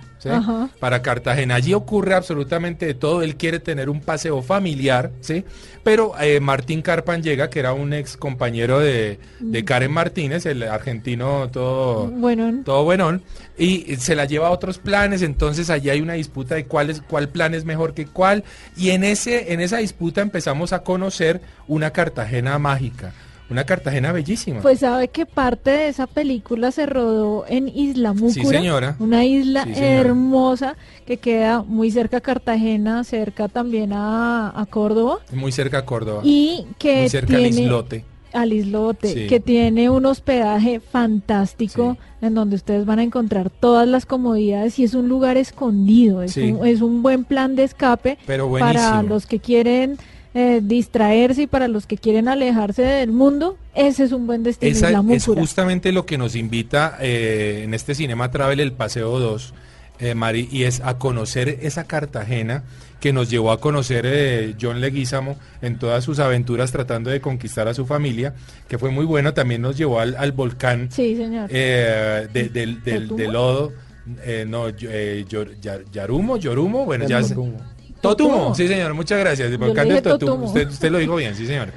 Para 0.80 1.02
Cartagena. 1.02 1.56
Allí 1.56 1.74
ocurre 1.74 2.14
absolutamente 2.14 2.86
de 2.86 2.94
todo. 2.94 3.22
Él 3.22 3.36
quiere 3.36 3.60
tener 3.60 3.90
un 3.90 4.02
paseo 4.02 4.42
familiar, 4.42 5.12
¿sí? 5.22 5.44
Pero 5.84 6.14
eh, 6.20 6.40
Martín 6.40 6.82
Carpan 6.82 7.22
llega, 7.22 7.50
que 7.50 7.60
era 7.60 7.74
un 7.74 7.94
ex 7.94 8.16
compañero 8.16 8.80
de, 8.80 9.20
de 9.40 9.66
Karen 9.66 9.92
Martínez, 9.92 10.46
el 10.46 10.64
argentino 10.64 11.50
todo 11.52 12.08
Bueno, 12.08 12.62
todo 12.64 12.84
buenón, 12.84 13.24
y 13.58 13.96
se 13.98 14.16
la 14.16 14.26
lleva 14.26 14.48
a 14.48 14.52
otros 14.52 14.78
planes, 14.78 15.22
entonces 15.22 15.70
allí 15.70 15.90
hay 15.90 16.02
una 16.02 16.14
disputa 16.14 16.56
de 16.56 16.66
cuál, 16.66 16.90
es, 16.90 17.02
cuál 17.02 17.30
plan 17.30 17.54
es 17.54 17.66
mejor 17.66 17.94
que 17.94 18.06
cuál, 18.06 18.44
y 18.78 18.92
en, 18.92 19.04
ese, 19.04 19.54
en 19.54 19.62
esa 19.62 19.78
disputa 19.78 20.22
empezamos 20.22 20.74
a 20.74 20.84
conocer 20.84 21.42
una 21.68 21.92
Cartagena 21.92 22.58
mágica, 22.60 23.14
una 23.54 23.64
Cartagena 23.66 24.12
bellísima. 24.12 24.60
pues 24.62 24.80
sabe 24.80 25.08
que 25.08 25.26
parte 25.26 25.72
de 25.72 25.88
esa 25.88 26.08
película 26.08 26.72
se 26.72 26.86
rodó 26.86 27.46
en 27.48 27.70
Isla 27.70 28.12
Múcura. 28.14 28.34
Sí, 28.34 28.46
señora. 28.46 28.96
Una 29.00 29.24
isla 29.26 29.64
Sí, 29.64 29.76
señora. 29.76 29.94
hermosa 30.02 30.76
que 31.06 31.18
queda 31.18 31.64
muy 31.64 31.90
cerca 31.92 32.18
a 32.18 32.22
Cartagena, 32.22 33.04
cerca 33.04 33.48
también 33.48 33.94
a, 33.94 34.52
a 34.60 34.66
Córdoba. 34.66 35.20
muy 35.32 35.52
cerca 35.52 35.78
a 35.80 35.86
Córdoba, 35.86 36.22
Y 36.24 36.66
que 36.78 37.02
muy 37.02 37.10
cerca 37.10 37.36
al 37.38 37.42
tiene, 37.44 37.62
islote. 37.62 38.06
al 38.34 38.52
islote, 38.54 39.08
Sí. 39.14 39.28
que 39.28 39.40
tiene 39.40 39.90
un 39.90 40.06
hospedaje 40.06 40.80
fantástico 40.80 41.98
en 42.22 42.34
donde 42.34 42.56
ustedes 42.56 42.86
van 42.86 43.00
a 43.00 43.04
encontrar 43.04 43.50
todas 43.50 43.88
las 43.88 44.06
comodidades 44.06 44.80
y 44.80 44.84
es 44.86 44.94
un 44.94 45.08
lugar 45.10 45.38
escondido, 45.38 46.24
es, 46.24 46.32
Sí. 46.34 46.52
un, 46.54 46.66
es 46.66 46.82
un 46.82 47.04
buen 47.04 47.24
plan 47.26 47.56
de 47.56 47.64
escape 47.64 48.18
Pero 48.26 48.50
para 48.52 49.04
los 49.04 49.26
que 49.28 49.40
quieren 49.40 49.98
eh, 50.34 50.62
distraerse 50.64 51.44
y 51.44 51.48
para 51.48 51.68
los 51.68 51.86
que 51.86 51.98
quieren 51.98 52.28
alejarse 52.28 52.82
del 52.82 53.12
mundo, 53.12 53.58
ese 53.76 54.04
es 54.06 54.12
un 54.12 54.26
buen 54.28 54.44
destino. 54.44 54.72
Esa 54.72 54.90
Isla 54.90 55.04
es 55.14 55.26
justamente 55.26 55.92
lo 55.92 56.06
que 56.06 56.18
nos 56.18 56.36
invita 56.36 56.98
eh, 57.02 57.62
en 57.64 57.74
este 57.74 57.94
Cinema 57.96 58.32
Travel, 58.32 58.60
el 58.60 58.72
Paseo 58.72 59.20
2, 59.20 59.54
eh, 60.00 60.16
Mari, 60.16 60.50
y 60.52 60.64
es 60.64 60.82
a 60.82 60.98
conocer 60.98 61.60
esa 61.62 61.84
Cartagena 61.86 62.64
que 63.00 63.12
nos 63.14 63.30
llevó 63.30 63.52
a 63.52 63.60
conocer 63.60 64.06
eh, 64.08 64.56
John 64.60 64.80
Leguizamo 64.82 65.38
en 65.62 65.78
todas 65.78 66.04
sus 66.06 66.20
aventuras 66.20 66.72
tratando 66.72 67.10
de 67.10 67.20
conquistar 67.22 67.68
a 67.68 67.74
su 67.74 67.86
familia, 67.86 68.34
que 68.70 68.78
fue 68.78 68.92
muy 68.92 69.06
bueno, 69.06 69.34
también 69.34 69.62
nos 69.62 69.78
llevó 69.78 70.00
al, 70.00 70.16
al 70.16 70.32
volcán 70.32 70.90
Sí, 70.90 71.16
señor. 71.18 71.50
eh, 71.54 72.28
de- 72.32 72.48
del, 72.50 72.82
del- 72.84 73.08
lodo, 73.32 73.74
eh, 74.24 74.46
no, 74.48 74.70
yo- 74.70 74.90
eh, 74.92 75.26
Yor- 75.30 75.60
Yar- 75.62 75.84
Yarumo, 75.92 76.38
Yorumo, 76.38 76.86
bueno, 76.86 77.04
El 77.04 77.10
ya. 77.10 77.22
Totumo. 78.04 78.54
Sí 78.54 78.68
señor, 78.68 78.94
muchas 78.94 79.20
gracias. 79.20 79.50
Del 79.50 79.60
dije 79.60 80.02
Totumo. 80.02 80.46
Usted, 80.46 80.68
usted 80.68 80.92
lo 80.92 80.98
dijo 81.00 81.16
bien, 81.16 81.36
sí 81.36 81.48
señor. 81.48 81.70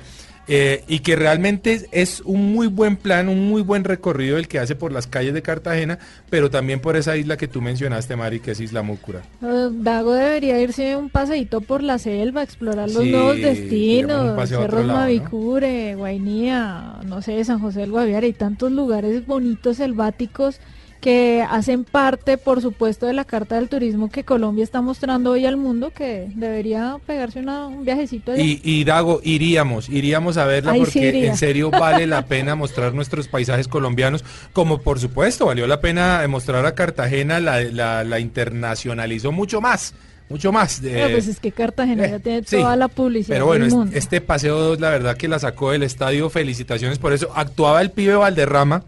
Eh, 0.49 0.85
y 0.87 1.01
que 1.01 1.17
realmente 1.17 1.89
es, 1.91 2.21
un 2.21 2.53
muy 2.53 2.69
buen 2.69 2.97
plan, 2.97 3.29
un 3.29 3.49
muy 3.49 3.63
buen 3.63 3.83
recorrido 3.83 4.37
el 4.39 4.47
que 4.47 4.61
hace 4.61 4.77
por 4.77 4.93
las 4.93 5.09
calles 5.09 5.35
de 5.35 5.43
Cartagena, 5.43 5.99
pero 6.31 6.51
también 6.51 6.79
por 6.79 6.97
esa 6.97 7.17
isla 7.17 7.37
que 7.37 7.49
tú 7.49 7.61
mencionaste, 7.61 8.15
Mari, 8.15 8.39
que 8.39 8.53
es 8.53 8.61
Isla 8.61 8.83
Múcura. 8.83 9.23
Eh, 9.43 9.69
Dago 9.73 10.13
debería 10.13 10.61
irse 10.61 10.95
un 10.95 11.11
paseíto 11.11 11.63
por 11.63 11.83
la 11.83 11.99
selva, 11.99 12.45
explorar 12.45 12.89
los 12.89 13.03
Sí, 13.03 13.11
nuevos 13.11 13.37
destinos, 13.39 14.49
Cerros 14.49 14.87
lado, 14.87 14.87
¿no? 14.87 14.95
Mavicure, 14.95 15.97
Guainía, 15.97 17.01
no 17.05 17.23
sé, 17.23 17.43
San 17.45 17.59
José 17.59 17.81
del 17.81 17.91
Guaviare 17.91 18.29
y 18.29 18.33
tantos 18.33 18.71
lugares 18.71 19.27
bonitos 19.27 19.79
selváticos 19.79 20.61
que 21.01 21.45
hacen 21.49 21.85
parte, 21.85 22.37
por 22.39 22.61
supuesto, 22.63 23.07
de 23.07 23.13
la 23.13 23.25
carta 23.25 23.55
del 23.57 23.69
turismo 23.69 24.11
que 24.11 24.25
Colombia 24.25 24.65
está 24.65 24.81
mostrando 24.81 25.31
hoy 25.33 25.47
al 25.47 25.57
mundo, 25.57 25.93
que 25.95 26.29
debería 26.35 26.97
pegarse 27.07 27.39
una- 27.41 27.67
un 27.69 27.85
viajecito 27.85 28.33
allá. 28.33 28.43
Y, 28.43 28.61
y 28.65 28.85
Dago, 28.85 29.21
iríamos, 29.23 29.89
iríamos 29.89 30.37
a 30.37 30.47
verla 30.47 30.73
Ahí 30.73 30.81
porque 30.81 31.27
en 31.27 31.37
serio 31.37 31.71
vale 31.71 32.07
la 32.07 32.27
pena 32.27 32.55
mostrar 32.57 32.95
nuestros 32.95 33.29
paisajes 33.29 33.69
colombianos, 33.69 34.25
como 34.53 34.79
por 34.81 34.99
supuesto 34.99 35.47
valió 35.47 35.67
la 35.67 35.81
pena 35.81 36.25
mostrar 36.29 36.67
a 36.67 36.75
Cartagena, 36.75 37.39
la, 37.41 37.61
la, 37.63 38.03
la 38.03 38.19
internacionalizó 38.21 39.33
mucho 39.33 39.61
más, 39.61 39.95
mucho 40.29 40.51
más. 40.51 40.81
Ah, 40.83 40.87
eh, 40.89 41.09
pues 41.13 41.29
es 41.29 41.39
que 41.41 41.53
Cartagena 41.53 42.05
eh, 42.07 42.11
ya 42.11 42.19
tiene 42.19 42.43
sí. 42.45 42.57
toda 42.57 42.75
la 42.77 42.89
publicidad 42.89 43.37
Pero 43.37 43.47
bueno, 43.47 43.65
del 43.67 43.75
mundo. 43.75 43.97
este 43.97 44.21
paseo 44.21 44.59
2, 44.59 44.81
la 44.81 44.91
verdad 44.91 45.17
que 45.17 45.29
la 45.29 45.39
sacó 45.39 45.71
del 45.71 45.83
estadio. 45.85 46.31
Felicitaciones 46.31 46.99
por 46.99 47.13
eso. 47.13 47.31
Actuaba 47.35 47.81
el 47.83 47.91
pibe 47.93 48.15
Valderrama, 48.17 48.83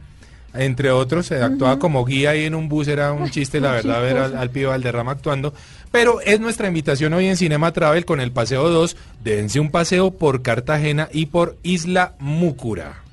entre 0.55 0.91
otros. 0.91 1.31
actuaba 1.33 1.79
como 1.79 2.05
guía 2.05 2.31
ahí 2.31 2.45
en 2.45 2.55
un 2.55 2.69
bus. 2.69 2.89
Era 2.89 3.13
un 3.13 3.31
chiste, 3.31 3.61
la 3.61 3.73
verdad, 3.73 4.01
ver 4.03 4.19
al, 4.19 4.37
al 4.37 4.51
pibe 4.51 4.67
Valderrama 4.67 5.13
actuando. 5.13 5.55
Pero 5.91 6.21
es 6.21 6.41
nuestra 6.41 6.69
invitación 6.69 7.13
hoy 7.15 7.27
en 7.27 7.37
Cinema 7.37 7.73
Travel 7.73 8.05
con 8.05 8.21
el 8.21 8.33
paseo 8.33 8.69
2. 8.69 8.97
Dense 9.25 9.61
un 9.61 9.71
paseo 9.71 10.11
por 10.11 10.43
Cartagena 10.43 11.09
y 11.13 11.27
por 11.27 11.57
Isla 11.63 12.15
Múcura. 12.19 13.08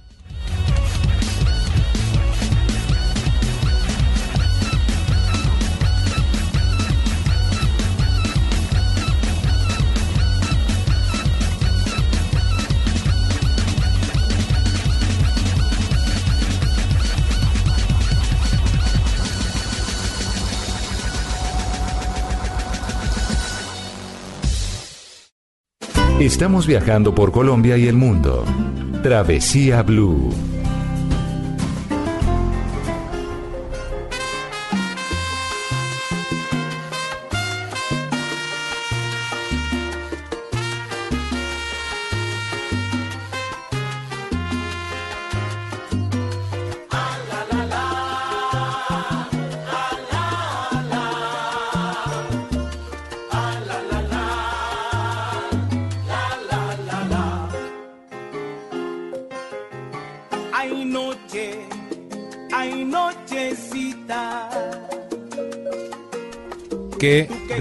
Estamos 26.20 26.66
viajando 26.66 27.14
por 27.14 27.34
Colombia 27.34 27.78
y 27.78 27.90
el 27.90 27.96
mundo. 27.98 28.46
Travesía 29.04 29.84
Blue. 29.84 30.55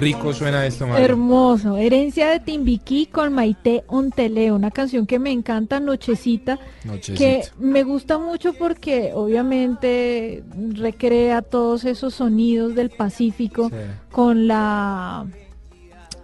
Rico 0.05 0.33
suena 0.33 0.65
esto, 0.65 0.85
Mari. 0.87 1.03
Hermoso, 1.03 1.77
herencia 1.77 2.29
de 2.29 2.39
Timbiquí 2.39 3.07
con 3.07 3.33
Maite 3.33 3.83
Onteleo, 3.87 4.55
una 4.55 4.71
canción 4.71 5.05
que 5.05 5.19
me 5.19 5.31
encanta, 5.31 5.79
Nochecita, 5.79 6.59
que 7.17 7.41
me 7.59 7.83
gusta 7.83 8.17
mucho 8.17 8.53
porque 8.53 9.11
obviamente 9.13 10.43
recrea 10.73 11.41
todos 11.41 11.85
esos 11.85 12.13
sonidos 12.13 12.75
del 12.75 12.89
Pacífico 12.91 13.69
Sí. 13.69 13.75
con 14.11 14.47
la... 14.47 15.25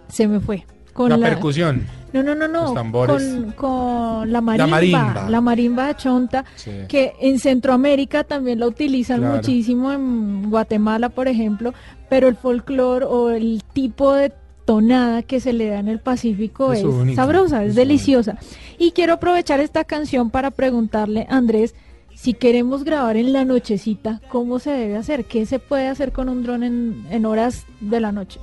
Se 0.08 0.28
me 0.28 0.40
fue. 0.40 0.64
Con 0.92 1.10
la, 1.10 1.16
la, 1.16 1.28
percusión. 1.28 1.86
No, 2.12 2.22
no, 2.22 2.34
no, 2.34 2.46
no. 2.46 2.74
Con, 2.74 3.52
con 3.52 4.30
la 4.32 4.40
marimba, 4.42 4.66
marimba. 4.66 5.26
la 5.30 5.40
marimba 5.40 5.86
de 5.86 5.96
chonta, 5.96 6.44
Sí. 6.56 6.70
que 6.88 7.14
en 7.20 7.38
Centroamérica 7.38 8.24
también 8.24 8.60
la 8.60 8.66
utilizan 8.66 9.20
Claro. 9.20 9.36
muchísimo, 9.36 9.92
en 9.92 10.50
Guatemala, 10.50 11.08
por 11.08 11.28
ejemplo, 11.28 11.72
pero 12.10 12.28
el 12.28 12.36
folclore 12.36 13.06
o 13.06 13.30
el 13.30 13.62
tipo 13.72 14.12
de 14.14 14.32
tonada 14.66 15.22
que 15.22 15.40
se 15.40 15.52
le 15.52 15.68
da 15.68 15.78
en 15.80 15.88
el 15.88 15.98
Pacífico 15.98 16.72
Es 16.72 16.84
sabrosa, 17.16 17.64
es, 17.64 17.74
deliciosa. 17.74 18.36
Y 18.78 18.92
quiero 18.92 19.14
aprovechar 19.14 19.60
esta 19.60 19.84
canción 19.84 20.30
para 20.30 20.50
preguntarle, 20.50 21.26
Andrés, 21.30 21.74
si 22.14 22.34
queremos 22.34 22.84
grabar 22.84 23.16
en 23.16 23.32
la 23.32 23.44
nochecita, 23.44 24.20
¿cómo 24.28 24.58
se 24.58 24.70
debe 24.70 24.96
hacer? 24.96 25.24
¿Qué 25.24 25.46
se 25.46 25.58
puede 25.58 25.88
hacer 25.88 26.12
con 26.12 26.28
un 26.28 26.42
dron 26.44 26.62
en, 26.62 27.06
en 27.10 27.24
horas 27.26 27.64
de 27.80 28.00
la 28.00 28.12
noche? 28.12 28.38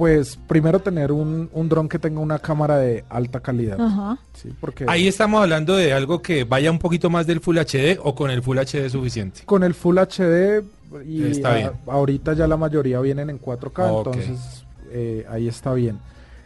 Pues 0.00 0.38
primero 0.48 0.78
tener 0.80 1.12
un, 1.12 1.50
un 1.52 1.68
dron 1.68 1.86
que 1.86 1.98
tenga 1.98 2.20
una 2.20 2.38
cámara 2.38 2.78
de 2.78 3.04
alta 3.10 3.40
calidad. 3.40 3.78
Ajá. 3.78 4.16
¿sí? 4.32 4.48
Porque 4.58 4.86
Ahí 4.88 5.06
estamos 5.06 5.42
hablando 5.42 5.76
de 5.76 5.92
algo 5.92 6.22
que 6.22 6.44
vaya 6.44 6.70
un 6.70 6.78
poquito 6.78 7.10
más 7.10 7.26
del 7.26 7.40
Full 7.40 7.58
HD 7.58 7.98
o 8.02 8.14
con 8.14 8.30
el 8.30 8.42
Full 8.42 8.56
HD 8.58 8.86
es 8.86 8.92
suficiente. 8.92 9.42
con 9.44 9.62
el 9.62 9.74
Full 9.74 9.98
HD 9.98 10.62
y 11.06 11.24
Está 11.24 11.52
a- 11.52 11.54
bien. 11.56 11.70
ahorita 11.86 12.32
ya 12.32 12.46
la 12.46 12.56
mayoría 12.56 12.98
vienen 13.00 13.28
en 13.28 13.38
4K, 13.38 13.90
Ok. 13.92 14.06
entonces 14.06 14.64
eh, 14.90 15.26
ahí 15.28 15.46
está 15.48 15.74
bien. 15.74 15.98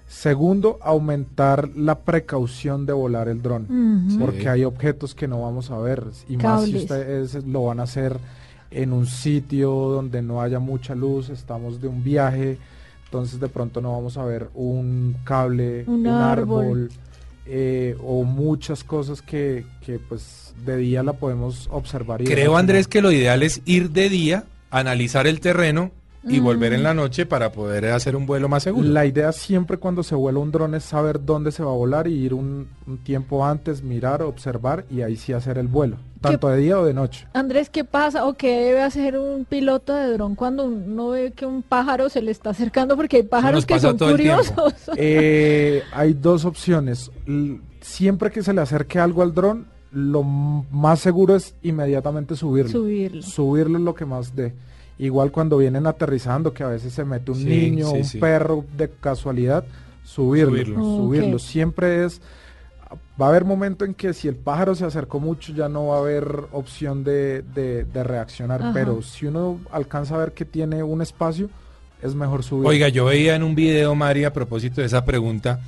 Segundo, 0.09 0.79
aumentar 0.83 1.69
la 1.77 2.01
precaución 2.01 2.87
de 2.87 2.93
volar 2.93 3.29
el 3.29 3.41
dron. 3.41 4.09
Ujú. 4.09 4.19
porque 4.19 4.41
Sí. 4.43 4.47
hay 4.49 4.65
objetos 4.65 5.15
que 5.15 5.29
no 5.29 5.43
vamos 5.43 5.71
a 5.71 5.79
ver 5.79 6.03
y 6.29 6.37
más 6.39 6.65
si 6.65 6.73
Cables. 6.73 6.83
ustedes 6.83 7.45
lo 7.45 7.67
van 7.67 7.79
a 7.79 7.85
hacer 7.85 8.17
en 8.73 8.93
un 8.93 9.07
sitio 9.07 9.71
donde 9.71 10.23
no 10.23 10.43
haya 10.43 10.59
mucha 10.59 10.97
luz, 10.97 11.31
estamos 11.31 11.81
de 11.81 11.87
un 11.87 12.03
viaje, 12.03 12.59
entonces 13.15 13.39
de 13.39 13.49
pronto 13.49 13.81
no 13.81 13.93
vamos 13.93 14.17
a 14.17 14.25
ver 14.25 14.49
un 14.55 15.15
cable, 15.23 15.85
Un 15.87 16.01
un, 16.01 16.07
árbol. 16.09 16.65
árbol, 16.65 16.89
eh, 17.47 17.97
o 18.03 18.25
muchas 18.25 18.83
cosas 18.83 19.23
que, 19.23 19.65
que 19.87 20.01
pues 20.01 20.53
de 20.67 20.77
día 20.79 21.03
la 21.05 21.13
podemos 21.13 21.69
observar. 21.71 22.23
y 22.23 22.25
Creo, 22.25 22.57
Andrés, 22.57 22.89
que 22.89 23.01
lo 23.01 23.13
ideal 23.13 23.45
es 23.45 23.63
ir 23.67 23.91
de 23.91 24.09
día, 24.09 24.45
analizar 24.71 25.29
el 25.29 25.39
terreno 25.41 25.93
y 26.27 26.41
Mm. 26.41 26.45
volver 26.45 26.73
en 26.73 26.83
la 26.83 26.93
noche 26.95 27.25
para 27.27 27.53
poder 27.53 27.85
hacer 27.93 28.17
un 28.17 28.25
vuelo 28.27 28.49
más 28.49 28.63
seguro. 28.65 28.89
La 28.89 29.05
idea 29.07 29.31
siempre 29.31 29.77
cuando 29.77 30.03
se 30.03 30.15
vuela 30.17 30.39
un 30.41 30.51
dron 30.51 30.75
es 30.75 30.83
saber 30.83 31.25
dónde 31.25 31.53
se 31.53 31.63
va 31.63 31.71
a 31.71 31.75
volar 31.75 32.09
y 32.09 32.15
ir 32.15 32.35
un, 32.35 32.67
un 32.87 32.99
tiempo 32.99 33.45
antes, 33.47 33.83
mirar, 33.83 34.23
observar 34.23 34.87
y 34.91 35.03
ahí 35.03 35.17
sí 35.17 35.33
hacer 35.35 35.59
el 35.59 35.69
vuelo, 35.69 35.99
tanto 36.31 36.49
de 36.49 36.59
día 36.59 36.79
o 36.79 36.85
de 36.85 36.95
noche. 36.95 37.27
Andrés, 37.33 37.71
¿qué 37.71 37.85
pasa 37.85 38.27
o 38.27 38.35
qué 38.35 38.61
debe 38.65 38.83
hacer 38.83 39.19
un 39.19 39.45
piloto 39.45 39.95
de 39.95 40.13
dron 40.13 40.35
cuando 40.35 40.65
uno 40.67 41.11
ve 41.11 41.33
que 41.33 41.47
un 41.47 41.63
pájaro 41.63 42.09
se 42.09 42.23
le 42.23 42.31
está 42.31 42.51
acercando? 42.51 42.97
Porque 42.97 43.17
hay 43.19 43.23
pájaros 43.23 43.65
que 43.67 43.79
son 43.79 43.97
curiosos. 43.99 44.75
Eh, 44.97 45.83
hay 45.93 46.13
dos 46.15 46.45
opciones. 46.45 47.11
L- 47.27 47.61
siempre 47.81 48.31
que 48.31 48.43
se 48.43 48.53
le 48.53 48.61
acerque 48.61 48.99
algo 48.99 49.23
al 49.23 49.35
dron, 49.35 49.67
lo 49.93 50.23
más 50.23 51.01
seguro 51.01 51.37
es 51.37 51.55
inmediatamente 51.63 52.35
subirlo. 52.37 52.71
Subirlo. 52.73 53.23
Subirlo 53.23 53.79
es 53.79 53.85
lo 53.85 53.95
que 53.95 54.05
más 54.05 54.35
dé. 54.35 54.53
Igual 54.99 55.31
cuando 55.33 55.59
vienen 55.59 55.87
aterrizando, 55.87 56.53
que 56.53 56.63
a 56.63 56.69
veces 56.69 56.93
se 56.93 57.05
mete 57.05 57.31
un 57.33 57.39
Sí, 57.39 57.45
niño, 57.45 57.87
sí, 57.91 57.97
un 57.99 58.05
sí. 58.05 58.19
perro 58.19 58.65
de 58.77 58.89
casualidad, 58.89 59.65
subirlo. 60.05 60.81
Subirlo. 60.81 61.39
Siempre 61.39 62.05
es... 62.05 62.21
Va 63.21 63.27
a 63.27 63.29
haber 63.29 63.45
momento 63.45 63.85
en 63.85 63.95
que 63.95 64.13
si 64.13 64.27
el 64.27 64.35
pájaro 64.35 64.75
se 64.75 64.85
acercó 64.85 65.21
mucho 65.21 65.53
ya 65.53 65.69
no 65.69 65.87
va 65.89 65.97
a 65.97 66.01
haber 66.01 66.27
opción 66.53 67.05
de, 67.05 67.43
de- 67.43 67.85
de 67.85 68.03
reaccionar, 68.05 68.61
Ajá. 68.61 68.73
pero 68.75 69.03
si 69.03 69.27
uno 69.27 69.61
alcanza 69.71 70.17
a 70.17 70.19
ver 70.19 70.33
que 70.33 70.45
tiene 70.45 70.83
un 70.83 71.01
espacio, 71.01 71.49
es 72.03 72.15
mejor 72.15 72.43
subirlo. 72.43 72.69
Oiga, 72.71 72.89
yo 72.89 73.05
veía 73.05 73.37
en 73.37 73.45
un 73.45 73.55
video, 73.55 73.95
Mari, 73.95 74.25
a 74.25 74.33
propósito 74.33 74.81
de 74.81 74.89
esa 74.89 75.05
pregunta, 75.05 75.61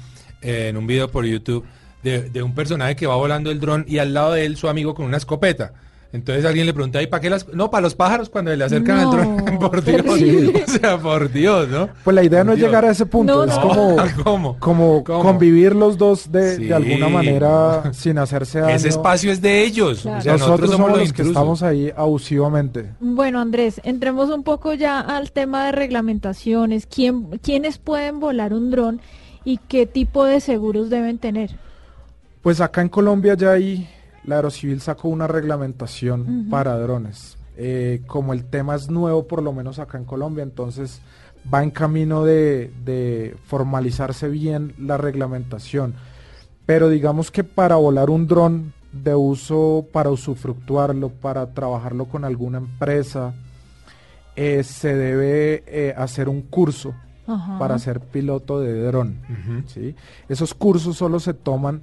eh, 0.42 0.68
en 0.70 0.76
un 0.76 0.87
video 0.88 1.09
por 1.09 1.24
YouTube, 1.24 1.64
de, 2.02 2.22
de 2.30 2.42
un 2.42 2.54
personaje 2.54 2.96
que 2.96 3.06
va 3.06 3.14
volando 3.16 3.50
el 3.50 3.61
dron 3.61 3.85
y 3.88 3.98
al 3.98 4.12
lado 4.12 4.32
de 4.32 4.44
él 4.44 4.56
su 4.56 4.68
amigo 4.68 4.94
con 4.94 5.06
una 5.06 5.16
escopeta. 5.16 5.72
Entonces 6.12 6.44
alguien 6.46 6.66
le 6.66 6.72
pregunta, 6.72 7.02
¿y 7.02 7.06
para 7.08 7.20
qué 7.20 7.28
las...? 7.28 7.46
No, 7.52 7.70
para 7.70 7.82
los 7.82 7.94
pájaros 7.94 8.30
cuando 8.30 8.54
le 8.54 8.64
acercan 8.64 8.96
No, 9.02 9.10
al 9.12 9.16
dron. 9.44 9.58
por 9.58 9.84
Dios. 9.84 10.04
O 10.66 10.70
sea, 10.70 10.98
por 10.98 11.30
Dios, 11.30 11.68
¿no? 11.68 11.88
Pues 12.04 12.14
la 12.14 12.22
idea 12.22 12.42
no 12.44 12.52
es 12.52 12.58
llegar 12.58 12.84
a 12.84 12.90
ese 12.90 13.04
punto, 13.06 13.44
No, 13.46 13.52
es 13.52 13.56
no. 13.58 13.62
como, 13.68 13.96
¿Cómo? 14.24 14.56
como 14.58 15.04
¿Cómo? 15.04 15.22
convivir 15.22 15.74
los 15.74 15.98
dos 15.98 16.30
de, 16.32 16.56
Sí. 16.56 16.64
de 16.66 16.74
alguna 16.74 17.08
manera 17.08 17.92
sin 17.92 18.18
hacerse 18.18 18.60
daño. 18.60 18.74
Ese 18.76 18.88
espacio 18.88 19.30
es 19.32 19.42
de 19.42 19.64
ellos. 19.64 20.02
Claro. 20.02 20.18
O 20.18 20.22
sea, 20.22 20.32
nosotros, 20.38 20.70
somos 20.70 20.88
los 20.90 20.98
que 21.00 21.04
intrusos. 21.06 21.32
estamos 21.32 21.62
ahí 21.62 21.92
abusivamente. 21.96 22.92
Bueno, 23.00 23.40
Andrés, 23.40 23.80
entremos 23.84 24.30
un 24.30 24.42
poco 24.42 24.72
ya 24.74 25.00
al 25.00 25.32
tema 25.32 25.66
de 25.66 25.72
reglamentaciones. 25.72 26.86
¿Quién, 26.86 27.24
¿Quiénes 27.42 27.78
pueden 27.78 28.20
volar 28.20 28.54
un 28.54 28.70
dron 28.70 29.00
y 29.44 29.58
qué 29.68 29.86
tipo 29.86 30.24
de 30.24 30.40
seguros 30.40 30.88
deben 30.88 31.18
tener? 31.18 31.50
Pues 32.42 32.60
acá 32.60 32.80
en 32.80 32.88
Colombia 32.88 33.34
ya 33.34 33.52
hay, 33.52 33.88
la 34.26 34.36
Aerocivil 34.36 34.80
sacó 34.80 35.08
una 35.08 35.26
reglamentación 35.26 36.48
para 36.50 36.78
drones. 36.78 37.38
Eh, 37.56 38.02
como 38.06 38.32
el 38.32 38.44
tema 38.44 38.74
es 38.74 38.90
nuevo, 38.90 39.26
por 39.26 39.42
lo 39.42 39.52
menos 39.52 39.78
acá 39.78 39.96
en 39.96 40.04
Colombia, 40.04 40.42
entonces 40.42 41.00
va 41.52 41.62
en 41.62 41.70
camino 41.70 42.24
de, 42.24 42.72
de 42.84 43.36
formalizarse 43.44 44.28
bien 44.28 44.74
la 44.78 44.98
reglamentación. 44.98 45.94
Pero 46.66 46.88
digamos 46.88 47.30
que 47.30 47.44
para 47.44 47.76
volar 47.76 48.10
un 48.10 48.26
dron 48.26 48.74
de 48.92 49.14
uso 49.14 49.86
para 49.92 50.10
usufructuarlo, 50.10 51.10
para 51.10 51.52
trabajarlo 51.52 52.06
con 52.06 52.24
alguna 52.24 52.58
empresa, 52.58 53.34
eh, 54.34 54.62
se 54.64 54.94
debe 54.94 55.64
eh, 55.66 55.94
hacer 55.96 56.28
un 56.28 56.42
curso 56.42 56.94
Ajá. 57.26 57.58
para 57.58 57.78
ser 57.78 58.00
piloto 58.00 58.60
de 58.60 58.82
dron. 58.82 59.20
¿sí? 59.66 59.94
Esos 60.28 60.54
cursos 60.54 60.96
solo 60.96 61.20
se 61.20 61.34
toman, 61.34 61.82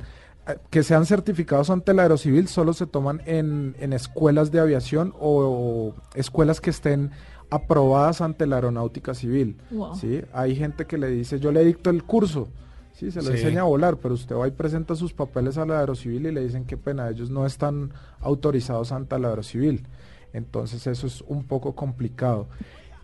que 0.69 0.83
sean 0.83 1.05
certificados 1.05 1.69
ante 1.69 1.93
la 1.93 2.03
Aerocivil, 2.03 2.47
solo 2.47 2.73
se 2.73 2.85
toman 2.85 3.21
en, 3.25 3.75
en 3.79 3.93
escuelas 3.93 4.51
de 4.51 4.59
aviación 4.59 5.13
o, 5.19 5.93
escuelas 6.15 6.59
que 6.59 6.69
estén 6.69 7.11
aprobadas 7.49 8.19
ante 8.21 8.45
la 8.47 8.55
aeronáutica 8.57 9.13
civil. 9.13 9.57
Wow. 9.71 9.95
¿sí? 9.95 10.21
Hay 10.33 10.55
gente 10.55 10.85
que 10.85 10.97
le 10.97 11.07
dice, 11.09 11.39
yo 11.39 11.51
le 11.51 11.63
dicto 11.63 11.89
el 11.89 12.03
curso, 12.03 12.49
¿sí? 12.93 13.11
se 13.11 13.21
lo 13.21 13.27
Sí. 13.27 13.33
enseña 13.33 13.61
a 13.61 13.65
volar, 13.65 13.97
pero 13.97 14.15
usted 14.15 14.35
va 14.35 14.47
y 14.47 14.51
presenta 14.51 14.95
sus 14.95 15.13
papeles 15.13 15.57
a 15.57 15.65
la 15.65 15.79
Aerocivil 15.79 16.25
y 16.25 16.31
le 16.31 16.41
dicen 16.43 16.65
qué 16.65 16.77
pena, 16.77 17.09
ellos 17.09 17.29
no 17.29 17.45
están 17.45 17.93
autorizados 18.19 18.91
ante 18.91 19.17
la 19.19 19.29
Aerocivil. 19.29 19.87
Entonces 20.33 20.87
eso 20.87 21.05
es 21.07 21.21
un 21.21 21.43
poco 21.43 21.75
complicado. 21.75 22.47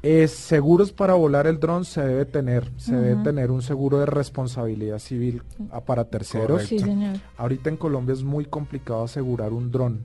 Eh, 0.02 0.28
seguros 0.30 0.94
para 0.94 1.14
volar 1.16 1.46
el 1.46 1.60
dron 1.60 1.84
se 1.84 2.02
debe 2.02 2.26
tener, 2.26 2.72
se 2.78 2.96
debe 2.96 3.22
tener 3.22 3.52
un 3.52 3.62
seguro 3.62 4.00
de 4.00 4.06
responsabilidad 4.06 5.00
civil 5.00 5.42
para 5.86 6.06
terceros. 6.06 6.48
Correcto. 6.64 6.70
Sí, 6.70 6.80
señor. 6.80 7.18
Ahorita 7.38 7.70
en 7.70 7.76
Colombia 7.78 8.14
es 8.14 8.24
muy 8.24 8.46
complicado 8.46 9.04
asegurar 9.04 9.52
un 9.52 9.72
dron 9.72 10.00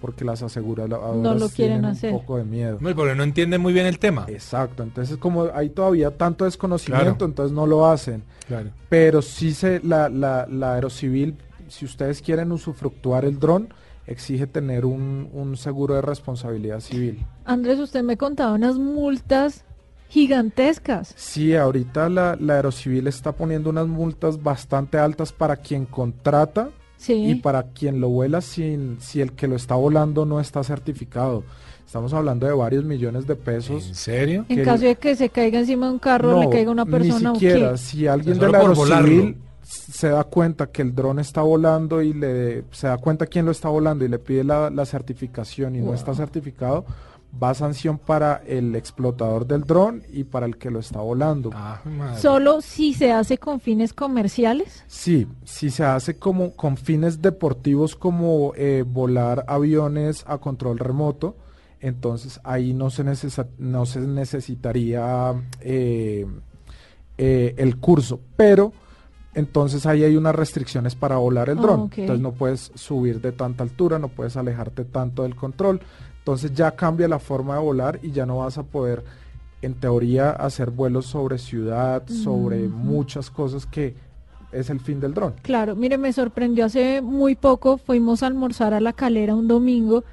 porque 0.00 0.24
las 0.24 0.42
aseguradoras 0.42 1.16
No 1.16 1.34
lo 1.34 1.48
quieren 1.48 1.80
tienen 1.80 1.84
hacer. 1.86 2.12
un 2.12 2.20
poco 2.20 2.36
de 2.38 2.44
miedo. 2.44 2.78
No, 2.80 2.94
porque 2.94 3.14
no 3.14 3.22
entienden 3.22 3.60
muy 3.60 3.72
bien 3.72 3.86
el 3.86 3.98
tema. 4.00 4.26
Exacto, 4.28 4.82
entonces 4.84 5.16
como 5.16 5.44
hay 5.54 5.70
todavía 5.70 6.16
tanto 6.16 6.44
desconocimiento, 6.44 7.04
Claro. 7.18 7.24
entonces 7.26 7.52
no 7.54 7.66
lo 7.66 7.86
hacen. 7.86 8.22
Claro. 8.48 8.70
Pero 8.88 9.22
sí 9.22 9.52
se, 9.54 9.80
la, 9.84 10.08
la, 10.08 10.46
la 10.50 10.74
aerocivil, 10.74 11.36
si 11.68 11.84
ustedes 11.84 12.20
quieren 12.22 12.50
usufructuar 12.52 13.24
el 13.24 13.38
dron, 13.38 13.68
exige 14.06 14.46
tener 14.46 14.84
un, 14.84 15.28
un 15.32 15.56
seguro 15.56 15.94
de 15.94 16.02
responsabilidad 16.02 16.80
civil. 16.80 17.24
Andrés, 17.44 17.78
usted 17.78 18.02
me 18.02 18.16
contaba 18.16 18.52
unas 18.54 18.76
multas 18.78 19.64
gigantescas. 20.08 21.12
Sí, 21.16 21.54
ahorita 21.56 22.08
la, 22.08 22.36
la 22.38 22.54
aerocivil 22.54 23.06
está 23.06 23.32
poniendo 23.32 23.70
unas 23.70 23.86
multas 23.88 24.42
bastante 24.42 24.98
altas 24.98 25.32
para 25.32 25.56
quien 25.56 25.84
contrata 25.86 26.70
Sí. 26.98 27.14
y 27.14 27.34
para 27.34 27.64
quien 27.64 28.00
lo 28.00 28.08
vuela 28.10 28.40
sin 28.40 29.00
si 29.00 29.20
el 29.20 29.32
que 29.32 29.48
lo 29.48 29.56
está 29.56 29.74
volando 29.74 30.24
no 30.24 30.38
está 30.38 30.62
certificado. 30.62 31.42
Estamos 31.84 32.14
hablando 32.14 32.46
de 32.46 32.52
varios 32.52 32.84
millones 32.84 33.26
de 33.26 33.32
¿En 33.32 33.40
pesos. 33.40 33.82
serio? 33.92 34.46
En 34.48 34.62
caso 34.64 34.84
de 34.84 34.94
que 34.94 35.16
se 35.16 35.28
caiga 35.28 35.58
encima 35.58 35.86
de 35.88 35.94
un 35.94 35.98
carro, 35.98 36.38
le 36.38 36.44
No, 36.44 36.50
caiga 36.50 36.70
una 36.70 36.86
persona 36.86 37.18
Ni 37.18 37.26
o 37.26 37.40
siquiera, 37.40 37.70
qué. 37.72 37.78
si 37.78 38.06
alguien 38.06 38.38
de 38.38 38.48
la 38.48 38.58
aerocivil 38.58 39.36
se 39.72 40.08
da 40.08 40.24
cuenta 40.24 40.66
que 40.70 40.82
el 40.82 40.94
dron 40.94 41.18
está 41.18 41.40
volando 41.42 42.02
y 42.02 42.12
le 42.12 42.64
se 42.72 42.86
da 42.88 42.98
cuenta 42.98 43.26
quién 43.26 43.46
lo 43.46 43.52
está 43.52 43.68
volando 43.68 44.04
y 44.04 44.08
le 44.08 44.18
pide 44.18 44.44
la, 44.44 44.68
la 44.70 44.84
certificación 44.84 45.76
y 45.76 45.80
no 45.80 45.94
está 45.94 46.14
certificado, 46.14 46.84
va 47.42 47.50
a 47.50 47.54
sanción 47.54 47.96
para 47.96 48.42
el 48.46 48.76
explotador 48.76 49.46
del 49.46 49.62
dron 49.62 50.02
y 50.12 50.24
para 50.24 50.44
el 50.44 50.58
que 50.58 50.70
lo 50.70 50.78
está 50.80 51.00
volando. 51.00 51.50
Ah. 51.54 51.80
Solo 52.18 52.60
si 52.60 52.92
se 52.92 53.12
hace 53.12 53.38
con 53.38 53.58
fines 53.60 53.94
comerciales. 53.94 54.84
Sí, 54.86 55.26
si 55.44 55.70
se 55.70 55.84
hace 55.84 56.18
como 56.18 56.52
con 56.54 56.76
fines 56.76 57.22
deportivos 57.22 57.96
como 57.96 58.52
eh, 58.54 58.84
volar 58.86 59.44
aviones 59.48 60.24
a 60.26 60.36
control 60.36 60.78
remoto, 60.78 61.34
entonces 61.80 62.38
ahí 62.44 62.74
no 62.74 62.90
se, 62.90 63.04
necesa- 63.04 63.48
no 63.56 63.86
se 63.86 64.00
necesitaría 64.00 65.32
eh, 65.62 66.26
eh, 67.18 67.54
el 67.56 67.78
curso, 67.78 68.20
pero 68.36 68.72
entonces 69.34 69.86
ahí 69.86 70.04
hay 70.04 70.16
unas 70.16 70.34
restricciones 70.34 70.94
para 70.94 71.16
volar 71.16 71.48
el 71.48 71.58
Ah, 71.58 71.62
dron. 71.62 71.90
Entonces 71.96 72.20
no 72.20 72.32
puedes 72.32 72.70
subir 72.74 73.20
de 73.20 73.32
tanta 73.32 73.64
altura, 73.64 73.98
no 73.98 74.08
puedes 74.08 74.36
alejarte 74.36 74.84
tanto 74.84 75.22
del 75.22 75.34
control. 75.34 75.80
Entonces 76.18 76.52
ya 76.54 76.72
cambia 76.72 77.08
la 77.08 77.18
forma 77.18 77.54
de 77.54 77.60
volar 77.62 77.98
y 78.02 78.12
ya 78.12 78.26
no 78.26 78.38
vas 78.38 78.58
a 78.58 78.62
poder, 78.62 79.02
en 79.62 79.74
teoría, 79.74 80.30
hacer 80.30 80.70
vuelos 80.70 81.06
sobre 81.06 81.38
ciudad, 81.38 82.06
sobre 82.08 82.68
muchas 82.68 83.30
cosas 83.30 83.66
que 83.66 83.94
es 84.52 84.68
el 84.70 84.80
fin 84.80 85.00
del 85.00 85.14
dron. 85.14 85.34
Claro, 85.42 85.74
mire, 85.74 85.96
me 85.98 86.12
sorprendió 86.12 86.66
hace 86.66 87.00
muy 87.00 87.34
poco, 87.34 87.78
fuimos 87.78 88.22
a 88.22 88.26
almorzar 88.26 88.74
a 88.74 88.80
la 88.80 88.92
calera 88.92 89.34
un 89.34 89.48
domingo 89.48 90.04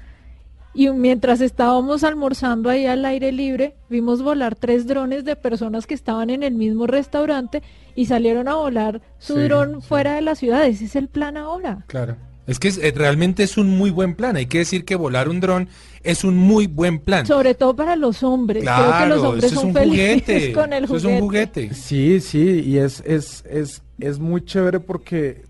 y 0.74 0.88
mientras 0.90 1.40
estábamos 1.40 2.04
almorzando 2.04 2.68
ahí 2.70 2.86
al 2.86 3.04
aire 3.04 3.32
libre, 3.32 3.74
vimos 3.88 4.22
volar 4.22 4.54
tres 4.54 4.86
drones 4.86 5.24
de 5.24 5.36
personas 5.36 5.86
que 5.86 5.94
estaban 5.94 6.30
en 6.30 6.42
el 6.42 6.54
mismo 6.54 6.86
restaurante 6.86 7.62
y 7.96 8.06
salieron 8.06 8.46
a 8.48 8.54
volar 8.54 9.00
su 9.18 9.34
Sí, 9.36 9.42
dron 9.42 9.80
sí. 9.80 9.86
fuera 9.88 10.14
de 10.14 10.20
la 10.20 10.34
ciudad. 10.34 10.64
Ese 10.66 10.84
es 10.84 10.96
el 10.96 11.08
plan 11.08 11.36
ahora. 11.36 11.84
Claro. 11.88 12.16
Es 12.46 12.58
que 12.58 12.68
es- 12.68 12.78
eh, 12.78 12.92
realmente 12.96 13.42
es 13.42 13.56
un 13.58 13.68
muy 13.76 13.90
buen 13.90 14.14
plan. 14.14 14.34
Hay 14.36 14.46
que 14.46 14.58
decir 14.58 14.84
que 14.84 14.96
volar 14.96 15.28
un 15.28 15.40
dron 15.40 15.68
es 16.02 16.24
un 16.24 16.36
muy 16.36 16.66
buen 16.66 16.98
plan. 16.98 17.26
Sobre 17.26 17.54
todo 17.54 17.76
para 17.76 17.94
los 17.96 18.22
hombres. 18.22 18.62
Creo 18.64 18.76
que 18.76 18.82
Claro, 18.82 19.16
los 19.16 19.24
hombres 19.24 19.44
eso 19.44 19.54
es 19.54 19.60
son 19.60 19.68
un 19.68 19.74
felices 19.74 20.22
juguete. 20.24 20.52
con 20.54 20.72
el 20.72 20.84
eso 20.84 20.96
es 20.96 21.04
un 21.04 21.20
juguete. 21.20 21.74
Sí, 21.74 22.20
sí, 22.20 22.62
y 22.66 22.78
es, 22.78 23.02
es, 23.06 23.44
es, 23.48 23.82
es 23.98 24.18
muy 24.18 24.44
chévere 24.44 24.80
porque 24.80 25.42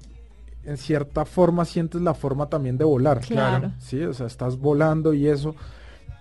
en 0.65 0.77
cierta 0.77 1.25
forma 1.25 1.65
sientes 1.65 2.01
la 2.01 2.15
forma 2.15 2.49
también 2.49 2.77
de 2.79 2.85
volar. 2.85 3.21
Claro. 3.21 3.73
Sí, 3.79 4.03
o 4.03 4.13
sea, 4.13 4.27
estás 4.27 4.59
volando 4.59 5.15
y 5.15 5.27
eso. 5.27 5.55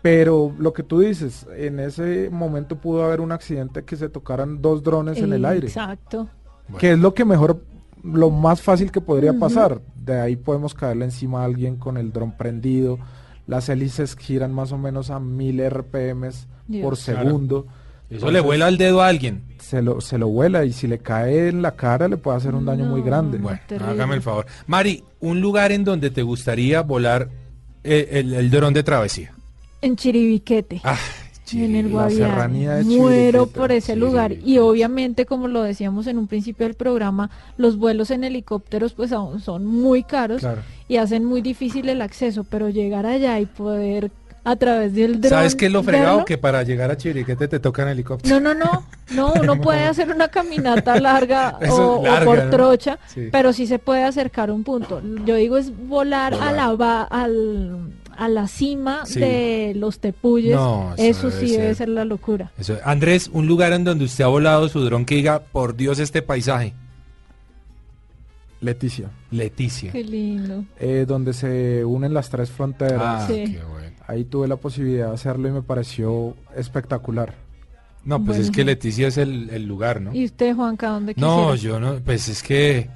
Pero 0.02 0.54
lo 0.58 0.72
que 0.72 0.84
tú 0.84 1.00
dices, 1.00 1.46
en 1.58 1.80
ese 1.80 2.30
momento 2.32 2.78
pudo 2.78 3.04
haber 3.04 3.20
un 3.20 3.32
accidente 3.32 3.84
que 3.84 3.98
se 3.98 4.08
tocaran 4.08 4.62
dos 4.62 4.82
drones 4.82 5.18
en 5.18 5.34
el 5.34 5.44
aire. 5.44 5.68
Exacto. 5.68 6.30
Que 6.78 6.94
es 6.94 7.00
lo 7.00 7.14
que 7.14 7.26
mejor, 7.26 7.64
lo 8.04 8.30
más 8.30 8.62
fácil 8.62 8.92
que 8.92 9.02
podría 9.02 9.38
pasar. 9.38 9.82
De 9.96 10.20
ahí 10.20 10.36
podemos 10.38 10.74
caerle 10.74 11.06
encima 11.06 11.42
a 11.42 11.46
alguien 11.46 11.76
con 11.76 11.98
el 11.98 12.14
dron 12.14 12.32
prendido. 12.32 12.98
Las 13.46 13.68
hélices 13.68 14.16
giran 14.16 14.54
más 14.54 14.72
o 14.72 14.78
menos 14.78 15.10
a 15.10 15.20
1000 15.20 15.70
RPMs 15.70 16.48
Dios. 16.68 16.84
por 16.84 16.98
Claro. 16.98 17.66
Eso 18.10 18.32
le 18.32 18.40
vuela 18.40 18.68
el 18.68 18.78
dedo 18.78 19.02
a 19.02 19.08
alguien. 19.08 19.44
Se 19.60 19.82
lo, 19.82 20.02
se 20.02 20.18
lo 20.18 20.28
vuela 20.30 20.66
y 20.66 20.74
si 20.74 20.88
le 20.88 20.98
cae 21.00 21.50
en 21.50 21.62
la 21.62 21.76
cara 21.76 22.08
le 22.08 22.18
puede 22.18 22.38
hacer 22.38 22.56
un 22.56 22.66
daño 22.66 22.86
muy 22.86 23.02
grande. 23.04 23.38
Bueno, 23.38 23.60
terrible. 23.68 23.92
hágame 23.92 24.16
el 24.16 24.22
favor. 24.24 24.46
Mari, 24.66 25.04
un 25.20 25.42
lugar 25.42 25.72
en 25.72 25.84
donde 25.84 26.10
te 26.10 26.24
gustaría 26.24 26.82
volar 26.82 27.30
eh, 27.84 28.08
el, 28.14 28.34
el 28.34 28.50
dron 28.50 28.74
de 28.74 28.82
travesía. 28.84 29.32
En 29.82 29.96
Chiribiquete. 29.96 30.82
Ah, 30.84 30.98
en 31.54 31.76
el 31.76 31.86
la 31.88 31.92
Guaviare. 31.92 32.32
serranía 32.32 32.76
de 32.76 32.84
Muero 32.84 33.48
por 33.48 33.72
ese 33.72 33.96
lugar. 33.96 34.34
Y 34.34 34.60
obviamente, 34.60 35.26
como 35.26 35.48
lo 35.48 35.64
decíamos 35.64 36.06
en 36.08 36.18
un 36.20 36.28
principio 36.28 36.66
del 36.68 36.76
programa, 36.76 37.30
los 37.58 37.78
vuelos 37.78 38.12
en 38.12 38.24
helicópteros 38.24 38.94
pues 38.94 39.12
aún 39.12 39.40
son 39.40 39.66
muy 39.66 40.04
caros 40.04 40.42
Claro. 40.42 40.62
y 40.88 40.98
hacen 40.98 41.26
muy 41.26 41.42
difícil 41.42 41.90
el 41.90 42.02
acceso, 42.04 42.44
pero 42.44 42.70
llegar 42.70 43.06
allá 43.08 43.40
y 43.40 43.46
poder 43.48 44.12
a 44.52 44.56
través 44.56 44.94
del 44.94 45.20
dron 45.22 45.30
¿Sabes 45.30 45.56
qué 45.56 45.68
es 45.68 45.72
lo 45.72 45.84
fregado? 45.84 46.18
verlo- 46.20 46.26
Que 46.26 46.38
para 46.38 46.64
llegar 46.64 46.92
a 46.92 46.98
Chiriquete 46.98 47.48
te 47.48 47.60
toca 47.60 47.84
en 47.84 47.90
helicóptero. 47.90 48.40
No, 48.40 48.54
no, 48.54 48.60
no, 48.60 48.84
no, 49.14 49.34
uno 49.42 49.60
puede 49.62 49.84
hacer 49.86 50.10
una 50.10 50.28
caminata 50.30 51.00
larga 51.00 51.58
o, 51.72 52.02
larga, 52.04 52.26
por 52.26 52.44
¿no? 52.46 52.50
trocha, 52.50 53.00
Sí. 53.08 53.30
pero 53.32 53.54
sí 53.54 53.68
se 53.68 53.80
puede 53.80 54.04
acercar 54.04 54.50
a 54.50 54.54
un 54.54 54.64
punto. 54.64 55.02
Yo 55.26 55.36
digo 55.36 55.58
es 55.58 55.72
volar, 55.88 56.34
a 56.34 56.52
la 56.52 56.74
va- 56.76 57.04
al, 57.04 57.94
a 58.18 58.28
la 58.28 58.48
cima 58.48 59.06
Sí. 59.06 59.20
de 59.20 59.74
los 59.76 60.00
tepuyes. 60.00 60.56
No, 60.56 60.94
eso 60.98 61.28
eso, 61.28 61.30
debe 61.30 61.40
sí 61.48 61.52
debe 61.54 61.68
ser. 61.68 61.76
ser 61.76 61.90
la 61.90 62.06
locura. 62.06 62.52
Eso. 62.58 62.78
Andrés, 62.84 63.30
un 63.32 63.48
lugar 63.48 63.72
en 63.74 63.84
donde 63.84 64.06
usted 64.06 64.24
ha 64.24 64.28
volado 64.28 64.68
su 64.70 64.82
dron 64.82 65.06
que 65.06 65.16
diga, 65.16 65.40
por 65.40 65.76
Dios, 65.76 66.00
este 66.00 66.22
paisaje. 66.22 66.74
Leticia, 68.62 69.10
Leticia. 69.32 69.90
Qué 69.94 70.04
lindo. 70.04 70.66
eh, 70.80 71.06
donde 71.08 71.32
se 71.32 71.86
unen 71.86 72.14
las 72.14 72.30
tres 72.30 72.50
fronteras. 72.52 73.00
Ah, 73.02 73.26
Sí. 73.26 73.54
qué 73.54 73.64
bueno. 73.64 73.79
Ahí 74.10 74.24
tuve 74.26 74.48
la 74.48 74.56
posibilidad 74.56 75.08
de 75.10 75.14
hacerlo 75.14 75.48
y 75.48 75.52
me 75.52 75.62
pareció 75.62 76.36
espectacular. 76.56 77.36
No, 78.06 78.18
pues 78.18 78.38
Bueno. 78.38 78.44
es 78.44 78.50
que 78.52 78.64
Leticia 78.64 79.08
es 79.08 79.18
el, 79.18 79.50
el 79.52 79.66
lugar, 79.68 80.02
¿no? 80.02 80.16
¿Y 80.16 80.26
usted, 80.26 80.56
Juanca, 80.56 80.90
dónde 80.90 81.14
No, 81.18 81.52
quisiera? 81.52 81.56
yo 81.56 81.80
no, 81.80 82.00
pues 82.00 82.28
es 82.28 82.42
que 82.42 82.90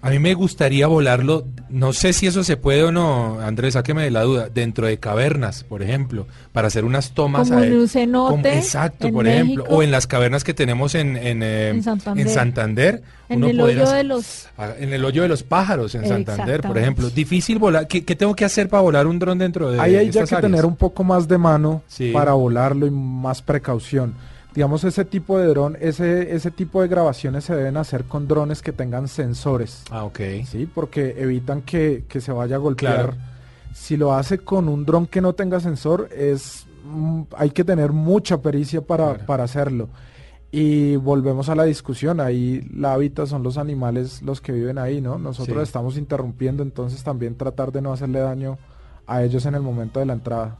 a 0.00 0.10
mí 0.10 0.18
me 0.20 0.34
gustaría 0.34 0.86
volarlo, 0.86 1.44
no 1.70 1.92
sé 1.92 2.12
si 2.12 2.26
eso 2.28 2.44
se 2.44 2.56
puede 2.56 2.84
o 2.84 2.92
no, 2.92 3.40
Andrés, 3.40 3.74
sáqueme 3.74 4.04
de 4.04 4.10
la 4.12 4.22
duda, 4.22 4.48
dentro 4.48 4.86
de 4.86 4.98
cavernas, 4.98 5.64
por 5.64 5.82
ejemplo, 5.82 6.26
para 6.52 6.68
hacer 6.68 6.84
unas 6.84 7.10
tomas 7.12 7.48
Como 7.48 7.60
a 7.60 7.66
en 7.66 7.76
un 7.78 7.88
cenote, 7.88 8.30
como- 8.30 8.46
exacto, 8.46 9.06
en 9.08 9.14
por 9.14 9.26
ejemplo, 9.26 9.64
o 9.68 9.82
en 9.82 9.90
las 9.90 10.06
cavernas 10.06 10.44
que 10.44 10.54
tenemos 10.54 10.94
en, 10.94 11.16
en, 11.16 11.42
eh, 11.42 11.70
En 11.70 11.82
Santander. 11.82 12.26
en 12.26 12.32
Santander, 12.32 13.02
En 13.28 13.38
uno 13.38 13.48
el 13.48 13.60
hoyo 13.60 13.82
hacer- 13.82 13.96
de 13.96 14.04
los... 14.04 14.48
En 14.78 14.92
el 14.92 15.04
hoyo 15.04 15.22
de 15.22 15.28
los 15.28 15.42
pájaros 15.42 15.94
en 15.96 16.06
Santander, 16.06 16.62
por 16.62 16.78
ejemplo. 16.78 17.10
Difícil 17.10 17.58
volar. 17.58 17.86
¿Qué, 17.88 18.04
qué 18.04 18.14
tengo 18.16 18.34
que 18.36 18.44
hacer 18.44 18.68
para 18.68 18.82
volar 18.82 19.06
un 19.06 19.18
dron 19.18 19.38
dentro 19.38 19.70
de 19.70 19.80
Ahí 19.80 19.96
hay 19.96 20.06
ya 20.10 20.24
que 20.24 20.34
áreas? 20.34 20.40
tener 20.42 20.64
un 20.64 20.76
poco 20.76 21.04
más 21.04 21.26
de 21.28 21.38
mano 21.38 21.82
Sí. 21.88 22.12
para 22.12 22.32
volarlo 22.32 22.86
y 22.86 22.90
más 22.90 23.42
precaución. 23.42 24.14
Digamos, 24.58 24.82
ese 24.82 25.04
tipo 25.04 25.38
de 25.38 25.46
dron, 25.46 25.76
ese, 25.80 26.34
ese 26.34 26.50
tipo 26.50 26.82
de 26.82 26.88
grabaciones 26.88 27.44
se 27.44 27.54
deben 27.54 27.76
hacer 27.76 28.02
con 28.06 28.26
drones 28.26 28.60
que 28.60 28.72
tengan 28.72 29.06
sensores. 29.06 29.84
Ah, 29.88 30.02
ok. 30.02 30.18
Sí, 30.48 30.68
porque 30.74 31.14
evitan 31.16 31.62
que, 31.62 32.02
que 32.08 32.20
se 32.20 32.32
vaya 32.32 32.56
a 32.56 32.58
golpear. 32.58 33.10
Claro. 33.12 33.14
Si 33.72 33.96
lo 33.96 34.12
hace 34.14 34.38
con 34.38 34.68
un 34.68 34.84
dron 34.84 35.06
que 35.06 35.20
no 35.20 35.32
tenga 35.34 35.60
sensor, 35.60 36.08
es 36.12 36.66
mm, 36.84 37.22
hay 37.36 37.50
que 37.50 37.62
tener 37.62 37.92
mucha 37.92 38.42
pericia 38.42 38.80
para, 38.80 39.10
Claro. 39.10 39.26
para 39.26 39.44
hacerlo. 39.44 39.90
Y 40.50 40.96
volvemos 40.96 41.48
a 41.50 41.54
la 41.54 41.62
discusión, 41.62 42.18
ahí 42.18 42.68
la 42.74 42.94
hábitat 42.94 43.28
son 43.28 43.44
los 43.44 43.58
animales 43.58 44.22
los 44.22 44.40
que 44.40 44.50
viven 44.50 44.78
ahí, 44.78 45.00
¿no? 45.00 45.18
Nosotros 45.20 45.58
Sí. 45.58 45.62
estamos 45.62 45.96
interrumpiendo, 45.96 46.64
entonces 46.64 47.04
también 47.04 47.36
tratar 47.36 47.70
de 47.70 47.80
no 47.80 47.92
hacerle 47.92 48.18
daño 48.18 48.58
a 49.06 49.22
ellos 49.22 49.46
en 49.46 49.54
el 49.54 49.62
momento 49.62 50.00
de 50.00 50.06
la 50.06 50.14
entrada. 50.14 50.56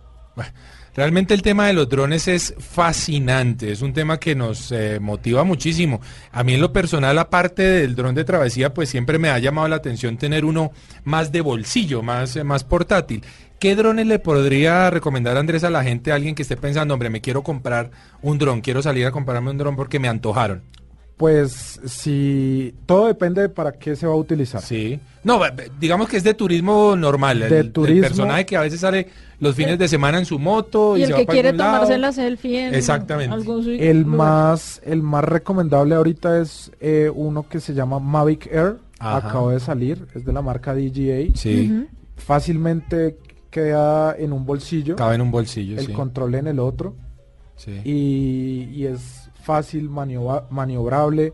Realmente 0.98 1.32
el 1.32 1.42
tema 1.42 1.68
de 1.68 1.74
los 1.74 1.88
drones 1.88 2.26
es 2.26 2.56
fascinante, 2.58 3.70
es 3.70 3.82
un 3.82 3.92
tema 3.92 4.18
que 4.18 4.34
nos 4.34 4.72
eh, 4.72 4.98
motiva 4.98 5.44
muchísimo. 5.44 6.00
A 6.32 6.42
mí 6.42 6.54
en 6.54 6.60
lo 6.60 6.72
personal, 6.72 7.16
aparte 7.20 7.62
del 7.62 7.94
dron 7.94 8.16
de 8.16 8.24
travesía, 8.24 8.74
pues 8.74 8.88
siempre 8.88 9.16
me 9.16 9.30
ha 9.30 9.38
llamado 9.38 9.68
la 9.68 9.76
atención 9.76 10.18
tener 10.18 10.44
uno 10.44 10.72
más 11.04 11.30
de 11.30 11.40
bolsillo, 11.40 12.02
más, 12.02 12.34
eh, 12.34 12.42
más 12.42 12.64
portátil. 12.64 13.22
¿Qué 13.60 13.76
drones 13.76 14.08
le 14.08 14.18
podría 14.18 14.90
recomendar 14.90 15.36
Andrés 15.36 15.62
a 15.62 15.70
la 15.70 15.84
gente, 15.84 16.10
a 16.10 16.16
alguien 16.16 16.34
que 16.34 16.42
esté 16.42 16.56
pensando, 16.56 16.94
hombre, 16.94 17.10
me 17.10 17.20
quiero 17.20 17.44
comprar 17.44 17.92
un 18.20 18.38
dron, 18.38 18.60
quiero 18.60 18.82
salir 18.82 19.06
a 19.06 19.12
comprarme 19.12 19.52
un 19.52 19.58
dron 19.58 19.76
porque 19.76 20.00
me 20.00 20.08
antojaron? 20.08 20.64
Pues 21.18 21.80
si 21.84 22.74
todo 22.86 23.08
depende 23.08 23.42
de 23.42 23.48
para 23.48 23.72
qué 23.72 23.96
se 23.96 24.06
va 24.06 24.12
a 24.12 24.16
utilizar. 24.16 24.62
Sí. 24.62 24.98
No, 25.24 25.40
digamos 25.80 26.08
que 26.08 26.16
es 26.16 26.22
de 26.24 26.32
turismo 26.32 26.94
normal, 26.96 27.42
el, 27.42 27.50
De 27.50 27.58
el 27.58 27.72
turismo. 27.72 28.02
personaje 28.02 28.46
que 28.46 28.56
a 28.56 28.60
veces 28.60 28.80
sale 28.80 29.08
los 29.40 29.54
fines 29.56 29.78
de 29.80 29.88
semana 29.88 30.18
en 30.18 30.24
su 30.24 30.38
moto 30.38 30.96
y, 30.96 31.00
Y 31.00 31.02
el 31.02 31.08
se 31.08 31.14
que 31.14 31.20
va 31.22 31.26
para 31.26 31.34
quiere 31.34 31.48
algún 31.48 31.58
lado. 31.58 31.72
tomarse 31.74 31.98
la 31.98 32.12
selfie 32.12 32.68
en 32.68 32.74
Exactamente. 32.74 33.34
algún 33.34 33.66
El 33.68 34.06
más, 34.06 34.80
el 34.84 35.02
más 35.02 35.24
recomendable 35.24 35.96
ahorita 35.96 36.40
es 36.40 36.70
eh, 36.80 37.10
uno 37.12 37.48
que 37.48 37.58
se 37.58 37.74
llama 37.74 37.98
Mavic 37.98 38.46
Air. 38.46 38.76
Ajá. 39.00 39.28
Acaba 39.28 39.52
de 39.52 39.60
salir, 39.60 40.06
es 40.14 40.24
de 40.24 40.32
la 40.32 40.40
marca 40.42 40.72
DJI. 40.74 41.32
Sí. 41.34 41.84
Fácilmente 42.16 43.16
queda 43.50 44.14
en 44.16 44.32
un 44.32 44.44
bolsillo, 44.46 44.94
cabe 44.96 45.16
en 45.16 45.22
un 45.22 45.30
bolsillo, 45.32 45.78
el 45.80 45.86
sí. 45.86 45.92
control 45.92 46.34
en 46.34 46.46
el 46.48 46.58
otro 46.60 46.94
sí. 47.56 47.72
y, 47.84 48.68
y 48.72 48.86
es 48.86 49.27
fácil, 49.52 49.88
maniobra- 49.88 50.44
maniobrable. 50.50 51.32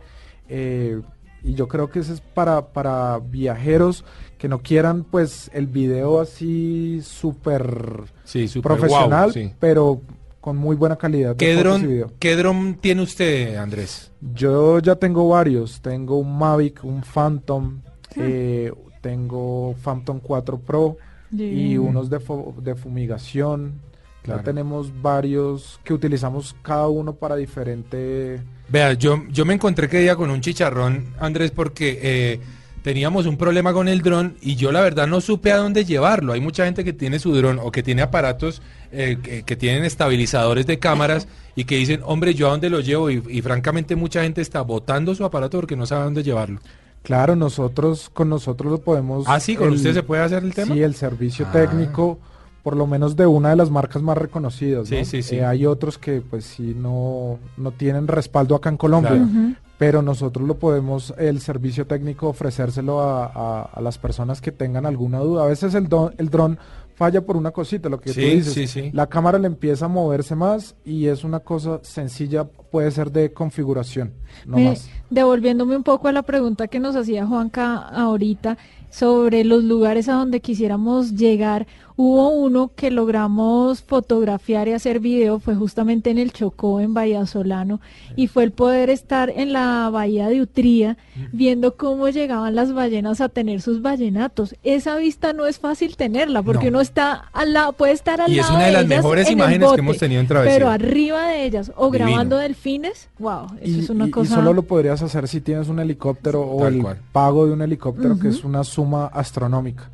eh, 0.48 1.00
y 1.42 1.54
yo 1.54 1.66
creo 1.68 1.90
que 1.90 1.98
ese 1.98 2.12
es 2.14 2.20
para, 2.22 2.68
para 2.72 3.18
viajeros 3.18 4.02
que 4.38 4.48
no 4.48 4.60
quieran 4.60 5.04
pues 5.04 5.50
el 5.52 5.66
video 5.66 6.20
así 6.20 7.00
súper 7.02 8.04
Sí, 8.24 8.46
profesional, 8.62 9.32
sí. 9.32 9.52
pero 9.60 10.00
con 10.40 10.56
muy 10.56 10.74
buena 10.76 10.96
calidad. 10.96 11.30
de 11.30 11.36
¿Qué 11.36 11.54
dron. 11.56 12.06
¿Qué 12.18 12.36
dron 12.36 12.74
tiene 12.80 13.02
usted, 13.02 13.56
Andrés? 13.56 14.10
Yo 14.34 14.78
ya 14.78 14.94
tengo 14.96 15.28
varios. 15.28 15.80
Tengo 15.82 16.16
un 16.18 16.38
Mavic, 16.38 16.82
un 16.84 17.02
Phantom, 17.02 17.80
Sí. 18.14 18.20
eh, 18.22 18.72
tengo 19.02 19.74
Phantom 19.82 20.20
4 20.22 20.58
Pro 20.58 20.96
y 21.32 21.76
unos 21.76 22.08
de, 22.08 22.20
fu- 22.20 22.54
de 22.62 22.74
fumigación. 22.74 23.80
Claro. 24.24 24.40
Ya 24.40 24.44
tenemos 24.44 24.90
varios 25.02 25.78
que 25.84 25.92
utilizamos 25.94 26.56
cada 26.62 26.88
uno 26.88 27.14
para 27.14 27.36
diferente... 27.36 28.40
Vea, 28.68 28.94
yo, 28.94 29.22
yo 29.30 29.44
me 29.44 29.54
encontré 29.54 29.88
que 29.88 30.00
día 30.00 30.16
con 30.16 30.30
un 30.30 30.40
chicharrón, 30.40 31.12
Andrés, 31.20 31.50
porque 31.50 32.00
eh, 32.02 32.40
teníamos 32.82 33.26
un 33.26 33.36
problema 33.36 33.74
con 33.74 33.86
el 33.86 34.00
dron 34.00 34.36
y 34.40 34.56
yo 34.56 34.72
la 34.72 34.80
verdad 34.80 35.06
no 35.06 35.20
supe 35.20 35.52
a 35.52 35.58
dónde 35.58 35.84
llevarlo. 35.84 36.32
Hay 36.32 36.40
mucha 36.40 36.64
gente 36.64 36.82
que 36.84 36.94
tiene 36.94 37.18
su 37.18 37.34
dron 37.36 37.58
o 37.62 37.70
que 37.70 37.82
tiene 37.82 38.00
aparatos 38.00 38.62
eh, 38.90 39.18
que, 39.22 39.42
que 39.42 39.56
tienen 39.56 39.84
estabilizadores 39.84 40.66
de 40.66 40.78
cámaras 40.78 41.28
y 41.54 41.64
que 41.64 41.76
dicen, 41.76 42.00
hombre, 42.04 42.32
¿yo 42.32 42.46
a 42.48 42.50
dónde 42.52 42.70
lo 42.70 42.80
llevo? 42.80 43.10
Y, 43.10 43.22
y 43.28 43.42
francamente 43.42 43.94
mucha 43.96 44.22
gente 44.22 44.40
está 44.40 44.62
botando 44.62 45.14
su 45.14 45.24
aparato 45.26 45.58
porque 45.58 45.76
no 45.76 45.84
sabe 45.84 46.00
a 46.00 46.04
dónde 46.04 46.22
llevarlo. 46.22 46.60
Claro, 47.02 47.36
nosotros 47.36 48.08
con 48.14 48.30
nosotros 48.30 48.72
lo 48.72 48.78
podemos... 48.80 49.26
Ah, 49.28 49.38
sí, 49.38 49.56
con 49.56 49.68
el- 49.68 49.74
usted 49.74 49.92
se 49.92 50.02
puede 50.02 50.22
hacer 50.22 50.42
el 50.42 50.54
tema. 50.54 50.74
Sí, 50.74 50.82
el 50.82 50.94
servicio 50.94 51.46
Ah. 51.50 51.52
técnico, 51.52 52.18
por 52.64 52.76
lo 52.76 52.86
menos 52.88 53.14
de 53.14 53.26
una 53.26 53.50
de 53.50 53.56
las 53.56 53.70
marcas 53.70 54.02
más 54.02 54.18
reconocidas. 54.18 54.88
Sí, 54.88 54.96
¿no? 54.98 55.04
sí, 55.04 55.22
sí. 55.22 55.36
Eh, 55.36 55.44
hay 55.44 55.66
otros 55.66 55.98
que 55.98 56.20
pues 56.22 56.44
sí 56.44 56.74
no, 56.76 57.38
no 57.56 57.70
tienen 57.70 58.08
respaldo 58.08 58.56
acá 58.56 58.70
en 58.70 58.76
Colombia. 58.78 59.10
Claro. 59.12 59.54
Pero 59.76 60.02
nosotros 60.02 60.46
lo 60.48 60.54
podemos, 60.56 61.12
el 61.18 61.40
servicio 61.40 61.86
técnico, 61.86 62.28
ofrecérselo 62.28 63.00
a, 63.00 63.26
a- 63.26 63.62
a 63.72 63.80
las 63.80 63.98
personas 63.98 64.40
que 64.40 64.50
tengan 64.52 64.86
alguna 64.86 65.18
duda. 65.18 65.44
A 65.44 65.46
veces 65.46 65.74
el, 65.74 65.88
don- 65.88 66.14
el 66.16 66.30
dron 66.30 66.58
falla 66.94 67.20
por 67.22 67.36
una 67.36 67.50
cosita, 67.50 67.88
lo 67.88 67.98
que 68.00 68.10
tú 68.10 68.20
Sí, 68.20 68.20
dices. 68.36 68.52
sí, 68.54 68.66
sí. 68.68 68.90
La 68.92 69.08
cámara 69.08 69.36
le 69.38 69.48
empieza 69.48 69.86
a 69.86 69.88
moverse 69.88 70.36
más 70.36 70.76
y 70.84 71.06
es 71.08 71.24
una 71.24 71.40
cosa 71.40 71.80
sencilla, 71.82 72.44
puede 72.44 72.88
ser 72.92 73.10
de 73.10 73.32
configuración, 73.32 74.12
no 74.46 74.56
Me- 74.58 74.68
más. 74.70 74.88
devolviéndome 75.10 75.76
un 75.76 75.82
poco 75.82 76.06
a 76.06 76.12
la 76.12 76.22
pregunta 76.22 76.68
que 76.68 76.78
nos 76.78 76.94
hacía 76.94 77.26
Juanca 77.26 77.76
ahorita 77.78 78.56
sobre 78.98 79.42
los 79.44 79.64
lugares 79.64 80.08
a 80.08 80.12
donde 80.14 80.40
quisiéramos 80.40 81.14
llegar, 81.16 81.66
hubo 81.96 82.28
uno 82.30 82.72
que 82.74 82.90
logramos 82.90 83.82
fotografiar 83.82 84.66
y 84.68 84.72
hacer 84.72 84.98
video, 85.00 85.38
fue 85.38 85.54
justamente 85.54 86.10
en 86.10 86.18
el 86.18 86.32
Chocó, 86.32 86.80
en 86.80 86.92
Bahía 86.92 87.24
Solano, 87.26 87.80
y 88.16 88.26
fue 88.26 88.42
el 88.44 88.50
poder 88.50 88.90
estar 88.90 89.30
en 89.30 89.52
la 89.52 89.90
bahía 89.90 90.28
de 90.28 90.42
Utría, 90.42 90.96
viendo 91.32 91.76
cómo 91.76 92.08
llegaban 92.08 92.54
las 92.56 92.72
ballenas 92.72 93.20
a 93.20 93.28
tener 93.28 93.60
sus 93.62 93.80
ballenatos. 93.82 94.56
Esa 94.64 94.96
vista 94.96 95.32
no 95.32 95.46
es 95.46 95.58
fácil 95.60 95.96
tenerla, 95.96 96.42
porque 96.42 96.64
No. 96.66 96.70
uno 96.78 96.80
está 96.80 97.28
al 97.32 97.52
lado, 97.52 97.72
puede 97.74 97.92
estar 97.92 98.20
al 98.20 98.30
Y 98.32 98.38
es 98.38 98.44
lado 98.44 98.56
una 98.56 98.66
de 98.66 98.72
las 98.72 98.84
ellas 98.84 98.96
mejores 98.96 99.26
en 99.26 99.32
el 99.32 99.38
imágenes 99.38 99.60
que 99.60 99.70
bote, 99.70 99.80
hemos 99.80 99.98
tenido 99.98 100.20
en 100.20 100.26
Travesía. 100.28 100.54
Pero 100.54 100.70
arriba 100.70 101.28
de 101.28 101.44
ellas, 101.46 101.72
o 101.76 101.90
Divino. 101.90 102.06
grabando 102.10 102.36
delfines, 102.38 103.08
wow, 103.20 103.46
eso 103.60 103.70
Y, 103.70 103.80
es 103.80 103.90
una 103.90 104.04
y- 104.04 104.08
y 104.08 104.10
cosa... 104.10 104.34
solo 104.36 104.52
lo 104.52 104.62
podrías 104.62 105.00
hacer 105.02 105.26
si 105.28 105.40
tienes 105.40 105.68
un 105.68 105.78
helicóptero 105.78 106.42
o 106.42 106.66
el 106.66 106.82
cual. 106.82 106.98
pago 107.12 107.46
de 107.46 107.52
un 107.52 107.62
helicóptero, 107.62 108.18
que 108.18 108.28
es 108.28 108.42
una 108.44 108.62
suma 108.64 108.83
astronómica. 108.92 109.90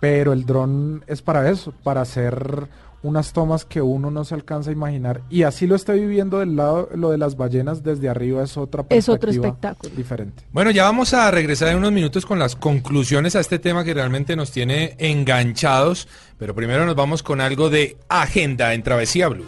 Pero 0.00 0.32
el 0.32 0.46
dron 0.46 1.04
es 1.06 1.20
para 1.20 1.50
eso, 1.50 1.74
para 1.82 2.00
hacer 2.00 2.68
unas 3.02 3.32
tomas 3.32 3.64
que 3.64 3.80
uno 3.80 4.10
no 4.10 4.24
se 4.24 4.34
alcanza 4.34 4.70
a 4.70 4.72
imaginar. 4.72 5.22
Y 5.30 5.42
así 5.44 5.66
lo 5.66 5.74
estoy 5.74 6.00
viviendo 6.00 6.38
del 6.38 6.56
lado, 6.56 6.88
lo 6.94 7.10
de 7.10 7.18
las 7.18 7.36
ballenas 7.36 7.82
desde 7.82 8.08
arriba 8.08 8.42
es 8.42 8.56
otra 8.56 8.84
Es 8.90 9.08
otro 9.08 9.20
perspectiva 9.28 9.48
espectáculo. 9.48 9.94
diferente. 9.96 10.42
Bueno, 10.52 10.70
ya 10.70 10.84
vamos 10.84 11.14
a 11.14 11.30
regresar 11.30 11.68
en 11.68 11.78
unos 11.78 11.92
minutos 11.92 12.26
con 12.26 12.38
las 12.38 12.56
conclusiones 12.56 13.36
a 13.36 13.40
este 13.40 13.58
tema 13.58 13.84
que 13.84 13.94
realmente 13.94 14.36
nos 14.36 14.50
tiene 14.50 14.96
enganchados, 14.98 16.08
pero 16.38 16.54
primero 16.54 16.84
nos 16.84 16.94
vamos 16.94 17.22
con 17.22 17.40
algo 17.40 17.70
de 17.70 17.96
agenda 18.08 18.74
en 18.74 18.82
Travesía 18.82 19.28
Blue. 19.28 19.46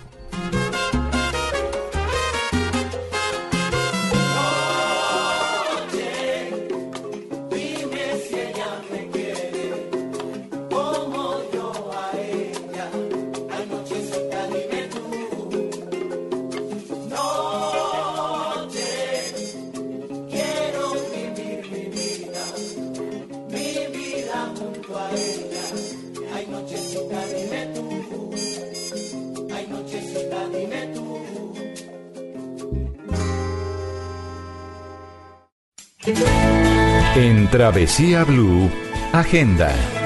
Travesía 37.53 38.25
Blue, 38.25 38.71
Agenda. 39.13 40.02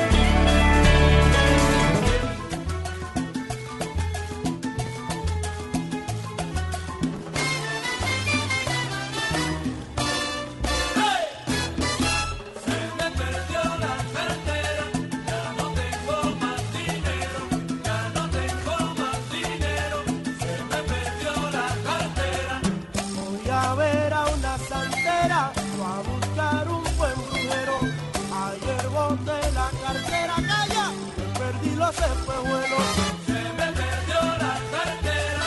Boté 29.27 29.53
la 29.53 29.71
cartera, 29.85 30.35
calla, 30.37 30.91
me 31.17 31.39
perdí 31.39 31.75
los 31.77 31.91
espejuelos. 31.91 32.87
Se 33.27 33.33
me 33.33 33.73
perdió 33.73 34.21
la 34.39 34.55
cartera, 34.71 35.45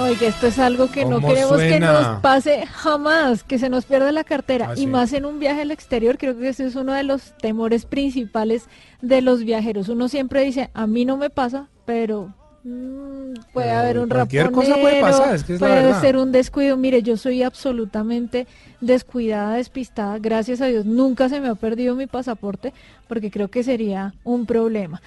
Oiga, 0.00 0.26
esto 0.28 0.46
es 0.46 0.58
algo 0.60 0.90
que 0.90 1.04
no 1.04 1.16
¿Cómo 1.16 1.28
queremos 1.28 1.58
que 1.58 1.80
nos 1.80 2.20
pase 2.20 2.66
jamás, 2.66 3.42
que 3.42 3.58
se 3.58 3.68
nos 3.68 3.86
pierda 3.86 4.12
la 4.12 4.22
cartera. 4.22 4.68
Ah, 4.70 4.74
y 4.74 4.80
sí. 4.80 4.86
más 4.86 5.12
en 5.14 5.24
un 5.24 5.40
viaje 5.40 5.62
al 5.62 5.72
exterior, 5.72 6.16
creo 6.16 6.38
que 6.38 6.48
ese 6.48 6.66
es 6.66 6.76
uno 6.76 6.92
de 6.92 7.02
los 7.02 7.36
temores 7.38 7.86
principales 7.86 8.68
de 9.02 9.20
los 9.20 9.42
viajeros. 9.42 9.88
Uno 9.88 10.08
siempre 10.08 10.44
dice, 10.44 10.70
a 10.74 10.86
mí 10.86 11.04
no 11.04 11.16
me 11.16 11.30
pasa, 11.30 11.70
pero 11.86 12.32
mm, 12.66 13.34
puede 13.52 13.70
haber 13.70 13.98
un 13.98 14.08
cualquier 14.08 14.46
raponero, 14.46 14.72
cosa 14.72 14.80
puede 14.80 15.00
pasar, 15.00 15.34
es 15.34 15.44
que 15.44 15.54
es 15.54 15.60
la 15.60 15.66
puede 15.68 16.00
ser 16.00 16.16
un 16.16 16.32
descuido. 16.32 16.76
Mire, 16.76 17.02
yo 17.02 17.16
soy 17.16 17.42
absolutamente 17.42 18.46
descuidada, 18.80 19.56
despistada. 19.56 20.18
Gracias 20.18 20.60
a 20.60 20.66
Dios, 20.66 20.84
nunca 20.84 21.28
se 21.28 21.40
me 21.40 21.48
ha 21.48 21.54
perdido 21.54 21.94
mi 21.94 22.06
pasaporte, 22.06 22.72
porque 23.08 23.30
creo 23.30 23.48
que 23.48 23.62
sería 23.62 24.14
un 24.24 24.46
problema. 24.46 25.00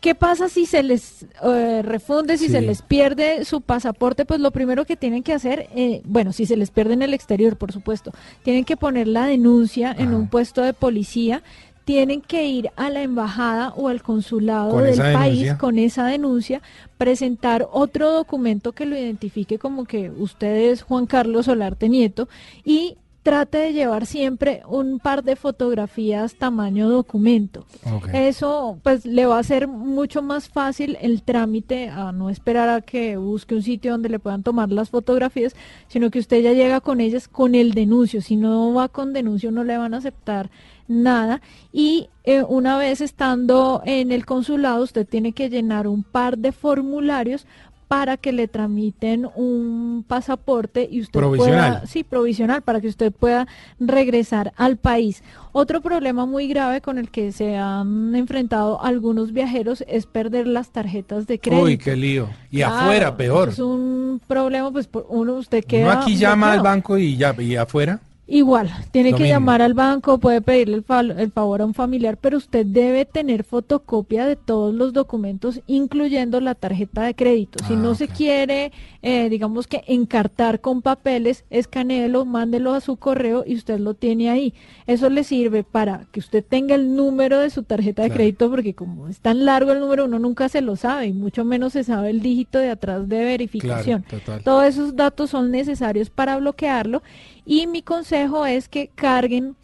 ¿Qué 0.00 0.14
pasa 0.14 0.50
si 0.50 0.66
se 0.66 0.82
les 0.82 1.24
eh, 1.42 1.80
refunde, 1.82 2.36
si 2.36 2.46
Sí. 2.46 2.52
se 2.52 2.60
les 2.60 2.82
pierde 2.82 3.46
su 3.46 3.62
pasaporte? 3.62 4.26
Pues 4.26 4.38
lo 4.38 4.50
primero 4.50 4.84
que 4.84 4.96
tienen 4.96 5.22
que 5.22 5.32
hacer, 5.32 5.68
eh, 5.74 6.02
bueno, 6.04 6.34
si 6.34 6.44
se 6.44 6.58
les 6.58 6.70
pierde 6.70 6.92
en 6.92 7.00
el 7.00 7.14
exterior, 7.14 7.56
por 7.56 7.72
supuesto, 7.72 8.12
tienen 8.42 8.66
que 8.66 8.76
poner 8.76 9.08
la 9.08 9.26
denuncia 9.26 9.94
en 9.96 10.12
un 10.14 10.28
puesto 10.28 10.60
de 10.60 10.74
policía, 10.74 11.42
tienen 11.84 12.20
que 12.20 12.46
ir 12.46 12.70
a 12.76 12.90
la 12.90 13.02
embajada 13.02 13.72
o 13.76 13.88
al 13.88 14.02
consulado 14.02 14.70
Con 14.70 14.84
del 14.84 14.96
país 14.96 15.40
denuncia. 15.40 15.58
con 15.58 15.78
esa 15.78 16.06
denuncia, 16.06 16.62
presentar 16.98 17.68
otro 17.70 18.10
documento 18.10 18.72
que 18.72 18.86
lo 18.86 18.96
identifique 18.96 19.58
como 19.58 19.84
que 19.84 20.10
usted 20.10 20.70
es 20.70 20.82
Juan 20.82 21.06
Carlos 21.06 21.46
Solarte 21.46 21.88
Nieto 21.88 22.28
y 22.64 22.96
trate 23.24 23.56
de 23.56 23.72
llevar 23.72 24.04
siempre 24.04 24.62
un 24.68 24.98
par 24.98 25.24
de 25.24 25.34
fotografías 25.34 26.34
tamaño 26.34 26.90
documento. 26.90 27.64
Eso 28.12 28.78
pues 28.82 29.06
le 29.06 29.24
va 29.24 29.38
a 29.38 29.40
hacer 29.40 29.66
mucho 29.66 30.20
más 30.20 30.50
fácil 30.50 30.98
el 31.00 31.22
trámite 31.22 31.88
a 31.88 32.12
no 32.12 32.28
esperar 32.28 32.68
a 32.68 32.82
que 32.82 33.16
busque 33.16 33.54
un 33.54 33.62
sitio 33.62 33.92
donde 33.92 34.10
le 34.10 34.18
puedan 34.18 34.42
tomar 34.42 34.70
las 34.70 34.90
fotografías, 34.90 35.56
sino 35.88 36.10
que 36.10 36.18
usted 36.18 36.42
ya 36.42 36.52
llega 36.52 36.82
con 36.82 37.00
ellas 37.00 37.26
con 37.26 37.54
el 37.54 37.72
denuncio. 37.72 38.20
Si 38.20 38.36
no 38.36 38.74
va 38.74 38.88
con 38.88 39.14
denuncio 39.14 39.50
no 39.50 39.64
le 39.64 39.78
van 39.78 39.94
a 39.94 39.98
aceptar 39.98 40.50
nada 40.88 41.40
y 41.72 42.08
eh, 42.24 42.42
una 42.46 42.76
vez 42.78 43.00
estando 43.00 43.82
en 43.84 44.12
el 44.12 44.24
consulado 44.26 44.82
usted 44.82 45.06
tiene 45.06 45.32
que 45.32 45.48
llenar 45.50 45.86
un 45.88 46.02
par 46.02 46.38
de 46.38 46.52
formularios 46.52 47.46
para 47.88 48.16
que 48.16 48.32
le 48.32 48.48
tramiten 48.48 49.28
un 49.36 50.04
pasaporte 50.08 50.88
y 50.90 51.00
usted 51.02 51.20
Provisional. 51.20 51.72
pueda, 51.74 51.86
sí, 51.86 52.02
provisional, 52.02 52.62
para 52.62 52.80
que 52.80 52.88
usted 52.88 53.12
pueda 53.12 53.46
regresar 53.78 54.52
al 54.56 54.78
país. 54.78 55.22
Otro 55.52 55.80
problema 55.80 56.26
muy 56.26 56.48
grave 56.48 56.80
con 56.80 56.98
el 56.98 57.10
que 57.10 57.30
se 57.30 57.56
han 57.56 58.16
enfrentado 58.16 58.82
algunos 58.82 59.32
viajeros 59.32 59.84
es 59.86 60.06
perder 60.06 60.46
las 60.46 60.70
tarjetas 60.70 61.26
de 61.26 61.38
crédito. 61.38 61.64
Uy, 61.66 61.78
qué 61.78 61.94
lío. 61.94 62.28
Y 62.50 62.58
Claro, 62.58 62.74
afuera, 62.74 63.16
peor. 63.16 63.50
Es 63.50 63.58
un 63.58 64.20
problema, 64.26 64.72
pues 64.72 64.86
por 64.88 65.06
uno 65.08 65.34
usted 65.34 65.58
Uno 65.58 65.68
queda. 65.68 66.00
aquí 66.00 66.16
llama 66.16 66.52
al 66.52 66.62
banco 66.62 66.98
y 66.98 67.16
ya, 67.16 67.34
y 67.38 67.54
afuera. 67.54 68.00
Igual, 68.26 68.70
tiene 68.90 69.10
Lo 69.10 69.18
que 69.18 69.24
mismo. 69.24 69.34
llamar 69.34 69.60
al 69.60 69.74
banco, 69.74 70.16
puede 70.18 70.40
pedirle 70.40 70.76
el, 70.76 71.30
favor 71.32 71.60
a 71.60 71.66
un 71.66 71.74
familiar, 71.74 72.16
pero 72.16 72.38
usted 72.38 72.64
debe 72.64 73.04
tener 73.04 73.44
fotocopia 73.44 74.24
de 74.26 74.34
todos 74.36 74.74
los 74.74 74.94
documentos, 74.94 75.60
incluyendo 75.66 76.40
la 76.40 76.54
tarjeta 76.54 77.02
de 77.02 77.14
crédito. 77.14 77.62
Si 77.66 77.74
Ah, 77.74 77.76
no 77.76 77.94
se 77.94 78.08
quiere, 78.08 78.72
eh, 79.02 79.28
digamos 79.28 79.66
que 79.66 79.84
encartar 79.88 80.60
con 80.62 80.80
papeles, 80.80 81.44
escaneelo, 81.50 82.24
mándelo 82.24 82.72
a 82.72 82.80
su 82.80 82.96
correo 82.96 83.44
y 83.46 83.56
usted 83.56 83.78
lo 83.78 83.92
tiene 83.92 84.30
ahí. 84.30 84.54
Eso 84.86 85.10
le 85.10 85.22
sirve 85.22 85.62
para 85.62 86.06
que 86.10 86.20
usted 86.20 86.42
tenga 86.42 86.74
el 86.76 86.96
número 86.96 87.38
de 87.40 87.50
su 87.50 87.62
tarjeta 87.62 88.02
de 88.04 88.08
Claro. 88.08 88.18
crédito, 88.18 88.48
porque 88.50 88.72
como 88.72 89.06
es 89.08 89.20
tan 89.20 89.44
largo 89.44 89.72
el 89.72 89.80
número, 89.80 90.06
uno 90.06 90.18
nunca 90.18 90.48
se 90.48 90.62
lo 90.62 90.76
sabe 90.76 91.08
y 91.08 91.12
mucho 91.12 91.44
menos 91.44 91.74
se 91.74 91.84
sabe 91.84 92.08
el 92.08 92.22
dígito 92.22 92.58
de 92.58 92.70
atrás 92.70 93.06
de 93.06 93.22
verificación. 93.22 94.02
Claro, 94.08 94.24
total. 94.24 94.42
Todos 94.44 94.64
esos 94.64 94.96
datos 94.96 95.28
son 95.28 95.50
necesarios 95.50 96.08
para 96.08 96.38
bloquearlo 96.38 97.02
y 97.44 97.66
mi 97.66 97.82
consejo 97.82 98.46
es 98.46 98.68
que 98.68 98.88
carguen 98.88 99.56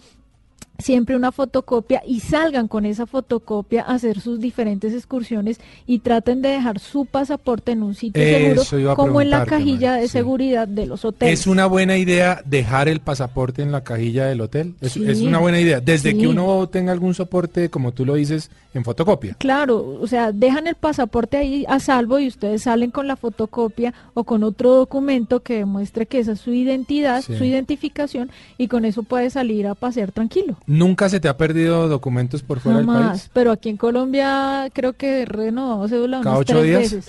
siempre 0.81 1.17
una 1.17 1.33
fotocopia 1.33 2.03
y 2.07 2.21
salgan 2.21 2.69
con 2.69 2.85
esa 2.85 3.07
fotocopia 3.07 3.83
a 3.83 3.95
hacer 3.95 4.21
sus 4.21 4.41
diferentes 4.41 4.93
excursiones 4.95 5.61
y 5.87 6.01
traten 6.01 6.43
de 6.43 6.51
dejar 6.51 6.79
su 6.79 7.07
pasaporte 7.07 7.73
en 7.73 7.83
un 7.83 7.95
sitio 7.95 8.23
Eso 8.23 8.65
seguro 8.65 8.97
como 8.97 9.21
en 9.21 9.31
la 9.31 9.45
cajilla 9.47 9.95
de 9.95 10.03
sí. 10.03 10.09
seguridad 10.09 10.69
de 10.69 10.87
los 10.87 11.05
hoteles. 11.05 11.41
Es 11.41 11.47
una 11.47 11.67
buena 11.67 11.97
idea 11.97 12.43
dejar 12.45 12.89
el 12.89 13.01
pasaporte 13.01 13.63
en 13.63 13.73
la 13.73 13.83
cajilla 13.85 14.27
del 14.27 14.41
hotel. 14.41 14.75
Es, 14.81 14.93
Sí. 14.93 15.05
es 15.09 15.21
una 15.21 15.39
buena 15.39 15.61
idea. 15.61 15.81
Desde 15.81 16.13
Sí. 16.13 16.19
que 16.19 16.27
uno 16.29 16.69
tenga 16.69 16.93
algún 16.93 17.15
soporte, 17.15 17.69
como 17.71 17.93
tú 17.93 18.05
lo 18.05 18.15
dices, 18.15 18.51
en 18.75 18.85
fotocopia. 18.85 19.35
Claro, 19.39 19.99
o 20.01 20.07
sea, 20.07 20.33
dejan 20.33 20.67
el 20.67 20.75
pasaporte 20.75 21.37
ahí 21.37 21.65
a 21.69 21.81
salvo 21.81 22.19
y 22.19 22.29
ustedes 22.29 22.63
salen 22.63 22.91
con 22.91 23.07
la 23.07 23.17
fotocopia 23.17 23.93
o 24.15 24.25
con 24.25 24.43
otro 24.45 24.75
documento 24.75 25.41
que 25.41 25.55
demuestre 25.59 26.07
que 26.07 26.19
esa 26.21 26.33
es 26.33 26.41
su 26.41 26.53
identidad, 26.53 27.23
su 27.23 27.45
identificación 27.45 28.31
y 28.59 28.69
con 28.69 28.85
eso 28.85 29.03
puede 29.03 29.31
salir 29.31 29.67
a 29.67 29.75
pasear 29.75 30.13
tranquilo. 30.13 30.57
¿Nunca 30.71 31.09
se 31.09 31.19
te 31.19 31.27
ha 31.27 31.37
perdido 31.37 31.89
documentos 31.89 32.45
por 32.45 32.61
fuera 32.61 32.79
del 32.79 32.87
país? 32.87 33.29
Pero 33.33 33.51
aquí 33.51 33.71
en 33.71 33.77
Colombia 33.77 34.69
creo 34.73 34.93
que 34.93 35.25
renovó 35.25 35.89
cédula 35.89 36.21
¿Cada 36.21 36.37
unas 36.37 36.41
ocho 36.43 36.53
tres 36.53 36.65
días? 36.65 36.81
veces. 36.83 37.07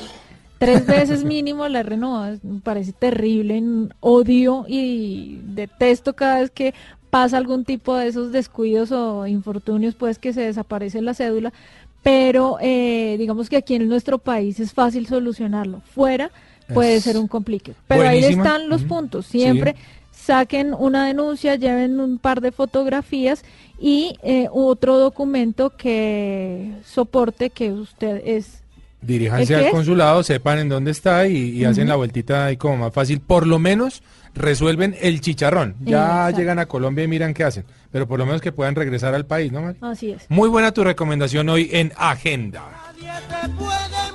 Tres 0.58 0.88
veces 0.88 1.24
mínimo 1.24 1.68
la 1.68 1.84
renovada. 1.84 2.40
Me 2.42 2.60
parece 2.62 2.92
terrible. 2.92 3.62
Odio 4.00 4.66
y 4.68 5.42
detesto 5.44 6.16
cada 6.16 6.40
vez 6.40 6.50
que 6.50 6.74
pasa 7.12 7.38
algún 7.38 7.64
tipo 7.64 7.96
de 7.96 8.08
esos 8.08 8.32
descuidos 8.32 8.92
o 8.92 9.28
infortunios, 9.28 9.94
pues 9.94 10.18
que 10.18 10.34
se 10.34 10.42
desaparece 10.42 11.00
la 11.04 11.14
cédula. 11.14 11.54
Pero 12.02 12.58
eh, 12.62 13.16
digamos 13.20 13.48
que 13.48 13.58
aquí 13.58 13.76
en 13.76 13.88
nuestro 13.88 14.18
país 14.18 14.60
es 14.60 14.74
fácil 14.74 15.06
solucionarlo. 15.06 15.82
Fuera 15.94 16.32
puede 16.74 17.00
ser 17.00 17.16
un 17.16 17.28
complique. 17.28 17.76
Pero 17.88 18.08
ahí 18.08 18.24
están 18.24 18.70
los 18.70 18.84
puntos. 18.86 19.28
Siempre 19.28 19.76
saquen 20.22 20.74
una 20.78 21.06
denuncia, 21.06 21.56
lleven 21.56 22.00
un 22.00 22.18
par 22.20 22.42
de 22.42 22.52
fotografías 22.52 23.44
y 23.80 24.18
eh, 24.24 24.48
otro 24.52 24.98
documento 24.98 25.72
que 25.76 26.74
soporte 26.86 27.50
que 27.50 27.72
usted 27.72 28.22
es. 28.26 28.62
Diríjanse 29.02 29.56
¿El 29.56 29.60
qué 29.60 29.66
al 29.68 29.72
consulado, 29.72 30.22
sepan 30.22 30.60
en 30.60 30.70
dónde 30.70 30.92
está 30.92 31.28
y, 31.28 31.50
y 31.50 31.66
hacen 31.66 31.88
la 31.88 31.96
vueltita 31.96 32.46
ahí 32.46 32.58
como 32.58 32.78
más 32.78 32.94
fácil. 32.94 33.20
Por 33.20 33.48
lo 33.48 33.58
menos 33.58 34.04
resuelven 34.36 34.96
el 35.02 35.22
chicharrón. 35.22 35.76
Ya 35.82 36.04
Exacto. 36.04 36.40
llegan 36.40 36.60
a 36.60 36.68
Colombia 36.68 37.04
y 37.04 37.08
miran 37.08 37.34
qué 37.34 37.44
hacen. 37.44 37.66
Pero 37.92 38.08
por 38.08 38.20
lo 38.20 38.28
menos 38.28 38.42
que 38.42 38.52
puedan 38.52 38.76
regresar 38.76 39.16
al 39.16 39.26
país, 39.26 39.52
¿no, 39.52 39.62
Mari? 39.62 39.78
Así 39.82 40.12
es. 40.12 40.26
Muy 40.30 40.50
buena 40.50 40.72
tu 40.72 40.84
recomendación 40.84 41.50
hoy 41.50 41.70
en 41.72 41.92
Agenda. 41.98 42.64
Nadie 42.72 43.12
te 43.28 43.50
puede 43.50 44.11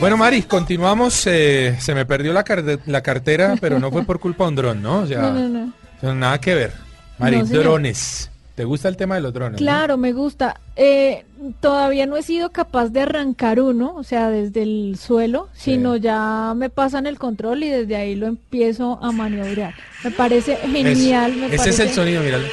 Bueno, 0.00 0.16
Mari, 0.16 0.42
continuamos. 0.42 1.26
eh, 1.26 1.76
se 1.80 1.94
me 1.94 2.06
perdió 2.06 2.32
la, 2.32 2.44
car- 2.44 2.78
la 2.86 3.02
cartera, 3.02 3.56
pero 3.60 3.78
no 3.80 3.90
fue 3.90 4.04
por 4.04 4.20
culpa 4.20 4.44
de 4.44 4.48
un 4.50 4.56
dron, 4.56 4.82
¿no? 4.82 5.00
O 5.00 5.06
sea, 5.06 5.22
No, 5.22 5.32
no, 5.48 5.72
no. 6.02 6.14
nada 6.14 6.40
que 6.40 6.54
ver. 6.54 6.72
Mari, 7.18 7.38
No, 7.38 7.46
señor. 7.46 7.62
drones. 7.64 8.30
¿Te 8.54 8.64
gusta 8.64 8.88
el 8.88 8.96
tema 8.96 9.14
de 9.16 9.20
los 9.20 9.32
drones? 9.32 9.58
Claro, 9.58 9.96
me 9.96 10.12
gusta. 10.12 10.60
Eh, 10.76 11.24
todavía 11.60 12.06
no 12.06 12.16
he 12.16 12.22
sido 12.22 12.50
capaz 12.50 12.88
de 12.88 13.02
arrancar 13.02 13.60
uno, 13.60 13.94
o 13.96 14.02
sea, 14.04 14.30
desde 14.30 14.62
el 14.62 14.96
suelo, 15.00 15.48
Sí. 15.54 15.72
sino 15.72 15.96
ya 15.96 16.54
me 16.56 16.68
pasan 16.70 17.06
el 17.06 17.18
control 17.18 17.62
y 17.64 17.68
desde 17.68 17.94
ahí 17.96 18.14
lo 18.16 18.26
empiezo 18.26 18.98
a 19.02 19.10
maniobrar. 19.12 19.74
Me 20.04 20.10
parece 20.12 20.56
genial. 20.56 21.34
me 21.36 21.54
Ese 21.54 21.70
es 21.70 21.78
el 21.80 21.90
sonido, 21.90 22.22
míralo. 22.22 22.46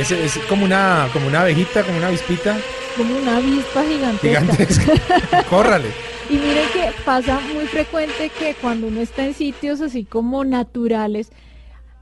Ese 0.00 0.24
es 0.24 0.38
como 0.48 0.64
una, 0.64 1.08
como 1.12 1.26
una 1.28 1.40
abejita, 1.42 1.82
como 1.84 1.98
una 1.98 2.06
avispita 2.08 2.56
Como 2.96 3.16
una 3.16 3.36
avispa 3.38 3.82
gigantesca. 3.84 4.40
gigantesca. 4.40 5.42
Córrale. 5.50 6.09
Y 6.30 6.34
miren 6.34 6.68
que 6.72 6.92
pasa 7.04 7.40
muy 7.54 7.64
frecuente 7.66 8.30
que 8.38 8.54
cuando 8.60 8.86
uno 8.86 9.00
está 9.00 9.26
en 9.26 9.34
sitios 9.34 9.80
así 9.80 10.04
como 10.04 10.44
naturales, 10.44 11.32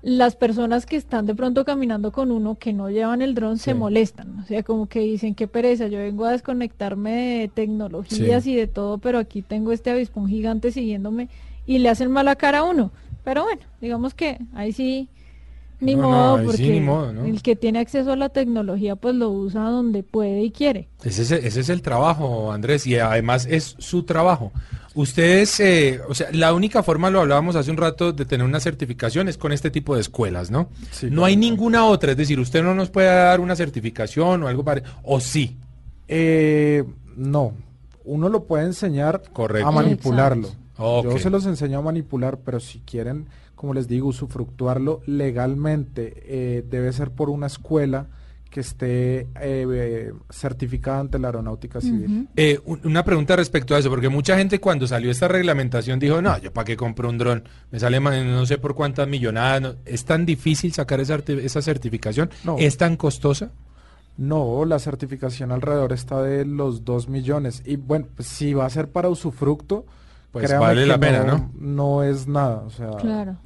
las 0.02 0.36
personas 0.36 0.84
que 0.86 0.96
están 0.96 1.24
de 1.26 1.34
pronto 1.34 1.64
caminando 1.64 2.12
con 2.12 2.30
uno 2.30 2.56
que 2.56 2.72
no 2.74 2.90
llevan 2.90 3.22
el 3.22 3.34
dron 3.34 3.56
se 3.58 3.72
molestan. 3.74 4.38
O 4.40 4.44
sea, 4.44 4.62
como 4.62 4.86
que 4.86 5.00
dicen, 5.00 5.34
qué 5.34 5.48
pereza, 5.48 5.88
yo 5.88 5.98
vengo 5.98 6.24
a 6.26 6.32
desconectarme 6.32 7.10
de 7.40 7.48
tecnologías 7.48 8.44
Sí. 8.44 8.52
y 8.52 8.56
de 8.56 8.66
todo, 8.66 8.98
pero 8.98 9.18
aquí 9.18 9.40
tengo 9.42 9.72
este 9.72 9.90
avispón 9.90 10.28
gigante 10.28 10.70
siguiéndome 10.72 11.28
y 11.66 11.78
le 11.78 11.88
hacen 11.88 12.10
mala 12.10 12.36
cara 12.36 12.58
a 12.58 12.64
uno. 12.64 12.92
Pero 13.24 13.44
bueno, 13.44 13.62
digamos 13.80 14.14
que 14.14 14.38
ahí 14.54 14.72
sí, 14.72 15.08
ni 15.80 15.94
No, 15.94 16.02
no, 16.02 16.08
modo, 16.08 16.38
sí, 16.38 16.46
porque 16.46 16.70
ni 16.70 16.80
modo, 16.80 17.12
¿no? 17.12 17.24
el 17.24 17.42
que 17.42 17.54
tiene 17.56 17.78
acceso 17.78 18.12
a 18.12 18.16
la 18.16 18.28
tecnología 18.28 18.96
pues 18.96 19.14
lo 19.14 19.30
usa 19.30 19.62
donde 19.62 20.02
puede 20.02 20.42
y 20.42 20.50
quiere. 20.50 20.88
Ese 21.04 21.22
es, 21.22 21.30
ese 21.30 21.60
es 21.60 21.68
el 21.68 21.82
trabajo, 21.82 22.50
Andrés, 22.52 22.86
y 22.86 22.96
además 22.96 23.46
es 23.48 23.76
su 23.78 24.02
trabajo. 24.02 24.52
Ustedes, 24.94 25.60
eh, 25.60 26.00
o 26.08 26.14
sea, 26.14 26.28
la 26.32 26.52
única 26.52 26.82
forma, 26.82 27.10
lo 27.10 27.20
hablábamos 27.20 27.54
hace 27.54 27.70
un 27.70 27.76
rato, 27.76 28.12
de 28.12 28.24
tener 28.24 28.44
una 28.44 28.58
certificación 28.58 29.28
es 29.28 29.38
con 29.38 29.52
este 29.52 29.70
tipo 29.70 29.94
de 29.94 30.00
escuelas, 30.00 30.50
¿no? 30.50 30.70
Sí, 30.90 31.08
no 31.10 31.24
hay 31.24 31.36
ninguna 31.36 31.84
otra, 31.84 32.12
es 32.12 32.16
decir, 32.16 32.40
usted 32.40 32.64
no 32.64 32.74
nos 32.74 32.90
puede 32.90 33.06
dar 33.06 33.38
una 33.38 33.54
certificación 33.54 34.42
o 34.42 34.48
algo 34.48 34.64
para... 34.64 34.82
O 35.04 35.20
sí. 35.20 35.56
Eh, 36.08 36.82
no, 37.16 37.52
uno 38.04 38.28
lo 38.28 38.44
puede 38.44 38.64
enseñar 38.64 39.22
Correcto. 39.32 39.68
a 39.68 39.70
manipularlo. 39.70 40.48
Yo 40.78 41.18
se 41.18 41.30
los 41.30 41.44
enseño 41.46 41.78
a 41.78 41.82
manipular, 41.82 42.38
pero 42.38 42.60
si 42.60 42.78
quieren, 42.80 43.26
como 43.58 43.74
les 43.74 43.88
digo, 43.88 44.06
usufructuarlo 44.08 45.00
legalmente, 45.04 46.14
eh, 46.26 46.64
debe 46.70 46.92
ser 46.92 47.10
por 47.10 47.28
una 47.28 47.48
escuela 47.48 48.06
que 48.50 48.60
esté 48.60 49.26
eh, 49.42 50.12
certificada 50.30 51.00
ante 51.00 51.18
la 51.18 51.28
aeronáutica 51.28 51.80
civil. 51.80 52.28
Eh, 52.36 52.60
un- 52.64 52.80
una 52.84 53.04
pregunta 53.04 53.34
respecto 53.34 53.74
a 53.74 53.78
eso, 53.80 53.90
porque 53.90 54.08
mucha 54.08 54.38
gente 54.38 54.60
cuando 54.60 54.86
salió 54.86 55.10
esta 55.10 55.26
reglamentación 55.26 55.98
dijo, 55.98 56.22
no, 56.22 56.38
yo 56.38 56.52
para 56.52 56.64
qué 56.66 56.76
compro 56.76 57.08
un 57.10 57.18
dron, 57.18 57.42
me 57.72 57.80
sale 57.80 57.98
no 58.00 58.46
sé 58.46 58.56
por 58.58 58.74
cuántas 58.76 59.08
millonadas, 59.08 59.60
no". 59.60 59.74
¿es 59.84 60.04
tan 60.04 60.24
difícil 60.24 60.72
sacar 60.72 61.00
esa, 61.00 61.60
certificación? 61.60 62.30
No. 62.44 62.56
¿Es 62.58 62.76
tan 62.78 62.96
costosa? 62.96 63.50
No, 64.16 64.64
la 64.64 64.78
certificación 64.78 65.50
alrededor 65.52 65.92
está 65.92 66.22
de 66.22 66.44
los 66.44 66.84
2 66.84 67.08
millones. 67.08 67.62
Y 67.66 67.74
bueno, 67.76 68.06
pues, 68.16 68.28
si 68.28 68.54
va 68.54 68.66
a 68.66 68.70
ser 68.70 68.88
para 68.88 69.08
usufructo, 69.08 69.84
Pues 70.32 70.46
créame 70.46 70.64
vale 70.66 70.86
la 70.86 70.98
pena, 70.98 71.24
¿no? 71.24 71.50
No 71.58 72.02
es 72.02 72.26
nada, 72.28 72.62
o 72.66 72.70
sea, 72.70 72.90
Claro. 72.98 73.36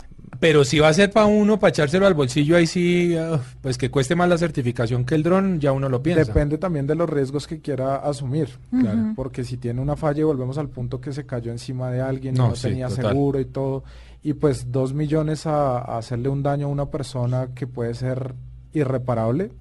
Pero 0.41 0.65
si 0.65 0.81
va 0.81 0.89
a 0.89 0.93
ser 0.93 1.13
para 1.13 1.27
uno, 1.27 1.61
para 1.61 1.69
echárselo 1.69 2.05
al 2.07 2.15
bolsillo, 2.15 2.57
ahí 2.57 2.67
sí, 2.67 3.15
ah, 3.17 3.39
pues 3.61 3.79
que 3.79 3.91
cueste 3.93 4.17
más 4.17 4.29
la 4.29 4.39
certificación 4.39 5.05
que 5.05 5.15
el 5.15 5.23
dron, 5.23 5.61
ya 5.61 5.71
uno 5.71 5.89
lo 5.89 6.03
piensa. 6.03 6.25
depende 6.25 6.59
también 6.59 6.87
de 6.89 6.97
los 6.97 7.09
riesgos 7.09 7.47
que 7.47 7.61
quiera 7.61 7.97
asumir. 7.97 8.49
Claro. 8.71 9.13
Porque 9.15 9.45
si 9.45 9.57
tiene 9.59 9.81
una 9.81 9.95
falla 9.95 10.21
y 10.21 10.25
volvemos 10.25 10.59
al 10.59 10.69
punto 10.69 11.01
que 11.01 11.13
se 11.13 11.27
cayó 11.27 11.53
encima 11.53 11.91
de 11.91 12.01
alguien 12.01 12.35
No, 12.35 12.47
y 12.47 12.49
no 12.49 12.57
sí, 12.57 12.63
tenía 12.69 12.89
total. 12.89 13.11
seguro 13.13 13.39
y 13.39 13.45
todo, 13.45 13.85
y 14.25 14.33
pues 14.33 14.73
dos 14.73 14.95
millones 14.95 15.47
a, 15.47 15.79
a 15.79 15.99
hacerle 15.99 16.29
un 16.29 16.43
daño 16.43 16.67
a 16.67 16.71
una 16.71 16.87
persona 16.87 17.51
que 17.55 17.69
puede 17.69 17.95
ser 17.95 18.35
irreparable, 18.73 19.53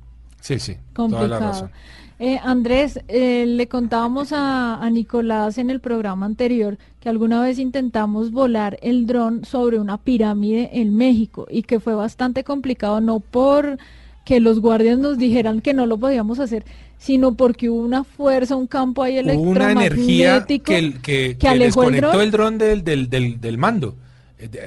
Sí, 0.41 0.59
sí, 0.59 0.75
toda 1.07 1.27
la 1.27 1.39
complicado. 1.39 1.39
razón. 1.39 1.71
Eh, 2.19 2.39
Andrés, 2.43 2.99
eh, 3.07 3.45
le 3.47 3.67
contábamos 3.67 4.31
a, 4.31 4.75
a 4.75 4.89
Nicolás 4.91 5.57
en 5.57 5.71
el 5.71 5.79
programa 5.79 6.27
anterior 6.27 6.77
que 6.99 7.09
alguna 7.09 7.41
vez 7.41 7.57
intentamos 7.57 8.31
volar 8.31 8.77
el 8.83 9.07
dron 9.07 9.43
sobre 9.43 9.79
una 9.79 9.97
pirámide 9.97 10.69
en 10.73 10.95
México 10.95 11.47
y 11.49 11.63
que 11.63 11.79
fue 11.79 11.95
bastante 11.95 12.43
complicado, 12.43 13.01
no 13.01 13.19
por 13.21 13.79
que 14.23 14.39
los 14.39 14.59
guardias 14.59 14.99
nos 14.99 15.17
dijeran 15.17 15.61
que 15.61 15.73
no 15.73 15.87
lo 15.87 15.97
podíamos 15.97 16.39
hacer, 16.39 16.63
sino 16.99 17.33
porque 17.33 17.71
hubo 17.71 17.81
una 17.81 18.03
fuerza, 18.03 18.55
un 18.55 18.67
campo 18.67 19.01
ahí 19.01 19.17
Hubo 19.17 19.41
una 19.49 19.71
energía 19.71 20.37
electromagnético 20.37 20.65
que, 20.65 20.93
que, 21.01 21.37
que 21.37 21.37
que 21.39 21.47
alejó 21.47 21.85
el 21.85 21.93
desconectó 21.93 22.11
dron. 22.11 22.21
el 22.21 22.31
dron 22.31 22.57
del, 22.59 22.83
del, 22.83 23.09
del, 23.09 23.41
del 23.41 23.57
mando, 23.57 23.95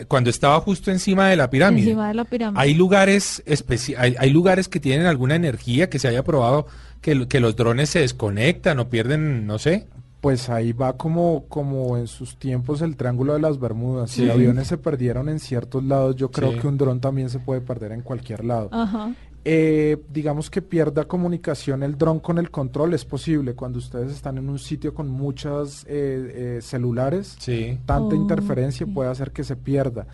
cuando 0.08 0.30
estaba 0.30 0.60
justo 0.60 0.90
encima 0.90 1.28
de 1.28 1.36
la 1.36 1.50
pirámide. 1.50 1.84
encima 1.88 2.08
de 2.08 2.14
la 2.14 2.24
pirámide. 2.24 2.60
Hay 2.60 2.74
lugares 2.74 3.42
especi- 3.46 3.94
hay, 3.98 4.14
hay 4.18 4.30
lugares 4.30 4.68
que 4.68 4.80
tienen 4.80 5.06
alguna 5.06 5.34
energía 5.34 5.88
que 5.90 5.98
se 5.98 6.08
haya 6.08 6.22
probado 6.24 6.66
que, 7.00 7.14
lo- 7.14 7.28
que 7.28 7.40
los 7.40 7.56
drones 7.56 7.90
se 7.90 8.00
desconectan 8.00 8.78
o 8.78 8.88
pierden, 8.88 9.46
no 9.46 9.58
sé. 9.58 9.86
pues 10.20 10.48
ahí 10.48 10.72
va 10.72 10.96
como, 10.96 11.44
como 11.50 11.98
en 11.98 12.06
sus 12.06 12.38
tiempos 12.38 12.80
el 12.80 12.96
Triángulo 12.96 13.34
de 13.34 13.40
las 13.40 13.60
Bermudas. 13.60 14.10
Sí. 14.10 14.24
Si 14.24 14.30
aviones 14.30 14.68
se 14.68 14.78
perdieron 14.78 15.28
en 15.28 15.38
ciertos 15.38 15.84
lados, 15.84 16.16
yo 16.16 16.30
creo 16.30 16.52
Sí. 16.52 16.60
que 16.60 16.66
un 16.66 16.78
dron 16.78 16.98
también 17.00 17.28
se 17.28 17.40
puede 17.40 17.60
perder 17.60 17.92
en 17.92 18.00
cualquier 18.00 18.42
lado. 18.42 18.70
Ajá. 18.72 19.12
Eh, 19.46 19.98
digamos 20.10 20.48
que 20.48 20.62
pierda 20.62 21.04
comunicación 21.04 21.82
el 21.82 21.98
dron 21.98 22.18
con 22.18 22.38
el 22.38 22.50
control, 22.50 22.94
es 22.94 23.04
posible 23.04 23.54
cuando 23.54 23.78
ustedes 23.78 24.10
están 24.12 24.38
en 24.38 24.48
un 24.48 24.58
sitio 24.58 24.94
con 24.94 25.10
muchas 25.10 25.84
eh, 25.86 26.56
eh, 26.56 26.58
celulares, 26.62 27.36
Sí. 27.38 27.78
tanta 27.84 28.14
Oh, 28.14 28.18
interferencia 28.18 28.86
puede 28.86 29.10
hacer 29.10 29.32
que 29.32 29.44
se 29.44 29.54
pierda. 29.56 30.06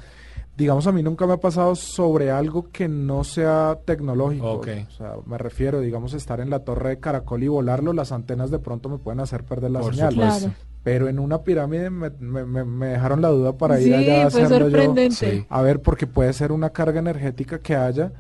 Digamos, 0.57 0.87
a 0.89 0.93
mí 0.93 1.03
nunca 1.03 1.27
me 1.29 1.35
ha 1.35 1.37
pasado 1.41 1.75
sobre 1.77 2.31
algo 2.33 2.71
que 2.73 2.89
no 2.89 3.23
sea 3.25 3.79
tecnológico. 3.85 4.61
O 4.61 4.65
sea, 4.65 5.15
me 5.25 5.39
refiero, 5.39 5.81
digamos, 5.81 6.13
estar 6.13 6.41
en 6.41 6.51
la 6.51 6.59
torre 6.65 6.91
de 6.91 6.99
caracol 6.99 7.43
y 7.45 7.49
volarlo, 7.49 7.93
las 7.93 8.11
antenas 8.13 8.51
de 8.51 8.59
pronto 8.59 8.89
me 8.89 8.99
pueden 8.99 9.21
hacer 9.21 9.45
perder 9.45 9.71
la 9.71 9.81
Por 9.81 9.95
señal. 9.95 10.13
supuesto. 10.13 10.39
Claro. 10.49 10.55
Pero 10.83 11.09
en 11.09 11.19
una 11.19 11.43
pirámide 11.45 11.89
me, 11.89 12.11
me- 12.19 12.45
me- 12.45 12.65
me 12.65 12.87
dejaron 12.89 13.23
la 13.23 13.29
duda 13.29 13.57
para 13.57 13.81
ir 13.81 13.95
allá 13.95 14.25
a 14.25 14.27
hacerlo 14.27 14.69
yo. 14.69 15.11
Sí. 15.13 15.47
A 15.49 15.63
ver, 15.63 15.81
porque 15.83 16.07
puede 16.07 16.33
ser 16.33 16.53
una 16.53 16.71
carga 16.71 16.99
energética 16.99 17.59
que 17.61 17.77
haya, 17.77 18.13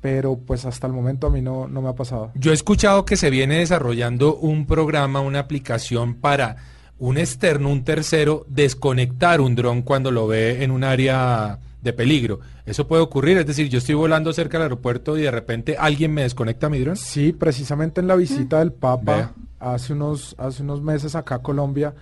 pero 0.00 0.36
pues 0.38 0.64
hasta 0.64 0.86
el 0.86 0.92
momento 0.92 1.26
a 1.26 1.30
mí 1.30 1.42
no, 1.42 1.68
no 1.68 1.82
me 1.82 1.88
ha 1.88 1.94
pasado. 1.94 2.32
Yo 2.34 2.50
he 2.50 2.54
escuchado 2.54 3.04
que 3.04 3.16
se 3.16 3.30
viene 3.30 3.58
desarrollando 3.58 4.36
un 4.36 4.66
programa, 4.66 5.20
una 5.20 5.40
aplicación 5.40 6.14
para 6.14 6.56
un 6.98 7.18
externo, 7.18 7.70
un 7.70 7.84
tercero, 7.84 8.44
desconectar 8.48 9.40
un 9.40 9.54
dron 9.54 9.82
cuando 9.82 10.10
lo 10.10 10.26
ve 10.26 10.62
en 10.62 10.70
un 10.70 10.84
área 10.84 11.58
de 11.82 11.92
peligro. 11.92 12.40
Eso 12.66 12.86
puede 12.86 13.02
ocurrir, 13.02 13.38
es 13.38 13.46
decir, 13.46 13.68
yo 13.68 13.78
estoy 13.78 13.94
volando 13.94 14.32
cerca 14.32 14.58
del 14.58 14.64
aeropuerto 14.64 15.16
y 15.16 15.22
de 15.22 15.30
repente 15.30 15.76
alguien 15.78 16.12
me 16.12 16.22
desconecta 16.22 16.68
mi 16.68 16.78
dron. 16.78 16.96
Sí, 16.96 17.32
precisamente 17.32 18.00
en 18.00 18.06
la 18.06 18.16
visita 18.16 18.58
del 18.58 18.72
Papa 18.72 19.16
Vea. 19.16 19.32
hace 19.58 19.94
unos, 19.94 20.34
hace 20.38 20.62
unos 20.62 20.82
meses 20.82 21.14
acá 21.14 21.36
a 21.36 21.42
Colombia, 21.42 21.94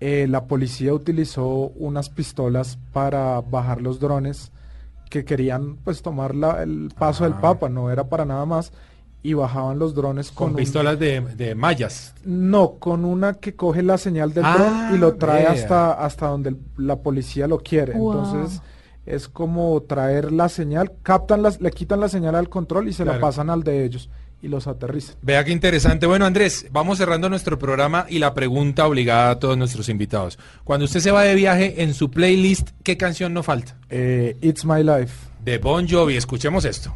eh, 0.00 0.26
la 0.28 0.44
policía 0.44 0.94
utilizó 0.94 1.72
unas 1.76 2.10
pistolas 2.10 2.78
para 2.92 3.40
bajar 3.40 3.80
los 3.80 3.98
drones 3.98 4.52
que 5.10 5.24
querían 5.24 5.76
pues 5.84 6.02
tomar 6.02 6.34
la- 6.34 6.62
el 6.62 6.90
paso 6.98 7.24
del 7.24 7.34
Ah. 7.34 7.40
Papa, 7.40 7.68
no 7.68 7.90
era 7.90 8.04
para 8.04 8.24
nada 8.24 8.44
más, 8.46 8.72
y 9.22 9.32
bajaban 9.32 9.78
los 9.78 9.94
drones 9.94 10.30
con, 10.30 10.48
Con 10.48 10.50
un- 10.50 10.56
pistolas 10.56 10.98
de, 10.98 11.20
de 11.20 11.54
mallas. 11.54 12.14
no, 12.24 12.72
con 12.78 13.04
una 13.04 13.34
que 13.34 13.54
coge 13.54 13.82
la 13.82 13.96
señal 13.96 14.34
del 14.34 14.44
Ah, 14.44 14.54
dron 14.58 14.94
y 14.94 14.98
lo 14.98 15.14
trae 15.16 15.42
vea. 15.44 15.52
hasta, 15.52 15.92
hasta 15.92 16.26
donde 16.28 16.50
el- 16.50 16.58
la 16.76 16.96
policía 16.96 17.46
lo 17.48 17.58
quiere. 17.58 17.94
Wow. 17.94 18.12
Entonces 18.12 18.60
es 19.06 19.28
como 19.28 19.80
traer 19.82 20.30
la 20.32 20.48
señal, 20.48 20.92
captan 21.02 21.42
las, 21.42 21.60
le 21.60 21.70
quitan 21.70 22.00
la 22.00 22.08
señal 22.08 22.34
al 22.34 22.48
control 22.48 22.88
y 22.88 22.92
se 22.92 23.04
la 23.04 23.18
pasan 23.20 23.48
al 23.50 23.62
de 23.62 23.84
ellos 23.84 24.10
y 24.42 24.48
los 24.48 24.66
aterrizan. 24.66 25.16
Vea 25.22 25.44
qué 25.44 25.52
interesante. 25.52 26.06
Bueno, 26.06 26.26
Andrés, 26.26 26.66
vamos 26.70 26.98
cerrando 26.98 27.30
nuestro 27.30 27.58
programa 27.58 28.06
y 28.08 28.18
la 28.18 28.34
pregunta 28.34 28.86
obligada 28.86 29.30
a 29.30 29.38
todos 29.38 29.56
nuestros 29.56 29.88
invitados. 29.88 30.38
Cuando 30.64 30.84
usted 30.84 31.00
se 31.00 31.10
va 31.10 31.22
de 31.22 31.34
viaje, 31.34 31.82
en 31.82 31.94
su 31.94 32.10
playlist, 32.10 32.70
¿qué 32.82 32.96
canción 32.96 33.32
no 33.32 33.42
falta? 33.42 33.76
Eh, 33.88 34.36
It's 34.40 34.64
My 34.64 34.82
Life. 34.82 35.14
De 35.42 35.58
Bon 35.58 35.88
Jovi, 35.88 36.16
escuchemos 36.16 36.64
esto. 36.64 36.94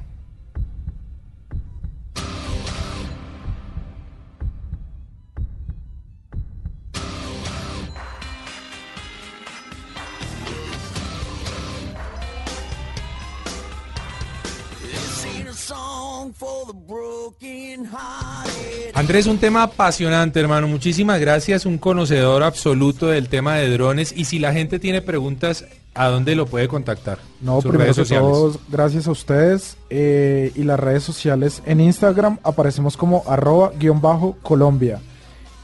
Andrés, 18.95 19.27
un 19.27 19.39
tema 19.39 19.63
apasionante, 19.65 20.41
hermano. 20.41 20.67
Muchísimas 20.69 21.21
gracias. 21.21 21.67
Un 21.67 21.79
conocedor 21.79 22.43
absoluto 22.43 23.07
del 23.09 23.29
tema 23.29 23.57
de 23.57 23.71
drones. 23.71 24.13
Y 24.17 24.25
si 24.25 24.39
la 24.39 24.53
gente 24.53 24.79
tiene 24.79 25.03
preguntas, 25.03 25.65
¿a 25.95 26.09
dónde 26.09 26.35
lo 26.35 26.47
puede 26.47 26.69
contactar? 26.69 27.19
No, 27.41 27.57
Sus 27.61 27.71
primero 27.71 27.85
redes 27.85 27.97
que 27.97 28.03
sociales. 28.03 28.29
todo, 28.31 28.61
gracias 28.69 29.07
a 29.07 29.11
ustedes. 29.11 29.77
eh, 29.91 30.53
y 30.55 30.63
las 30.65 30.81
redes 30.81 31.03
sociales 31.05 31.63
en 31.67 31.81
Instagram 31.81 32.39
aparecemos 32.43 32.97
como 32.97 33.23
arroba 33.27 33.73
guion 33.79 34.01
bajo 34.01 34.37
Colombia. 34.43 35.01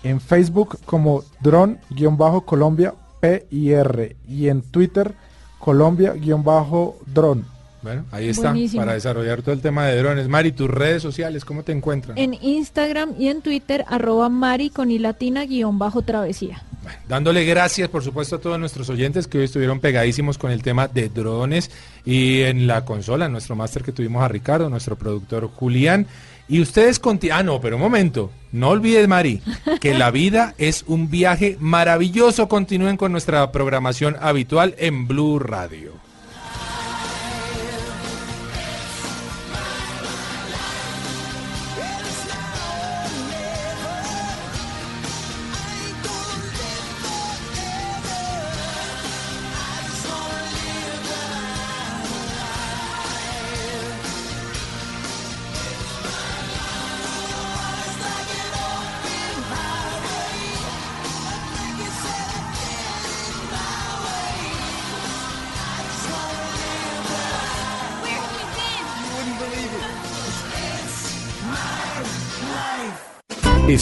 En 0.02 0.20
Facebook 0.20 0.78
como 0.84 1.24
dron 1.40 1.78
guion 1.90 2.16
bajo 2.16 2.42
Colombia 2.42 2.94
P-I-R. 3.20 4.16
Y 4.28 4.48
en 4.48 4.62
Twitter 4.62 5.14
Colombia 5.58 6.12
guion 6.12 6.44
bajo 6.44 6.98
dron. 7.06 7.46
Bueno, 7.85 8.05
ahí 8.11 8.30
está, 8.30 8.49
Buenísimo. 8.51 8.80
para 8.82 8.95
desarrollar 8.95 9.43
todo 9.43 9.55
el 9.55 9.61
tema 9.61 9.87
de 9.87 9.99
drones. 9.99 10.26
Mari, 10.26 10.51
tus 10.53 10.68
redes 10.70 11.03
sociales, 11.03 11.45
¿cómo 11.45 11.62
te 11.62 11.70
encuentran? 11.70 12.18
En 12.18 12.35
Instagram 12.43 13.12
y 13.18 13.28
en 13.28 13.43
Twitter, 13.43 13.85
arroba 13.87 14.28
Mari 14.28 14.70
con 14.70 14.91
i 14.91 14.99
latina 14.99 15.45
guion 15.45 15.78
bajo 15.78 16.01
travesía. 16.03 16.62
Bueno, 16.82 16.99
dándole 17.09 17.45
gracias, 17.45 17.89
por 17.89 18.03
supuesto, 18.03 18.37
a 18.37 18.41
todos 18.41 18.59
nuestros 18.59 18.89
oyentes 18.91 19.26
que 19.26 19.39
hoy 19.39 19.45
estuvieron 19.45 19.80
pegadísimos 19.80 20.37
con 20.39 20.51
el 20.51 20.62
tema 20.62 20.89
de 20.89 21.09
drones 21.11 21.70
y 22.05 22.41
en 22.43 22.66
la 22.66 22.85
consola, 22.85 23.26
en 23.26 23.32
nuestro 23.32 23.55
máster 23.55 23.82
que 23.82 23.93
tuvimos 23.93 24.22
a 24.22 24.28
Ricardo, 24.28 24.68
nuestro 24.68 24.97
productor 24.97 25.49
Julián. 25.49 26.07
Y 26.47 26.61
ustedes 26.61 27.01
conti- 27.01 27.30
Ah, 27.32 27.43
no, 27.43 27.59
pero 27.59 27.76
un 27.76 27.82
momento. 27.82 28.30
No 28.53 28.68
olvides, 28.68 29.09
Mari, 29.09 29.41
que 29.80 29.95
la 29.95 30.11
vida 30.11 30.55
es 30.59 30.85
un 30.87 31.11
viaje 31.11 31.57
maravilloso. 31.59 32.49
Continúen 32.49 32.99
con 32.99 33.12
nuestra 33.12 33.51
programación 33.51 34.16
habitual 34.20 34.74
en 34.78 35.07
Blue 35.09 35.39
Radio. 35.39 35.93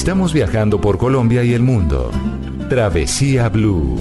Estamos 0.03 0.33
viajando 0.33 0.81
por 0.81 0.99
Colombia 0.99 1.45
y 1.45 1.55
el 1.55 1.63
mundo. 1.63 2.11
Travesía 2.69 3.49
Blue. 3.49 4.01